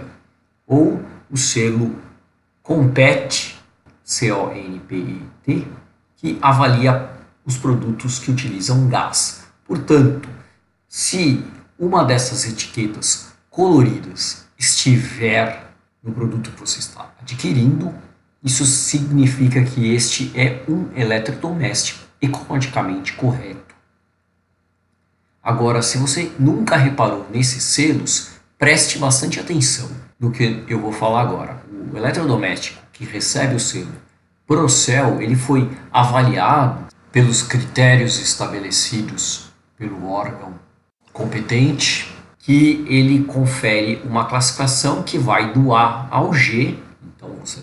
ou 0.66 1.00
o 1.30 1.38
selo 1.38 1.96
Compet, 2.62 3.56
C-O-N-P-E-T, 4.04 5.66
que 6.18 6.38
avalia 6.42 7.08
os 7.46 7.56
produtos 7.56 8.18
que 8.18 8.30
utilizam 8.30 8.86
gás. 8.86 9.44
Portanto, 9.66 10.28
se 10.86 11.42
uma 11.78 12.04
dessas 12.04 12.46
etiquetas 12.46 13.32
coloridas 13.48 14.44
estiver 14.58 15.72
no 16.02 16.12
produto 16.12 16.50
que 16.50 16.60
você 16.60 16.78
está 16.78 17.10
adquirindo, 17.22 17.90
isso 18.42 18.64
significa 18.64 19.62
que 19.62 19.94
este 19.94 20.30
é 20.34 20.62
um 20.68 20.88
eletrodoméstico 20.96 22.00
ecologicamente 22.20 23.12
correto. 23.14 23.74
Agora, 25.42 25.82
se 25.82 25.98
você 25.98 26.30
nunca 26.38 26.76
reparou 26.76 27.26
nesses 27.32 27.62
selos, 27.62 28.32
preste 28.58 28.98
bastante 28.98 29.40
atenção 29.40 29.90
no 30.18 30.30
que 30.30 30.64
eu 30.68 30.80
vou 30.80 30.92
falar 30.92 31.22
agora. 31.22 31.62
O 31.92 31.96
eletrodoméstico 31.96 32.80
que 32.92 33.04
recebe 33.04 33.54
o 33.54 33.60
selo 33.60 33.92
Procel, 34.50 35.22
ele 35.22 35.36
foi 35.36 35.70
avaliado 35.92 36.88
pelos 37.12 37.40
critérios 37.40 38.20
estabelecidos 38.20 39.52
pelo 39.78 40.10
órgão 40.10 40.54
competente, 41.12 42.12
que 42.36 42.84
ele 42.88 43.22
confere 43.22 44.02
uma 44.04 44.24
classificação 44.24 45.04
que 45.04 45.16
vai 45.16 45.52
do 45.52 45.72
A 45.72 46.08
ao 46.10 46.34
G. 46.34 46.76
Então 47.14 47.30
você 47.44 47.60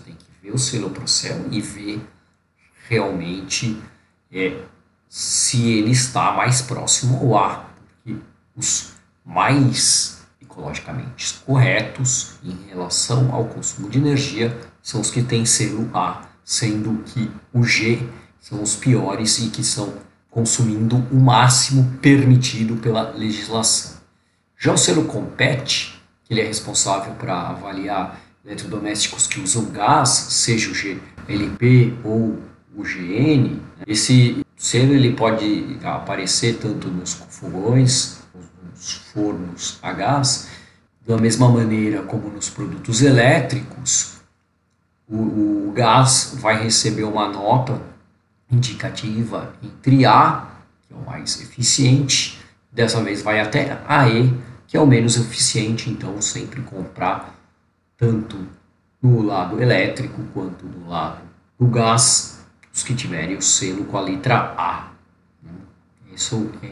ver 0.48 0.54
o 0.54 0.58
selo 0.58 0.90
Procel 0.90 1.46
e 1.50 1.60
ver 1.60 2.00
realmente 2.88 3.80
é, 4.32 4.62
se 5.08 5.70
ele 5.70 5.90
está 5.90 6.32
mais 6.32 6.62
próximo 6.62 7.18
ao 7.18 7.36
A, 7.36 7.66
porque 7.76 8.18
os 8.56 8.92
mais 9.24 10.22
ecologicamente 10.40 11.34
corretos 11.44 12.38
em 12.42 12.68
relação 12.68 13.32
ao 13.34 13.44
consumo 13.44 13.90
de 13.90 13.98
energia 13.98 14.56
são 14.82 15.00
os 15.00 15.10
que 15.10 15.22
têm 15.22 15.44
selo 15.44 15.90
A, 15.92 16.22
sendo 16.42 17.02
que 17.04 17.30
o 17.52 17.62
G 17.62 18.08
são 18.40 18.62
os 18.62 18.74
piores 18.74 19.38
e 19.38 19.50
que 19.50 19.60
estão 19.60 19.92
consumindo 20.30 20.96
o 21.10 21.16
máximo 21.16 21.98
permitido 22.00 22.76
pela 22.76 23.10
legislação. 23.10 23.98
Já 24.56 24.72
o 24.72 24.78
selo 24.78 25.04
Compete, 25.04 26.00
que 26.24 26.32
ele 26.32 26.40
é 26.40 26.46
responsável 26.46 27.14
para 27.14 27.48
avaliar 27.48 28.18
eletrodomésticos 28.48 29.26
que 29.26 29.40
usam 29.40 29.66
gás, 29.66 30.08
seja 30.08 30.70
o 30.70 30.74
GLP 30.74 31.94
ou 32.02 32.38
o 32.74 32.82
GN, 32.82 33.60
esse 33.86 34.44
selo 34.56 34.94
ele 34.94 35.12
pode 35.12 35.78
aparecer 35.84 36.56
tanto 36.56 36.88
nos 36.88 37.12
fogões, 37.12 38.20
nos 38.72 38.92
fornos 39.12 39.78
a 39.82 39.92
gás, 39.92 40.48
da 41.06 41.18
mesma 41.18 41.48
maneira 41.48 42.02
como 42.02 42.30
nos 42.30 42.48
produtos 42.48 43.02
elétricos, 43.02 44.16
o, 45.06 45.68
o 45.68 45.72
gás 45.74 46.34
vai 46.38 46.62
receber 46.62 47.04
uma 47.04 47.28
nota 47.28 47.80
indicativa 48.50 49.52
entre 49.62 50.06
A, 50.06 50.48
que 50.86 50.94
é 50.94 50.96
o 50.96 51.04
mais 51.04 51.40
eficiente, 51.40 52.38
dessa 52.72 53.02
vez 53.02 53.20
vai 53.20 53.40
até 53.40 53.78
AE, 53.86 54.32
que 54.66 54.76
é 54.76 54.80
o 54.80 54.86
menos 54.86 55.16
eficiente, 55.16 55.90
então 55.90 56.20
sempre 56.20 56.60
comprar 56.62 57.37
tanto 57.98 58.38
no 59.02 59.22
lado 59.22 59.60
elétrico 59.60 60.22
quanto 60.32 60.64
no 60.64 60.88
lado 60.88 61.20
do 61.58 61.66
gás, 61.66 62.46
os 62.72 62.82
que 62.84 62.94
tiverem 62.94 63.36
o 63.36 63.42
selo 63.42 63.84
com 63.84 63.98
a 63.98 64.00
letra 64.00 64.54
A. 64.56 64.92
Né? 65.42 65.50
Isso 66.14 66.50
é 66.62 66.70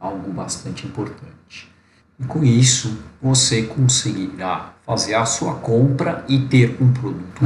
algo 0.00 0.32
bastante 0.32 0.86
importante. 0.86 1.70
E 2.18 2.24
com 2.24 2.42
isso, 2.42 2.98
você 3.20 3.64
conseguirá 3.64 4.74
fazer 4.84 5.14
a 5.14 5.26
sua 5.26 5.56
compra 5.56 6.24
e 6.28 6.40
ter 6.46 6.76
um 6.80 6.92
produto 6.92 7.42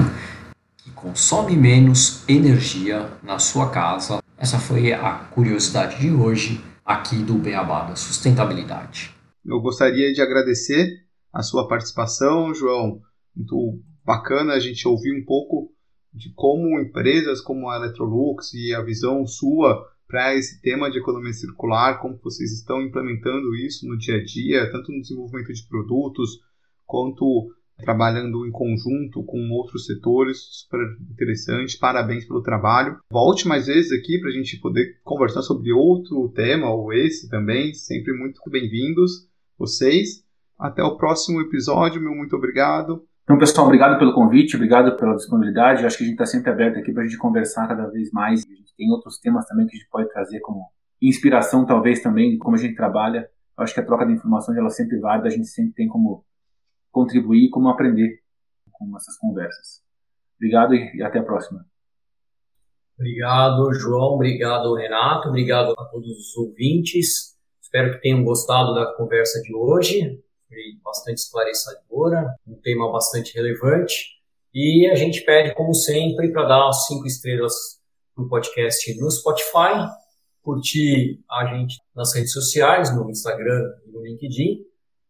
que 0.76 0.90
consome 0.92 1.56
menos 1.56 2.22
energia 2.28 3.10
na 3.22 3.38
sua 3.38 3.70
casa. 3.70 4.22
Essa 4.38 4.58
foi 4.58 4.92
a 4.92 5.12
curiosidade 5.30 5.98
de 5.98 6.12
hoje 6.12 6.64
aqui 6.84 7.16
do 7.16 7.34
Beabá 7.34 7.84
da 7.84 7.96
Sustentabilidade. 7.96 9.14
Eu 9.44 9.60
gostaria 9.60 10.12
de 10.12 10.20
agradecer 10.20 11.04
a 11.32 11.42
sua 11.42 11.66
participação, 11.66 12.54
João. 12.54 13.00
Muito 13.36 13.80
bacana 14.04 14.54
a 14.54 14.58
gente 14.58 14.88
ouvir 14.88 15.12
um 15.12 15.24
pouco 15.24 15.70
de 16.12 16.32
como 16.34 16.80
empresas 16.80 17.40
como 17.40 17.68
a 17.68 17.76
Electrolux 17.76 18.54
e 18.54 18.74
a 18.74 18.80
visão 18.80 19.26
sua 19.26 19.86
para 20.08 20.34
esse 20.34 20.62
tema 20.62 20.90
de 20.90 20.98
economia 20.98 21.32
circular, 21.32 22.00
como 22.00 22.18
vocês 22.22 22.52
estão 22.52 22.80
implementando 22.80 23.54
isso 23.56 23.86
no 23.86 23.98
dia 23.98 24.16
a 24.16 24.24
dia, 24.24 24.70
tanto 24.70 24.92
no 24.92 25.00
desenvolvimento 25.00 25.52
de 25.52 25.66
produtos, 25.68 26.40
quanto 26.86 27.50
trabalhando 27.78 28.46
em 28.46 28.50
conjunto 28.50 29.22
com 29.24 29.50
outros 29.50 29.84
setores, 29.84 30.38
super 30.50 30.80
interessante, 31.10 31.76
parabéns 31.76 32.24
pelo 32.24 32.40
trabalho. 32.40 32.98
Volte 33.10 33.46
mais 33.46 33.66
vezes 33.66 33.92
aqui 33.92 34.18
para 34.18 34.30
a 34.30 34.32
gente 34.32 34.58
poder 34.60 34.98
conversar 35.02 35.42
sobre 35.42 35.72
outro 35.72 36.32
tema 36.34 36.70
ou 36.70 36.92
esse 36.92 37.28
também, 37.28 37.74
sempre 37.74 38.12
muito 38.14 38.40
bem-vindos 38.48 39.28
vocês. 39.58 40.24
Até 40.58 40.82
o 40.82 40.96
próximo 40.96 41.40
episódio, 41.40 42.00
meu 42.00 42.14
muito 42.14 42.34
obrigado. 42.34 43.06
Então, 43.26 43.38
pessoal, 43.38 43.66
obrigado 43.66 43.98
pelo 43.98 44.14
convite, 44.14 44.54
obrigado 44.54 44.96
pela 44.96 45.16
disponibilidade. 45.16 45.80
Eu 45.80 45.88
acho 45.88 45.98
que 45.98 46.04
a 46.04 46.06
gente 46.06 46.14
está 46.14 46.24
sempre 46.24 46.48
aberto 46.48 46.78
aqui 46.78 46.92
para 46.92 47.02
a 47.02 47.06
gente 47.06 47.18
conversar 47.18 47.66
cada 47.66 47.88
vez 47.88 48.12
mais. 48.12 48.44
A 48.46 48.54
gente 48.54 48.72
tem 48.76 48.88
outros 48.92 49.18
temas 49.18 49.44
também 49.46 49.66
que 49.66 49.74
a 49.74 49.78
gente 49.80 49.90
pode 49.90 50.08
trazer 50.10 50.38
como 50.38 50.70
inspiração, 51.02 51.66
talvez, 51.66 52.00
também, 52.00 52.30
de 52.30 52.38
como 52.38 52.54
a 52.54 52.58
gente 52.58 52.76
trabalha. 52.76 53.28
Eu 53.58 53.64
acho 53.64 53.74
que 53.74 53.80
a 53.80 53.84
troca 53.84 54.06
de 54.06 54.12
informações 54.12 54.56
ela 54.56 54.68
é 54.68 54.70
sempre 54.70 55.00
válida, 55.00 55.26
a 55.26 55.30
gente 55.30 55.48
sempre 55.48 55.74
tem 55.74 55.88
como 55.88 56.24
contribuir, 56.92 57.50
como 57.50 57.68
aprender 57.68 58.20
com 58.70 58.96
essas 58.96 59.18
conversas. 59.18 59.82
Obrigado 60.36 60.76
e 60.76 61.02
até 61.02 61.18
a 61.18 61.24
próxima. 61.24 61.66
Obrigado, 62.96 63.74
João. 63.74 64.14
Obrigado, 64.14 64.72
Renato. 64.76 65.30
Obrigado 65.30 65.72
a 65.76 65.84
todos 65.86 66.10
os 66.10 66.36
ouvintes. 66.36 67.36
Espero 67.60 67.92
que 67.92 68.02
tenham 68.02 68.22
gostado 68.22 68.72
da 68.72 68.94
conversa 68.94 69.42
de 69.42 69.52
hoje 69.52 70.22
foi 70.48 70.78
bastante 70.82 71.18
esclarecedora, 71.18 72.34
um 72.46 72.54
tema 72.60 72.90
bastante 72.90 73.34
relevante. 73.34 74.16
E 74.54 74.88
a 74.90 74.94
gente 74.94 75.22
pede, 75.22 75.54
como 75.54 75.74
sempre, 75.74 76.32
para 76.32 76.48
dar 76.48 76.72
cinco 76.72 77.06
estrelas 77.06 77.54
no 78.16 78.28
podcast 78.28 78.98
no 78.98 79.10
Spotify, 79.10 79.86
curtir 80.42 81.20
a 81.30 81.46
gente 81.46 81.78
nas 81.94 82.14
redes 82.14 82.32
sociais, 82.32 82.94
no 82.96 83.10
Instagram 83.10 83.62
e 83.86 83.90
no 83.90 84.02
LinkedIn. 84.02 84.64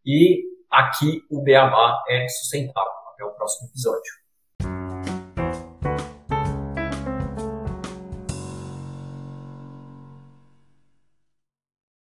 E 0.05 0.43
aqui 0.71 1.23
o 1.31 1.43
Beabá 1.43 2.03
é 2.09 2.27
sustentável. 2.29 2.91
Até 3.13 3.25
o 3.25 3.31
próximo 3.31 3.69
episódio. 3.69 4.26